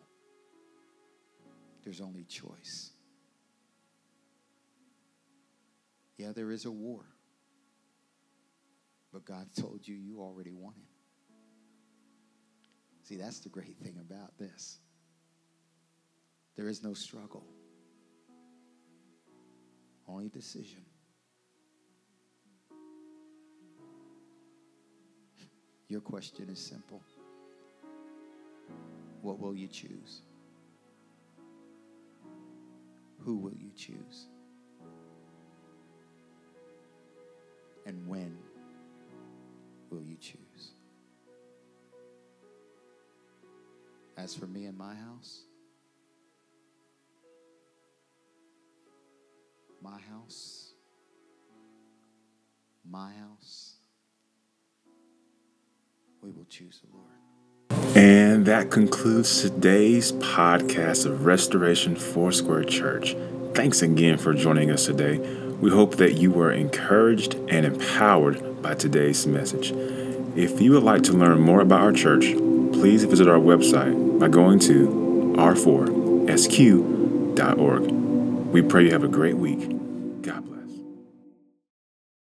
there's 1.84 2.00
only 2.00 2.24
choice. 2.24 2.93
Yeah, 6.16 6.32
there 6.32 6.50
is 6.50 6.64
a 6.64 6.70
war. 6.70 7.04
But 9.12 9.24
God 9.24 9.48
told 9.58 9.86
you 9.86 9.94
you 9.94 10.20
already 10.20 10.52
won 10.52 10.74
it. 10.76 10.88
See, 13.06 13.16
that's 13.16 13.40
the 13.40 13.48
great 13.48 13.76
thing 13.78 13.98
about 14.00 14.36
this. 14.38 14.78
There 16.56 16.68
is 16.68 16.82
no 16.82 16.94
struggle, 16.94 17.44
only 20.08 20.28
decision. 20.28 20.84
Your 25.88 26.00
question 26.00 26.48
is 26.48 26.58
simple 26.58 27.02
What 29.20 29.38
will 29.38 29.54
you 29.54 29.68
choose? 29.68 30.22
Who 33.20 33.36
will 33.36 33.54
you 33.54 33.70
choose? 33.76 34.28
And 37.86 38.06
when 38.06 38.36
will 39.90 40.02
you 40.02 40.16
choose? 40.16 40.72
As 44.16 44.34
for 44.34 44.46
me 44.46 44.64
and 44.66 44.78
my 44.78 44.94
house, 44.94 45.42
my 49.82 49.98
house, 50.10 50.72
my 52.88 53.10
house, 53.12 53.74
we 56.22 56.30
will 56.30 56.46
choose 56.48 56.80
the 56.80 56.96
Lord. 56.96 57.96
And 57.96 58.46
that 58.46 58.70
concludes 58.70 59.42
today's 59.42 60.12
podcast 60.12 61.04
of 61.06 61.26
Restoration 61.26 61.96
Foursquare 61.96 62.64
Church. 62.64 63.14
Thanks 63.52 63.82
again 63.82 64.16
for 64.16 64.32
joining 64.32 64.70
us 64.70 64.86
today. 64.86 65.43
We 65.64 65.70
hope 65.70 65.96
that 65.96 66.18
you 66.18 66.30
were 66.30 66.52
encouraged 66.52 67.36
and 67.48 67.64
empowered 67.64 68.60
by 68.60 68.74
today's 68.74 69.26
message. 69.26 69.72
If 70.36 70.60
you 70.60 70.72
would 70.72 70.82
like 70.82 71.04
to 71.04 71.14
learn 71.14 71.40
more 71.40 71.62
about 71.62 71.80
our 71.80 71.92
church, 71.92 72.34
please 72.74 73.04
visit 73.04 73.26
our 73.28 73.38
website 73.38 74.18
by 74.20 74.28
going 74.28 74.58
to 74.58 75.34
r4sq.org. 75.38 75.80
We 78.52 78.60
pray 78.60 78.84
you 78.84 78.90
have 78.90 79.04
a 79.04 79.08
great 79.08 79.38
week 79.38 79.70